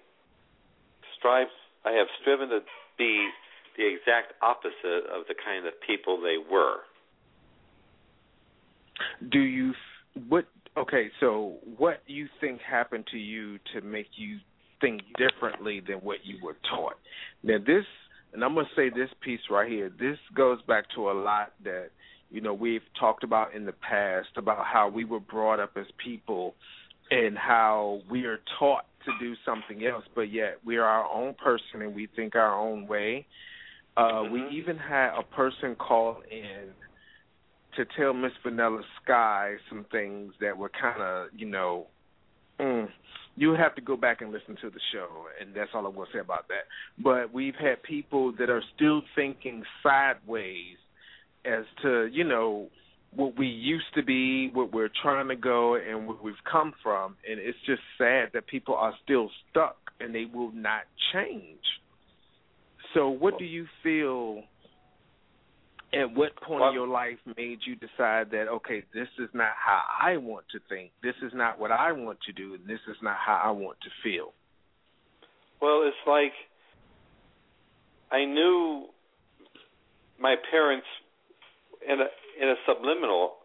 strive. 1.18 1.48
I 1.86 1.92
have 1.92 2.08
striven 2.22 2.50
to 2.50 2.60
be 2.98 3.30
the 3.78 3.88
exact 3.88 4.34
opposite 4.42 5.10
of 5.10 5.26
the 5.28 5.36
kind 5.44 5.66
of 5.66 5.74
people 5.86 6.22
they 6.22 6.38
were. 6.38 6.82
do 9.30 9.40
you 9.40 9.74
what? 10.28 10.46
Okay, 10.76 11.10
so 11.20 11.56
what 11.78 12.02
you 12.08 12.28
think 12.42 12.60
happened 12.62 13.06
to 13.12 13.18
you 13.18 13.60
to 13.74 13.82
make 13.82 14.08
you 14.16 14.40
think 14.82 15.02
differently 15.18 15.82
than 15.88 15.98
what 15.98 16.20
you 16.24 16.38
were 16.44 16.58
taught? 16.70 16.96
Now 17.44 17.58
this, 17.60 17.86
and 18.34 18.44
I'm 18.44 18.56
gonna 18.56 18.68
say 18.76 18.90
this 18.90 19.10
piece 19.22 19.40
right 19.50 19.70
here. 19.70 19.90
This 19.90 20.18
goes 20.36 20.62
back 20.64 20.86
to 20.96 21.12
a 21.12 21.14
lot 21.14 21.54
that 21.64 21.90
you 22.30 22.42
know 22.42 22.54
we've 22.54 22.82
talked 23.00 23.24
about 23.24 23.54
in 23.54 23.66
the 23.66 23.74
past 23.74 24.30
about 24.36 24.66
how 24.66 24.90
we 24.90 25.06
were 25.06 25.20
brought 25.20 25.60
up 25.60 25.72
as 25.78 25.86
people 26.04 26.56
and 27.12 27.38
how 27.38 28.02
we 28.10 28.26
are 28.26 28.40
taught 28.58 28.86
to 29.06 29.12
do 29.20 29.36
something 29.46 29.86
else, 29.86 30.06
but 30.16 30.32
yet 30.32 30.58
we 30.66 30.78
are 30.78 30.86
our 30.86 31.12
own 31.14 31.34
person 31.34 31.82
and 31.82 31.94
we 31.94 32.08
think 32.16 32.36
our 32.36 32.58
own 32.58 32.88
way. 32.88 33.26
Uh, 33.98 34.28
We 34.32 34.42
Mhm. 34.42 34.52
even 34.52 34.78
had 34.78 35.14
a 35.14 35.24
person 35.24 35.76
call 35.76 36.22
in 36.32 36.74
to 37.74 37.86
tell 37.86 38.14
Miss 38.14 38.34
Vanilla 38.38 38.84
Sky 39.02 39.58
some 39.70 39.84
things 39.86 40.36
that 40.40 40.58
were 40.58 40.70
kind 40.70 41.02
of, 41.02 41.30
you 41.34 41.46
know, 41.46 41.88
mm, 42.60 42.90
you 43.36 43.54
have 43.54 43.76
to 43.76 43.82
go 43.82 43.98
back 43.98 44.22
and 44.22 44.32
listen 44.32 44.56
to 44.62 44.70
the 44.70 44.80
show, 44.94 45.08
and 45.42 45.56
that's 45.56 45.72
all 45.74 45.86
I 45.86 45.90
will 45.90 46.08
say 46.14 46.20
about 46.20 46.48
that. 46.50 46.66
But 47.02 47.34
we've 47.34 47.56
had 47.56 47.82
people 47.84 48.34
that 48.38 48.50
are 48.50 48.62
still 48.76 49.02
thinking 49.16 49.64
sideways 49.82 50.78
as 51.46 51.66
to, 51.82 52.08
you 52.12 52.24
know, 52.24 52.70
what 53.16 53.38
we 53.38 53.48
used 53.48 53.94
to 53.96 54.04
be, 54.04 54.50
what 54.54 54.72
we're 54.72 54.90
trying 55.02 55.28
to 55.28 55.36
go, 55.36 55.76
and 55.76 56.08
where 56.08 56.18
we've 56.24 56.36
come 56.50 56.74
from. 56.82 57.16
And 57.30 57.40
it's 57.40 57.58
just 57.66 57.82
sad 57.98 58.30
that 58.34 58.48
people 58.48 58.76
are 58.76 58.94
still 59.04 59.30
stuck 59.50 59.78
and 60.00 60.14
they 60.14 60.26
will 60.26 60.52
not 60.52 60.84
change. 61.14 61.60
So, 62.94 63.10
what 63.10 63.40
do 63.40 63.46
you 63.46 63.66
feel? 63.82 64.44
At 65.94 66.12
what 66.12 66.36
point 66.38 66.62
Well- 66.62 66.70
in 66.70 66.76
your 66.76 66.88
life 66.88 67.20
made 67.38 67.60
you 67.66 67.76
decide 67.76 68.32
that 68.32 68.48
okay, 68.48 68.82
this 68.94 69.10
is 69.20 69.30
not 69.34 69.54
how 69.56 69.84
I 70.02 70.18
want 70.18 70.50
to 70.50 70.60
think, 70.68 70.91
this 71.02 71.16
is 71.22 71.34
not 71.34 71.60
what 71.60 71.72
I 71.72 71.91
want 71.91 72.20
to 72.22 72.32
do, 72.32 72.56
and 72.56 72.66
this 72.66 72.82
is 72.88 72.98
not 73.02 73.18
how 73.18 73.39
I 73.44 73.52
want 73.52 73.80
to 73.82 73.89
feel? 74.02 74.34
Well, 75.60 75.84
it's 75.84 76.08
like 76.08 76.34
I 78.12 78.26
knew 78.26 78.89
my 80.20 80.36
parents 80.52 80.88
in 81.88 82.00
a 82.00 82.10
in 82.41 82.50
a 82.50 82.56
subliminal 82.66 83.38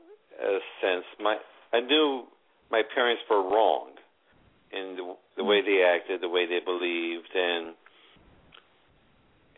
uh, 0.42 0.58
sense. 0.80 1.04
My 1.20 1.36
I 1.72 1.80
knew 1.80 2.26
my 2.70 2.82
parents 2.94 3.22
were 3.28 3.42
wrong 3.42 3.90
in 4.72 4.96
the, 4.96 5.16
the 5.36 5.44
way 5.44 5.60
they 5.62 5.82
acted, 5.82 6.20
the 6.20 6.28
way 6.28 6.46
they 6.46 6.60
believed, 6.64 7.34
and 7.34 7.74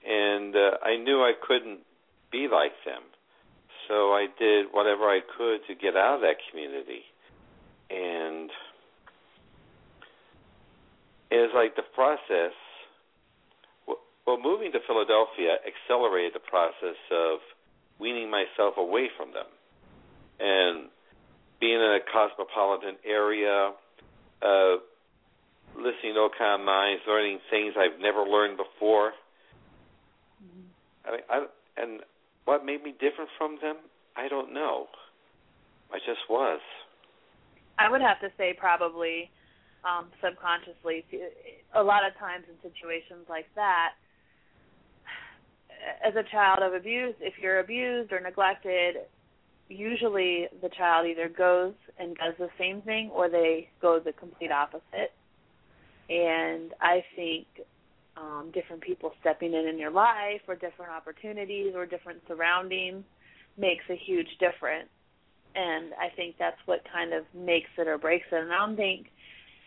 and 0.06 0.56
uh, 0.56 0.70
I 0.82 0.96
knew 0.96 1.20
I 1.20 1.32
couldn't 1.46 1.80
be 2.30 2.48
like 2.50 2.72
them. 2.84 3.02
So 3.88 4.12
I 4.12 4.26
did 4.38 4.66
whatever 4.70 5.04
I 5.04 5.20
could 5.36 5.66
to 5.66 5.74
get 5.74 5.96
out 5.96 6.16
of 6.16 6.20
that 6.20 6.36
community, 6.50 7.02
and 7.90 8.50
it 11.30 11.36
was 11.36 11.50
like 11.54 11.74
the 11.76 11.82
process. 11.94 12.54
Well, 14.26 14.38
moving 14.38 14.70
to 14.72 14.78
Philadelphia 14.86 15.58
accelerated 15.66 16.34
the 16.34 16.46
process 16.46 16.98
of 17.10 17.40
weaning 17.98 18.30
myself 18.30 18.74
away 18.78 19.10
from 19.16 19.32
them, 19.32 19.50
and 20.38 20.88
being 21.60 21.74
in 21.74 21.98
a 21.98 22.00
cosmopolitan 22.12 22.96
area, 23.04 23.72
uh, 24.40 24.76
listening 25.76 26.14
to 26.14 26.20
all 26.20 26.30
kind 26.36 26.60
of 26.60 26.64
minds, 26.64 27.02
learning 27.08 27.40
things 27.50 27.74
I've 27.76 28.00
never 28.00 28.22
learned 28.22 28.56
before. 28.56 29.12
I 31.04 31.10
mean, 31.10 31.20
I 31.28 31.46
and 31.76 32.00
what 32.44 32.64
made 32.64 32.82
me 32.82 32.92
different 32.92 33.30
from 33.38 33.58
them? 33.60 33.76
I 34.16 34.28
don't 34.28 34.52
know. 34.52 34.86
I 35.92 35.98
just 35.98 36.20
was. 36.28 36.60
I 37.78 37.90
would 37.90 38.00
have 38.00 38.20
to 38.20 38.28
say 38.36 38.54
probably 38.56 39.30
um, 39.84 40.06
subconsciously. 40.22 41.04
A 41.74 41.82
lot 41.82 42.06
of 42.06 42.16
times 42.18 42.44
in 42.48 42.70
situations 42.70 43.26
like 43.28 43.46
that, 43.54 43.94
as 46.04 46.14
a 46.14 46.22
child 46.30 46.62
of 46.62 46.74
abuse, 46.74 47.14
if 47.20 47.34
you're 47.40 47.60
abused 47.60 48.12
or 48.12 48.20
neglected, 48.20 48.96
usually 49.68 50.48
the 50.60 50.68
child 50.76 51.06
either 51.06 51.28
goes 51.28 51.74
and 51.98 52.16
does 52.16 52.34
the 52.38 52.50
same 52.58 52.82
thing 52.82 53.10
or 53.14 53.28
they 53.28 53.68
go 53.80 53.98
the 53.98 54.12
complete 54.12 54.50
opposite. 54.50 55.12
And 56.08 56.72
I 56.80 57.04
think 57.14 57.46
um, 58.16 58.50
different 58.52 58.82
people 58.82 59.12
stepping 59.20 59.54
in 59.54 59.66
in 59.68 59.78
your 59.78 59.90
life 59.90 60.40
or 60.48 60.54
different 60.54 60.90
opportunities 60.90 61.72
or 61.74 61.86
different 61.86 62.20
surroundings 62.28 63.04
makes 63.56 63.84
a 63.90 63.96
huge 64.06 64.28
difference. 64.38 64.88
And 65.54 65.92
I 65.94 66.14
think 66.14 66.36
that's 66.38 66.58
what 66.66 66.80
kind 66.92 67.12
of 67.12 67.24
makes 67.34 67.70
it 67.78 67.88
or 67.88 67.98
breaks 67.98 68.26
it. 68.30 68.36
And 68.36 68.52
I 68.52 68.66
don't 68.66 68.76
think 68.76 69.06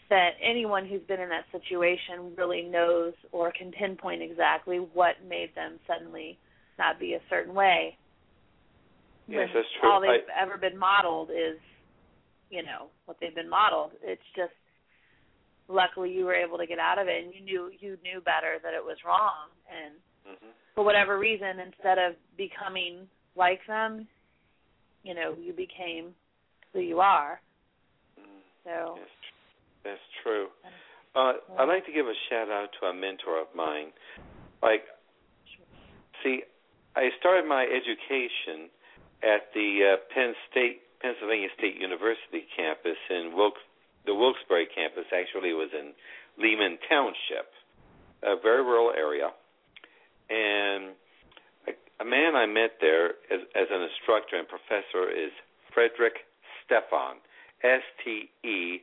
that 0.10 0.32
anyone 0.42 0.88
who's 0.88 1.02
been 1.08 1.20
in 1.20 1.30
that 1.30 1.46
situation 1.52 2.34
really 2.38 2.62
knows 2.64 3.14
or 3.32 3.52
can 3.52 3.72
pinpoint 3.72 4.22
exactly 4.22 4.78
what 4.78 5.16
made 5.28 5.54
them 5.56 5.80
suddenly 5.88 6.38
not 6.78 7.00
be 7.00 7.14
a 7.14 7.20
certain 7.30 7.54
way. 7.54 7.98
Yes, 9.28 9.50
that's 9.54 9.68
true. 9.80 9.90
All 9.90 10.02
they've 10.02 10.28
I- 10.36 10.44
ever 10.44 10.58
been 10.58 10.78
modeled 10.78 11.30
is, 11.32 11.58
you 12.50 12.64
know, 12.64 12.88
what 13.06 13.18
they've 13.20 13.34
been 13.36 13.50
modeled. 13.50 13.92
It's 14.04 14.22
just 14.36 14.54
luckily 15.68 16.12
you 16.12 16.26
were 16.26 16.36
able 16.36 16.58
to 16.58 16.68
get 16.68 16.80
out 16.80 17.00
of 17.00 17.08
it 17.08 17.24
and 17.24 17.34
you 17.34 17.42
knew 17.42 17.72
you 17.80 17.98
knew 18.04 18.20
better 18.22 18.60
that 18.64 18.74
it 18.74 18.84
was 18.84 18.98
wrong 19.06 19.50
and 19.72 19.96
hmm 20.26 20.52
for 20.76 20.84
whatever 20.84 21.20
reason 21.20 21.60
instead 21.60 21.98
of 21.98 22.16
becoming 22.38 23.08
like 23.36 23.60
them, 23.68 24.08
you 25.04 25.14
know, 25.14 25.36
you 25.40 25.54
became 25.54 26.14
who 26.74 26.80
you 26.80 27.00
are. 27.00 27.40
So 28.64 28.96
Yes, 28.98 29.08
that's 29.84 30.08
true. 30.24 30.48
Uh, 31.16 31.34
I'd 31.60 31.70
like 31.70 31.86
to 31.86 31.92
give 31.92 32.08
a 32.08 32.18
shout 32.30 32.50
out 32.50 32.70
to 32.82 32.88
a 32.88 32.94
mentor 32.94 33.40
of 33.40 33.48
mine. 33.56 33.94
Like, 34.64 34.82
see, 36.24 36.42
I 36.96 37.10
started 37.20 37.48
my 37.48 37.64
education 37.64 38.70
at 39.22 39.54
the 39.54 39.94
uh, 39.94 39.98
Penn 40.14 40.34
State, 40.50 40.82
Pennsylvania 41.02 41.50
State 41.58 41.76
University 41.80 42.48
campus 42.56 42.98
in 43.12 43.34
Wilkes, 43.36 43.62
the 44.06 44.14
Wilkes-Barre 44.14 44.66
campus. 44.66 45.06
Actually, 45.14 45.54
was 45.54 45.70
in 45.74 45.94
Lehman 46.38 46.78
Township, 46.90 47.48
a 48.24 48.36
very 48.42 48.64
rural 48.64 48.92
area. 48.96 49.30
And 50.30 50.96
a, 51.68 51.74
a 52.02 52.06
man 52.06 52.36
I 52.36 52.46
met 52.46 52.80
there 52.82 53.20
as, 53.32 53.42
as 53.56 53.68
an 53.70 53.82
instructor 53.82 54.38
and 54.38 54.48
professor 54.48 55.12
is 55.12 55.32
Frederick 55.74 56.26
Stefon, 56.64 57.20
S 57.64 57.84
T 58.04 58.30
E 58.48 58.82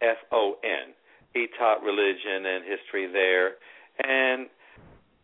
F 0.00 0.18
O 0.32 0.56
N. 0.64 0.94
He 1.34 1.46
taught 1.58 1.82
religion 1.82 2.46
and 2.46 2.64
history 2.64 3.06
there. 3.06 3.54
And 4.02 4.48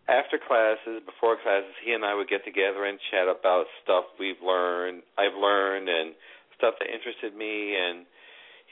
after 0.09 0.39
classes, 0.39 1.03
before 1.05 1.37
classes, 1.43 1.75
he 1.85 1.93
and 1.93 2.05
I 2.05 2.15
would 2.15 2.29
get 2.29 2.45
together 2.45 2.85
and 2.85 2.99
chat 3.11 3.27
about 3.27 3.67
stuff 3.83 4.05
we've 4.21 4.39
learned, 4.45 5.03
I've 5.19 5.35
learned, 5.35 5.89
and 5.89 6.15
stuff 6.57 6.75
that 6.79 6.87
interested 6.87 7.35
me. 7.35 7.75
And 7.75 8.07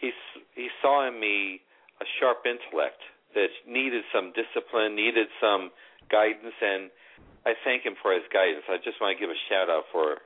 he 0.04 0.12
he 0.54 0.68
saw 0.82 1.06
in 1.08 1.18
me 1.18 1.60
a 2.00 2.06
sharp 2.20 2.44
intellect 2.44 3.00
that 3.34 3.48
needed 3.66 4.04
some 4.12 4.32
discipline, 4.36 4.94
needed 4.94 5.28
some 5.40 5.70
guidance, 6.10 6.54
and 6.60 6.90
I 7.46 7.54
thank 7.64 7.82
him 7.84 7.94
for 8.02 8.12
his 8.12 8.24
guidance. 8.32 8.64
I 8.68 8.76
just 8.82 9.00
want 9.00 9.16
to 9.16 9.20
give 9.20 9.30
a 9.32 9.40
shout 9.48 9.68
out 9.72 9.84
for 9.92 10.20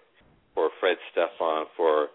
for 0.55 0.71
Fred 0.81 0.99
Stefon 1.15 1.67
for 1.77 2.09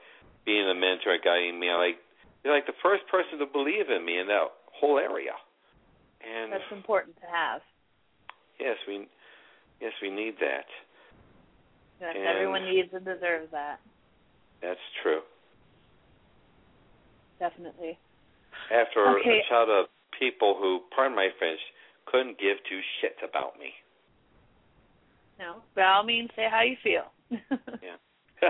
being 0.45 0.68
a 0.68 0.76
mentor 0.76 1.16
and 1.16 1.24
guiding 1.24 1.59
me. 1.59 1.70
I 1.72 1.78
Like 1.78 1.99
you're 2.43 2.53
like 2.53 2.68
the 2.68 2.76
first 2.84 3.07
person 3.07 3.39
to 3.39 3.47
believe 3.47 3.88
in 3.89 4.03
me 4.03 4.20
in 4.20 4.28
that 4.28 4.51
whole 4.76 4.99
area. 4.99 5.32
And 6.24 6.51
That's 6.51 6.72
important 6.72 7.16
to 7.20 7.28
have. 7.28 7.61
yes, 8.59 8.76
we 8.88 9.07
yes 9.80 9.93
we 10.01 10.09
need 10.09 10.36
that. 10.39 10.68
Yes, 12.01 12.16
And- 12.16 12.28
everyone 12.28 12.66
needs 12.66 12.91
and 12.93 13.05
deserves 13.05 13.51
that. 13.51 13.80
That's 14.61 14.80
true. 15.03 15.22
Definitely. 17.44 18.00
After 18.72 19.06
Okay. 19.20 19.41
a 19.41 19.50
shot 19.50 19.68
of 19.68 19.88
people 20.18 20.56
who, 20.58 20.80
pardon 20.96 21.14
my 21.14 21.28
French, 21.38 21.60
couldn't 22.06 22.39
give 22.39 22.56
two 22.70 22.80
shits 23.02 23.20
about 23.28 23.60
me. 23.60 23.74
No, 25.38 25.62
by 25.76 25.84
all 25.84 26.04
means, 26.04 26.30
say 26.38 26.48
how 26.50 26.62
you 26.62 26.78
feel. 26.82 27.12
Yeah. 27.84 28.50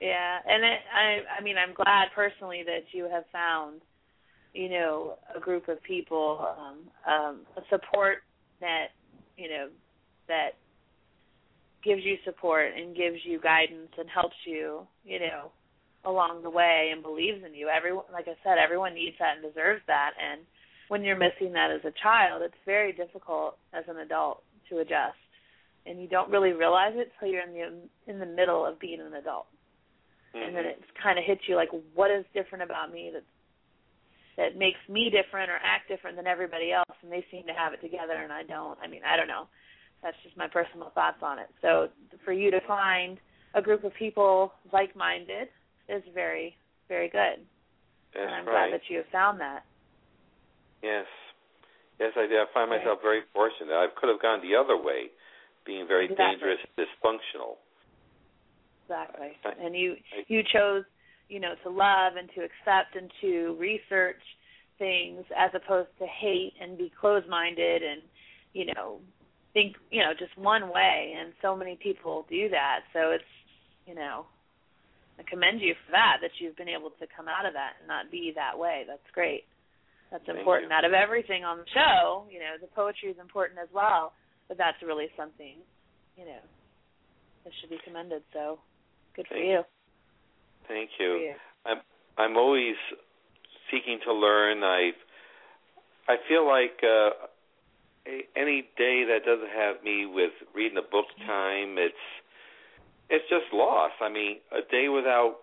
Yeah, 0.00 0.38
and 0.46 0.64
it, 0.64 0.80
I 0.94 1.38
I 1.38 1.42
mean 1.42 1.56
I'm 1.56 1.72
glad 1.72 2.08
personally 2.14 2.62
that 2.66 2.92
you 2.92 3.08
have 3.10 3.24
found, 3.32 3.80
you 4.52 4.68
know, 4.68 5.14
a 5.34 5.40
group 5.40 5.68
of 5.68 5.82
people, 5.82 6.46
um, 6.58 6.78
um, 7.10 7.40
a 7.56 7.62
support 7.70 8.18
net, 8.60 8.90
you 9.38 9.48
know, 9.48 9.68
that 10.28 10.50
gives 11.82 12.02
you 12.04 12.16
support 12.24 12.72
and 12.76 12.94
gives 12.94 13.18
you 13.24 13.40
guidance 13.40 13.92
and 13.96 14.08
helps 14.10 14.36
you, 14.44 14.86
you 15.04 15.20
know, 15.20 15.52
along 16.04 16.42
the 16.42 16.50
way 16.50 16.90
and 16.92 17.02
believes 17.02 17.44
in 17.44 17.54
you. 17.54 17.68
Everyone 17.68 18.04
like 18.12 18.28
I 18.28 18.36
said, 18.42 18.58
everyone 18.58 18.94
needs 18.94 19.16
that 19.18 19.36
and 19.36 19.42
deserves 19.42 19.82
that 19.86 20.12
and 20.20 20.42
when 20.88 21.02
you're 21.02 21.16
missing 21.16 21.52
that 21.54 21.70
as 21.70 21.80
a 21.84 21.92
child, 22.02 22.42
it's 22.42 22.54
very 22.66 22.92
difficult 22.92 23.56
as 23.72 23.84
an 23.88 23.96
adult 23.98 24.42
to 24.68 24.78
adjust. 24.78 25.16
And 25.86 26.00
you 26.00 26.08
don't 26.08 26.30
really 26.30 26.52
realize 26.52 26.92
it 26.94 27.10
till 27.18 27.28
you're 27.28 27.42
in 27.42 27.52
the 27.54 28.12
in 28.12 28.18
the 28.18 28.26
middle 28.26 28.66
of 28.66 28.78
being 28.78 29.00
an 29.00 29.14
adult 29.14 29.46
and 30.34 30.54
then 30.54 30.64
Mhm. 30.64 30.70
it 30.70 30.94
kind 30.96 31.18
of 31.18 31.24
hits 31.24 31.48
you 31.48 31.54
like 31.56 31.70
what 31.94 32.10
is 32.10 32.24
different 32.34 32.62
about 32.62 32.90
me 32.92 33.10
that 33.10 33.24
that 34.36 34.56
makes 34.56 34.80
me 34.88 35.10
different 35.10 35.48
or 35.48 35.60
act 35.62 35.86
different 35.86 36.16
than 36.16 36.26
everybody 36.26 36.72
else 36.72 36.96
and 37.02 37.12
they 37.12 37.24
seem 37.30 37.46
to 37.46 37.54
have 37.54 37.72
it 37.72 37.80
together 37.80 38.14
and 38.14 38.32
I 38.32 38.42
don't. 38.42 38.76
I 38.80 38.88
mean, 38.88 39.02
I 39.04 39.16
don't 39.16 39.28
know. 39.28 39.46
That's 40.02 40.16
just 40.24 40.36
my 40.36 40.48
personal 40.48 40.90
thoughts 40.90 41.22
on 41.22 41.38
it. 41.38 41.48
So 41.62 41.88
for 42.24 42.32
you 42.32 42.50
to 42.50 42.60
find 42.62 43.20
a 43.54 43.62
group 43.62 43.84
of 43.84 43.94
people 43.94 44.52
like-minded 44.72 45.48
is 45.88 46.02
very 46.14 46.56
very 46.88 47.08
good. 47.08 47.40
That's 48.12 48.26
and 48.26 48.30
I'm 48.34 48.46
right. 48.46 48.70
glad 48.70 48.80
that 48.80 48.90
you 48.90 48.98
have 48.98 49.06
found 49.10 49.40
that. 49.40 49.64
Yes. 50.82 51.06
Yes, 51.98 52.12
I 52.16 52.26
do. 52.26 52.36
I 52.36 52.46
find 52.52 52.70
Right. 52.70 52.78
myself 52.78 53.00
very 53.02 53.22
fortunate. 53.32 53.72
I 53.72 53.86
could 53.88 54.08
have 54.08 54.20
gone 54.20 54.40
the 54.42 54.54
other 54.56 54.76
way, 54.76 55.10
being 55.64 55.86
very 55.86 56.04
Exactly. 56.06 56.24
dangerous 56.26 56.60
dysfunctional. 56.76 57.56
Exactly. 58.82 59.38
I- 59.44 59.50
And 59.64 59.74
you 59.76 59.96
I- 60.12 60.24
you 60.28 60.42
chose, 60.42 60.84
you 61.28 61.40
know, 61.40 61.54
to 61.62 61.70
love 61.70 62.16
and 62.16 62.30
to 62.34 62.42
accept 62.42 62.96
and 62.96 63.10
to 63.22 63.54
research 63.54 64.20
things 64.78 65.24
as 65.34 65.54
opposed 65.54 65.96
to 65.98 66.06
hate 66.06 66.54
and 66.60 66.76
be 66.76 66.90
closed-minded 66.90 67.82
and, 67.82 68.02
you 68.52 68.66
know, 68.74 69.00
think, 69.52 69.76
you 69.90 70.02
know, 70.02 70.12
just 70.12 70.36
one 70.36 70.68
way 70.68 71.14
and 71.16 71.32
so 71.40 71.56
many 71.56 71.76
people 71.76 72.24
do 72.28 72.48
that. 72.48 72.84
So 72.92 73.12
it's, 73.12 73.24
you 73.86 73.94
know, 73.94 74.26
I 75.18 75.22
commend 75.22 75.60
you 75.60 75.74
for 75.86 75.92
that 75.92 76.18
that 76.22 76.34
you've 76.38 76.56
been 76.56 76.68
able 76.68 76.90
to 76.98 77.06
come 77.14 77.28
out 77.28 77.46
of 77.46 77.54
that 77.54 77.78
and 77.78 77.86
not 77.86 78.10
be 78.10 78.32
that 78.34 78.58
way. 78.58 78.82
That's 78.86 79.06
great. 79.14 79.44
That's 80.10 80.26
Thank 80.26 80.38
important. 80.38 80.70
you. 80.70 80.76
Out 80.76 80.84
of 80.84 80.92
everything 80.92 81.44
on 81.44 81.58
the 81.58 81.68
show, 81.70 82.26
you 82.30 82.38
know, 82.38 82.58
the 82.60 82.70
poetry 82.74 83.10
is 83.10 83.18
important 83.18 83.58
as 83.58 83.68
well, 83.72 84.12
but 84.48 84.58
that's 84.58 84.78
really 84.82 85.08
something, 85.16 85.62
you 86.18 86.24
know, 86.24 86.42
that 87.44 87.52
should 87.60 87.70
be 87.70 87.78
commended. 87.84 88.22
So 88.32 88.58
good 89.16 89.26
for 89.28 89.38
you. 89.38 89.62
Thank 90.68 90.90
you. 90.98 91.30
you. 91.30 91.34
I'm 91.66 91.78
I'm 92.16 92.36
always 92.36 92.76
seeking 93.70 93.98
to 94.06 94.12
learn. 94.12 94.62
I 94.62 94.90
I 96.08 96.16
feel 96.28 96.46
like 96.46 96.78
uh 96.82 97.26
any 98.36 98.68
day 98.76 99.04
that 99.08 99.24
doesn't 99.24 99.50
have 99.50 99.82
me 99.82 100.06
with 100.06 100.32
reading 100.54 100.78
a 100.78 100.82
book 100.82 101.06
time, 101.26 101.76
it's 101.78 101.94
it's 103.10 103.28
just 103.28 103.52
lost. 103.52 103.94
I 104.00 104.08
mean, 104.08 104.38
a 104.52 104.62
day 104.70 104.88
without 104.88 105.36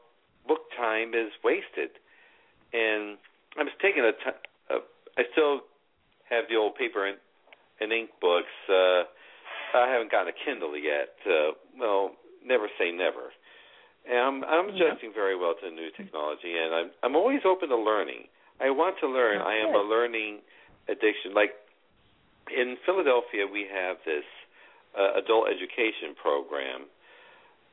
book 0.48 0.62
time 0.78 1.14
is 1.14 1.32
wasted. 1.44 1.92
And 2.74 3.18
I'm 3.58 3.68
taking 3.82 4.04
a 4.04 4.14
t- 4.14 4.42
uh, 4.74 4.80
still 5.34 5.62
have 6.30 6.46
the 6.50 6.56
old 6.56 6.76
paper 6.76 7.06
and, 7.06 7.18
and 7.80 7.92
ink 7.92 8.10
books. 8.22 8.54
Uh 8.70 9.04
I 9.74 9.88
haven't 9.88 10.12
gotten 10.12 10.28
a 10.34 10.38
Kindle 10.46 10.76
yet. 10.78 11.16
Uh 11.28 11.52
well, 11.80 12.12
never 12.46 12.68
say 12.80 12.92
never. 12.92 13.32
And 14.10 14.18
I'm 14.18 14.38
I'm 14.44 14.68
Yeah. 14.76 14.88
adjusting 14.96 15.12
very 15.14 15.36
well 15.38 15.54
to 15.62 15.70
new 15.70 15.90
technology, 15.96 16.56
and 16.58 16.74
I'm 16.74 16.90
I'm 17.04 17.16
always 17.16 17.42
open 17.46 17.70
to 17.70 17.78
learning. 17.78 18.28
I 18.60 18.70
want 18.70 18.96
to 19.02 19.08
learn. 19.08 19.38
That's 19.40 19.48
I 19.50 19.56
am 19.62 19.72
good. 19.74 19.82
a 19.82 19.86
learning 19.88 20.40
addiction. 20.88 21.34
Like 21.34 21.52
in 22.50 22.78
Philadelphia, 22.86 23.46
we 23.52 23.68
have 23.72 23.98
this 24.06 24.26
uh, 24.98 25.20
adult 25.20 25.48
education 25.50 26.16
program 26.20 26.88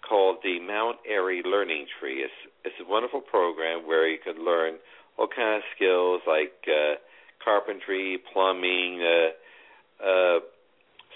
called 0.09 0.39
the 0.43 0.59
Mount 0.61 0.97
Airy 1.09 1.43
Learning 1.45 1.87
Tree. 1.99 2.23
It's 2.23 2.33
it's 2.65 2.77
a 2.81 2.91
wonderful 2.91 3.21
program 3.21 3.87
where 3.87 4.09
you 4.09 4.19
can 4.23 4.45
learn 4.45 4.75
all 5.19 5.29
kind 5.29 5.57
of 5.57 5.63
skills 5.77 6.23
like 6.27 6.53
uh, 6.67 6.95
carpentry, 7.45 8.19
plumbing, 8.33 9.03
uh, 9.03 10.05
uh, 10.05 10.39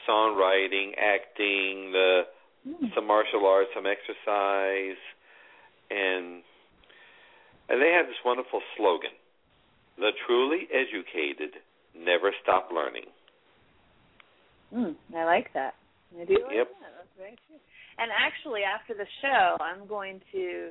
songwriting, 0.09 0.93
acting. 0.99 1.93
Uh, 1.95 2.23
Mm. 2.63 2.95
some 2.95 3.09
martial 3.09 3.45
arts, 3.45 3.71
some 3.75 3.87
exercise, 3.87 5.03
and 5.91 6.45
and 7.69 7.83
they 7.83 7.91
have 7.91 8.07
this 8.07 8.23
wonderful 8.25 8.63
slogan: 8.77 9.11
"The 9.99 10.13
truly 10.25 10.69
educated 10.71 11.59
never 11.93 12.31
stop 12.41 12.71
learning." 12.73 13.07
Mm, 14.73 14.95
I 15.17 15.25
like 15.25 15.53
that. 15.55 15.75
I 16.17 16.25
do 16.25 16.35
like 16.47 16.55
Yep. 16.55 16.69
that. 16.71 16.93
That's 16.97 17.17
very 17.19 17.37
true. 17.49 17.59
And 17.99 18.11
actually, 18.11 18.63
after 18.63 18.95
the 18.95 19.07
show, 19.21 19.57
I'm 19.61 19.87
going 19.87 20.21
to 20.33 20.71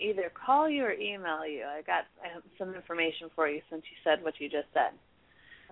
either 0.00 0.30
call 0.34 0.68
you 0.68 0.84
or 0.84 0.92
email 0.92 1.46
you. 1.46 1.64
I 1.64 1.82
got 1.82 2.04
I 2.22 2.32
have 2.32 2.42
some 2.58 2.74
information 2.74 3.30
for 3.34 3.48
you 3.48 3.60
since 3.70 3.82
you 3.90 3.96
said 4.04 4.22
what 4.22 4.34
you 4.38 4.48
just 4.48 4.68
said. 4.74 4.92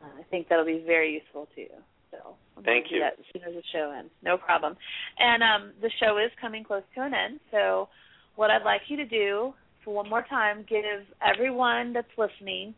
Uh, 0.03 0.21
I 0.21 0.23
think 0.31 0.49
that'll 0.49 0.65
be 0.65 0.83
very 0.85 1.13
useful 1.13 1.49
to 1.55 1.61
you. 1.61 1.77
So 2.11 2.37
I'm 2.57 2.65
Thank 2.65 2.67
going 2.67 2.83
to 2.85 2.89
do 2.89 2.95
you. 2.97 3.01
that 3.03 3.19
as 3.19 3.27
soon 3.33 3.43
as 3.49 3.55
the 3.55 3.63
show 3.73 3.95
ends. 3.97 4.11
No 4.23 4.37
problem. 4.37 4.77
And 5.19 5.43
um, 5.43 5.73
the 5.83 5.91
show 6.01 6.19
is 6.19 6.31
coming 6.41 6.65
close 6.65 6.83
to 6.95 7.03
an 7.03 7.13
end. 7.15 7.41
So 7.51 7.89
what 8.37 8.51
I'd 8.51 8.65
like 8.65 8.83
you 8.89 8.97
to 8.97 9.05
do 9.05 9.55
for 9.85 9.95
one 9.95 10.09
more 10.09 10.25
time, 10.29 10.65
give 10.69 10.85
everyone 11.23 11.93
that's 11.93 12.07
listening 12.17 12.75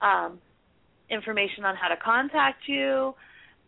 um, 0.00 0.38
information 1.10 1.64
on 1.64 1.76
how 1.76 1.88
to 1.88 1.96
contact 2.02 2.62
you, 2.66 3.14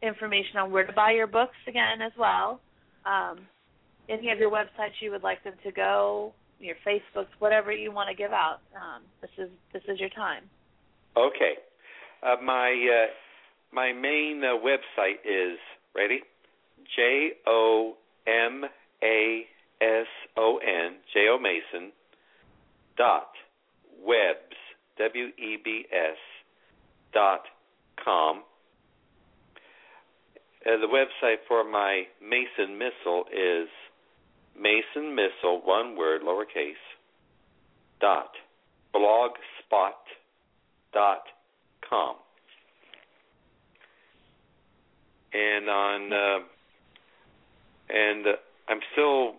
information 0.03 0.57
on 0.59 0.73
where 0.73 0.87
to 0.87 0.93
buy 0.93 1.13
your 1.13 1.27
books 1.27 1.57
again 1.69 2.03
as 2.05 2.13
well. 2.19 2.61
Um, 3.07 3.41
any 4.09 4.31
of 4.31 4.39
your 4.39 4.51
websites 4.51 5.01
you 5.01 5.11
would 5.11 5.23
like 5.23 5.43
them 5.45 5.55
to 5.65 5.73
go, 5.73 6.33
your 6.59 6.77
Facebooks, 6.87 7.29
whatever 7.39 7.73
you 7.73 7.93
want 7.93 8.09
to 8.09 8.15
give 8.15 8.33
out. 8.33 8.61
Um, 8.75 9.03
this 9.21 9.31
is 9.39 9.51
this 9.73 9.83
is 9.89 10.01
your 10.01 10.11
time. 10.11 10.45
Okay, 11.17 11.55
uh, 12.23 12.37
my 12.43 12.71
uh, 12.71 13.07
my 13.73 13.93
main 13.93 14.43
uh, 14.45 14.59
website 14.59 15.21
is 15.25 15.59
ready. 15.95 16.21
J 16.97 17.33
O 17.47 17.95
M 18.27 18.65
A 19.03 19.47
S 19.81 20.07
O 20.37 20.59
N 20.59 20.97
J 21.13 21.29
O 21.31 21.39
Mason 21.39 21.93
dot 22.97 23.31
webs 24.03 24.57
W 24.99 25.27
E 25.39 25.59
B 25.63 25.87
S 25.91 26.17
dot 27.13 27.43
com. 28.03 28.43
Uh, 30.67 30.79
the 30.79 30.87
website 30.87 31.37
for 31.47 31.63
my 31.63 32.05
Mason 32.23 32.79
Missile 32.79 33.25
is 33.31 33.69
Mason 34.59 35.15
Missile, 35.15 35.61
one 35.63 35.95
word, 35.95 36.23
lowercase, 36.23 36.73
dot 38.01 38.31
blogspot 38.95 39.93
dot 40.93 41.23
com. 41.89 42.17
And 45.35 45.69
on 45.69 46.13
uh, 46.13 46.39
and 47.91 48.27
uh, 48.27 48.31
I'm 48.69 48.81
still 48.93 49.35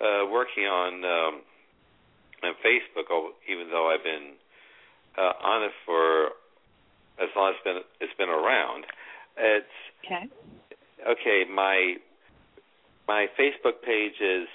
uh, 0.00 0.26
working 0.30 0.64
on 0.64 1.04
um, 1.04 1.40
on 2.42 2.54
Facebook, 2.66 3.08
even 3.50 3.68
though 3.70 3.90
I've 3.90 4.04
been 4.04 4.34
uh, 5.16 5.32
on 5.42 5.62
it 5.62 5.72
for 5.86 6.26
as 7.18 7.28
long 7.34 7.50
as 7.50 7.54
it's 7.56 7.64
been 7.64 7.78
it's 8.00 8.18
been 8.18 8.28
around. 8.28 8.84
It's 9.38 9.66
Okay. 10.04 10.24
okay. 11.08 11.44
My 11.50 11.94
my 13.06 13.26
Facebook 13.38 13.82
page 13.84 14.20
is 14.20 14.48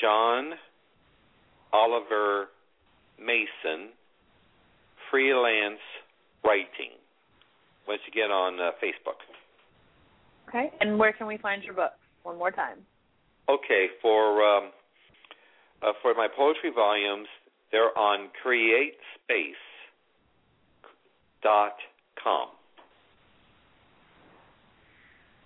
John 0.00 0.52
Oliver 1.72 2.48
Mason 3.18 3.90
freelance 5.10 5.80
writing. 6.44 6.92
Once 7.88 8.00
you 8.06 8.12
get 8.12 8.30
on 8.30 8.58
uh, 8.60 8.72
Facebook. 8.82 9.20
Okay. 10.48 10.72
And 10.80 10.98
where 10.98 11.12
can 11.12 11.26
we 11.26 11.36
find 11.38 11.62
your 11.62 11.74
books? 11.74 11.98
One 12.24 12.36
more 12.38 12.50
time. 12.50 12.78
Okay, 13.48 13.86
for 14.02 14.42
um, 14.42 14.70
uh, 15.82 15.92
for 16.02 16.14
my 16.14 16.26
poetry 16.26 16.70
volumes, 16.74 17.28
they're 17.70 17.96
on 17.96 18.28
CreateSpace 18.44 19.52
dot 21.42 21.76
com. 22.22 22.48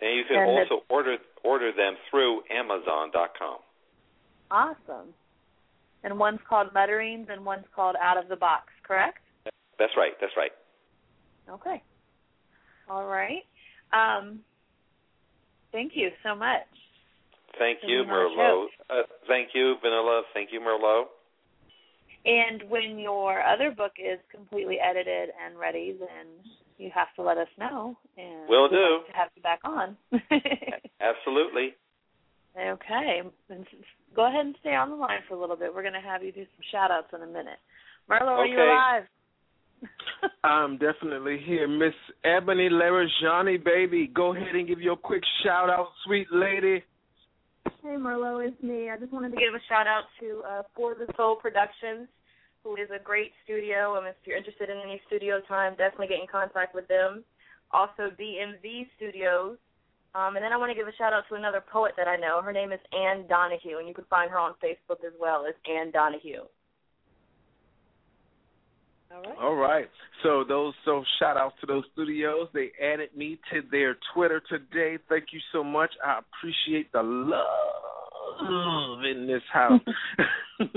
And 0.01 0.17
you 0.17 0.25
can 0.25 0.37
And 0.39 0.49
the- 0.49 0.63
also 0.63 0.85
order 0.89 1.19
order 1.43 1.73
them 1.73 1.97
through 2.11 2.43
Amazon.com. 2.51 3.59
Awesome. 4.51 5.15
And 6.03 6.19
one's 6.19 6.41
called 6.49 6.73
Mutterings 6.73 7.29
and 7.29 7.45
one's 7.45 7.67
called 7.75 7.97
Out 8.01 8.17
of 8.17 8.29
the 8.29 8.37
Box, 8.37 8.73
correct? 8.83 9.19
That's 9.79 9.97
right. 9.97 10.19
That's 10.21 10.37
right. 10.37 10.53
Okay. 11.49 11.83
All 12.89 13.07
right. 13.07 13.45
Um, 13.93 14.41
thank 15.73 15.97
you 15.97 16.11
so 16.23 16.35
much. 16.35 16.67
Thank 17.59 17.81
you, 17.83 18.05
Merlot. 18.05 18.67
Uh, 18.89 19.03
thank 19.27 19.55
you, 19.55 19.77
Vanilla. 19.83 20.23
Thank 20.33 20.53
you, 20.53 20.61
Merlot. 20.61 21.07
And 22.25 22.63
when 22.69 22.99
your 22.99 23.43
other 23.43 23.71
book 23.71 23.93
is 23.99 24.19
completely 24.31 24.79
edited 24.79 25.31
and 25.45 25.59
ready, 25.59 25.97
then 25.99 26.27
you 26.81 26.91
have 26.95 27.09
to 27.17 27.23
let 27.23 27.37
us 27.39 27.49
know. 27.59 27.97
And 28.17 28.49
Will 28.49 28.65
we'd 28.65 28.77
do. 28.77 28.97
like 28.99 29.07
to 29.13 29.19
have 29.19 29.29
you 29.37 29.43
back 29.43 29.61
on. 29.65 29.97
Absolutely. 31.01 31.75
okay. 32.59 33.21
And 33.49 33.67
go 34.17 34.27
ahead 34.29 34.47
and 34.47 34.57
stay 34.61 34.75
on 34.75 34.91
the 34.91 34.97
line 34.97 35.21
for 35.29 35.35
a 35.35 35.41
little 35.41 35.57
bit. 35.57 35.75
We're 35.75 35.83
going 35.83 35.95
to 35.95 36.01
have 36.01 36.23
you 36.23 36.33
do 36.33 36.43
some 36.43 36.65
shout 36.73 36.91
outs 36.91 37.09
in 37.15 37.23
a 37.23 37.27
minute. 37.27 37.59
Marlo, 38.11 38.29
are 38.39 38.47
you 38.47 38.55
Okay. 38.59 38.63
alive? 38.71 39.03
I'm 40.45 40.77
definitely 40.79 41.39
here. 41.47 41.67
Miss 41.67 41.95
Ebony 42.25 42.69
Larajani, 42.71 43.63
baby. 43.65 44.11
Go 44.15 44.35
ahead 44.35 44.55
and 44.55 44.67
give 44.69 44.81
your 44.81 44.97
quick 44.97 45.23
shout 45.43 45.71
out, 45.71 45.89
sweet 46.05 46.27
lady. 46.33 46.83
Hey 47.83 47.97
Merlot, 47.97 48.47
it's 48.49 48.63
me. 48.63 48.91
I 48.91 48.99
just 48.99 49.13
wanted 49.13 49.31
to 49.31 49.37
give 49.37 49.55
a 49.55 49.61
shout 49.69 49.87
out 49.87 50.05
to 50.21 50.43
uh, 50.47 50.63
For 50.77 50.95
the 50.95 51.07
Soul 51.17 51.37
Productions, 51.37 52.09
who 52.65 52.77
is 52.77 52.89
a 52.95 53.03
great 53.03 53.33
studio. 53.45 53.97
And 53.97 54.07
if 54.07 54.17
you're 54.25 54.37
interested 54.37 54.71
in 54.71 54.79
any 54.79 55.01
studio 55.07 55.41
time, 55.49 55.73
definitely 55.77 56.09
get 56.09 56.21
in 56.21 56.27
contact 56.31 56.75
with 56.75 56.89
them. 56.89 57.25
Also, 57.73 58.11
DMV 58.19 58.89
Studios. 58.97 59.57
Um, 60.15 60.35
and 60.35 60.45
then 60.45 60.53
I 60.53 60.57
want 60.57 60.71
to 60.71 60.75
give 60.75 60.89
a 60.89 60.97
shout 60.99 61.13
out 61.13 61.25
to 61.29 61.37
another 61.37 61.63
poet 61.73 61.93
that 61.97 62.09
I 62.09 62.17
know. 62.17 62.43
Her 62.43 62.53
name 62.53 62.73
is 62.73 62.81
Anne 62.93 63.27
Donahue, 63.29 63.79
and 63.79 63.87
you 63.87 63.95
can 63.95 64.05
find 64.11 64.31
her 64.31 64.39
on 64.39 64.55
Facebook 64.63 65.05
as 65.07 65.13
well 65.21 65.47
as 65.47 65.55
Anne 65.71 65.93
Donahue. 65.93 66.43
All 69.13 69.23
right. 69.23 69.39
All 69.41 69.55
right. 69.55 69.91
So 70.23 70.45
those 70.47 70.75
so 70.85 71.05
shout 71.19 71.37
outs 71.37 71.57
to 71.61 71.67
those 71.67 71.85
studios. 71.93 72.49
They 72.55 72.71
added 72.81 73.11
me 73.17 73.39
to 73.53 73.63
their 73.71 73.97
Twitter 74.15 74.41
today. 74.49 74.99
Thank 75.09 75.27
you 75.33 75.41
so 75.53 75.65
much. 75.65 75.91
I 76.05 76.21
appreciate 76.21 76.93
the 76.93 77.03
love 77.03 78.00
in 79.11 79.27
this 79.27 79.43
house. 79.53 79.81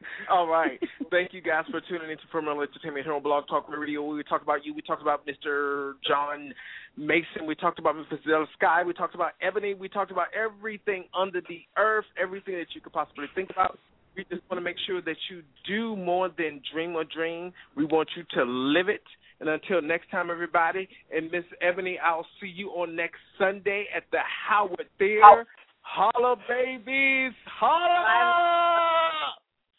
All 0.30 0.46
right. 0.46 0.78
Thank 1.10 1.32
you 1.32 1.40
guys 1.40 1.64
for 1.70 1.80
tuning 1.88 2.10
into 2.10 2.24
Firmware 2.32 2.66
Entertainment 2.66 3.04
here 3.04 3.14
on 3.14 3.22
Blog 3.22 3.46
Talk 3.48 3.68
Radio. 3.68 4.04
We 4.04 4.22
talked 4.24 4.42
about 4.42 4.64
you. 4.64 4.74
We 4.74 4.82
talked 4.82 5.02
about 5.02 5.26
Mr. 5.26 5.92
John 6.06 6.52
Mason. 6.96 7.46
We 7.46 7.54
talked 7.54 7.78
about 7.78 7.96
Miss 7.96 8.06
Vanilla 8.24 8.46
Sky. 8.56 8.82
We 8.84 8.92
talked 8.92 9.14
about 9.14 9.32
Ebony. 9.40 9.74
We 9.74 9.88
talked 9.88 10.10
about 10.10 10.28
everything 10.34 11.04
under 11.18 11.40
the 11.48 11.60
earth, 11.76 12.06
everything 12.20 12.54
that 12.54 12.68
you 12.74 12.80
could 12.80 12.92
possibly 12.92 13.26
think 13.34 13.50
about. 13.50 13.78
We 14.16 14.24
just 14.24 14.42
want 14.50 14.58
to 14.58 14.64
make 14.64 14.76
sure 14.86 15.02
that 15.02 15.16
you 15.30 15.42
do 15.66 15.94
more 15.94 16.28
than 16.28 16.62
dream 16.72 16.96
a 16.96 17.04
dream. 17.04 17.52
We 17.76 17.84
want 17.84 18.08
you 18.16 18.24
to 18.34 18.44
live 18.44 18.88
it. 18.88 19.02
And 19.40 19.50
until 19.50 19.82
next 19.82 20.10
time, 20.10 20.30
everybody, 20.30 20.88
and 21.14 21.30
Miss 21.30 21.44
Ebony, 21.60 21.98
I'll 22.02 22.26
see 22.40 22.48
you 22.48 22.68
on 22.70 22.96
next 22.96 23.18
Sunday 23.38 23.84
at 23.94 24.04
the 24.10 24.20
Howard 24.48 24.86
Theater. 24.98 25.44
Holla, 25.82 26.36
babies. 26.48 27.32
Holla. 27.60 28.85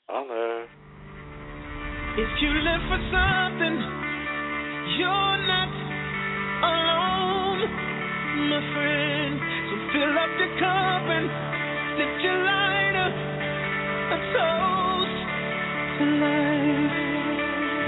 Holla. 0.08 0.64
If 2.16 2.32
you 2.40 2.52
live 2.64 2.84
for 2.88 3.02
something, 3.12 3.76
you're 4.96 5.40
not 5.52 5.68
alone, 6.64 7.60
my 8.48 8.62
friend. 8.72 9.36
So 9.68 9.74
fill 9.92 10.16
up 10.16 10.32
your 10.40 10.54
cup 10.64 11.04
and 11.12 11.28
lift 12.00 12.24
your 12.24 12.40
lighter, 12.40 13.10
a 14.16 14.18
toast 14.32 15.18
to 16.00 16.04
life. 16.24 16.96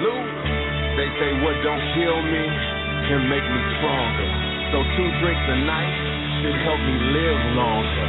Lou, 0.04 0.20
they 1.00 1.10
say 1.24 1.32
what 1.40 1.56
don't 1.64 1.86
kill 1.96 2.20
me 2.20 2.44
can 3.08 3.32
make 3.32 3.48
me 3.48 3.62
stronger. 3.80 4.30
So 4.76 4.84
two 5.00 5.10
drinks 5.24 5.46
a 5.56 5.58
night 5.64 5.96
should 6.44 6.58
help 6.68 6.84
me 6.84 6.96
live 7.16 7.42
longer. 7.56 8.08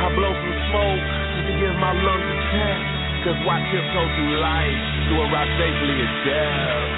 I 0.00 0.08
blow 0.16 0.32
some 0.32 0.56
smoke 0.72 1.04
just 1.36 1.44
to 1.44 1.54
give 1.60 1.76
my 1.76 1.92
lungs 1.92 2.24
a 2.24 2.40
chance 2.56 3.03
Cause 3.24 3.40
why 3.48 3.56
tiptoe 3.72 4.04
through 4.20 4.36
life 4.36 4.84
to 5.08 5.12
arrive 5.24 5.48
safely 5.56 5.96
at 5.96 6.12
death? 6.28 6.88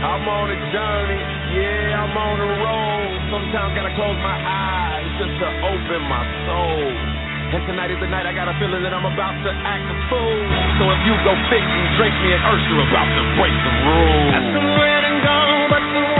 I'm 0.00 0.24
on 0.24 0.48
a 0.48 0.56
journey, 0.72 1.20
yeah, 1.60 2.00
I'm 2.00 2.16
on 2.16 2.40
a 2.40 2.50
road. 2.56 3.12
Sometimes 3.28 3.76
gotta 3.76 3.92
close 3.92 4.16
my 4.24 4.38
eyes 4.48 5.04
just 5.20 5.36
to 5.44 5.48
open 5.60 6.00
my 6.08 6.24
soul. 6.48 6.88
And 6.88 7.68
tonight 7.68 7.92
is 7.92 8.00
the 8.00 8.08
night 8.08 8.24
I 8.24 8.32
got 8.32 8.48
a 8.48 8.56
feeling 8.56 8.80
that 8.80 8.96
I'm 8.96 9.04
about 9.04 9.36
to 9.44 9.52
act 9.52 9.84
a 9.92 9.96
fool. 10.08 10.40
So 10.80 10.88
if 10.88 11.00
you 11.04 11.14
go 11.20 11.36
fix 11.52 11.60
and 11.68 11.88
drink 12.00 12.16
me 12.16 12.32
an 12.32 12.40
Ursula 12.48 12.88
about 12.88 13.08
to 13.12 13.22
break 13.36 13.52
the 13.52 13.72
rules. 13.84 14.32
The 14.56 14.64
red 14.80 15.02
and 15.04 15.18
gold, 15.20 15.68
but 15.68 15.84
the 15.84 16.13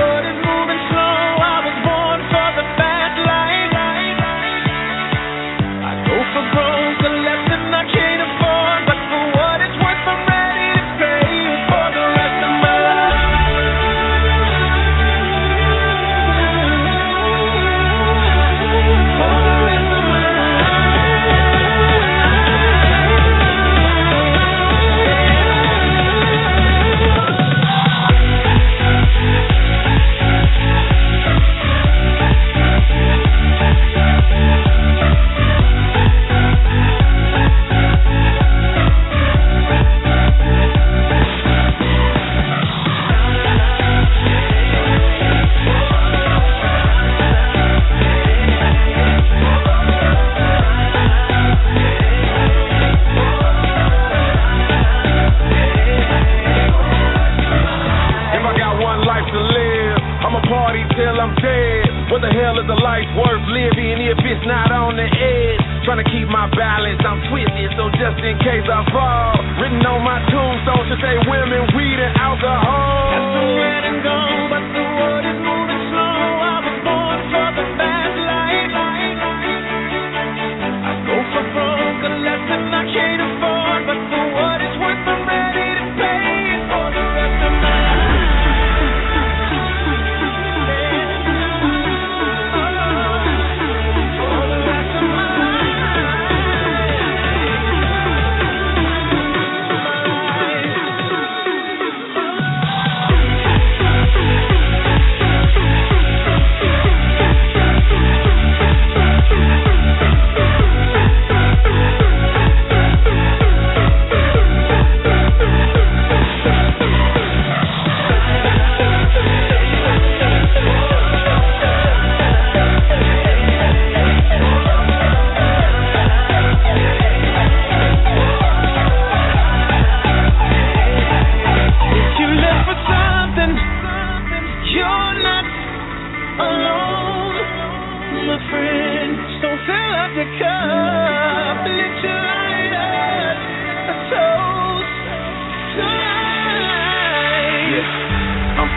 I'm 61.25 61.33
dead. 61.41 62.12
What 62.12 62.20
the 62.20 62.29
hell 62.29 62.61
is 62.61 62.68
a 62.68 62.77
life 62.85 63.09
worth 63.16 63.49
living 63.49 63.97
if 63.97 64.20
it's 64.20 64.45
not 64.45 64.68
on 64.68 65.01
the 65.01 65.09
edge? 65.09 65.64
Trying 65.89 66.05
to 66.05 66.09
keep 66.12 66.29
my 66.29 66.53
balance, 66.53 67.01
I'm 67.01 67.16
twisted, 67.33 67.72
so 67.81 67.89
just 67.97 68.20
in 68.20 68.37
case 68.45 68.68
I 68.68 68.85
fall. 68.93 69.33
Written 69.57 69.81
on 69.89 70.05
my 70.05 70.20
tombstone 70.29 70.85
should 70.85 71.01
say 71.01 71.16
women, 71.25 71.64
weed, 71.72 71.97
and 71.97 72.12
alcohol. 72.20 73.09
That's 73.09 73.31
the 73.41 73.45
red 73.57 73.83
and 73.89 73.99
gold, 74.05 74.45
but 74.53 74.64
the 74.77 74.84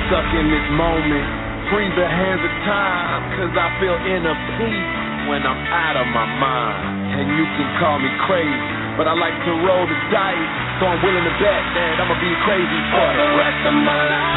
stuck 0.08 0.28
in 0.40 0.48
this 0.48 0.68
moment. 0.76 1.28
Free 1.68 1.92
the 1.92 2.08
hands 2.08 2.40
of 2.40 2.54
time, 2.64 3.20
cause 3.36 3.54
I 3.60 3.68
feel 3.84 3.98
inner 4.08 4.36
peace 4.56 4.92
when 5.28 5.44
I'm 5.44 5.62
out 5.68 6.00
of 6.00 6.08
my 6.16 6.28
mind. 6.40 7.12
And 7.12 7.28
you 7.36 7.44
can 7.60 7.68
call 7.84 8.00
me 8.00 8.08
crazy, 8.24 8.72
but 8.96 9.08
I 9.08 9.14
like 9.20 9.36
to 9.36 9.52
roll 9.68 9.84
the 9.84 10.00
dice. 10.08 10.52
So 10.80 10.88
I'm 10.88 11.02
willing 11.04 11.28
to 11.28 11.36
bet 11.44 11.64
that 11.76 12.00
I'ma 12.00 12.16
be 12.24 12.32
crazy 12.48 12.80
for 12.96 13.08
the 13.20 13.28
rest 13.36 13.62
of 13.68 13.76
my 13.84 14.00
life. 14.08 14.37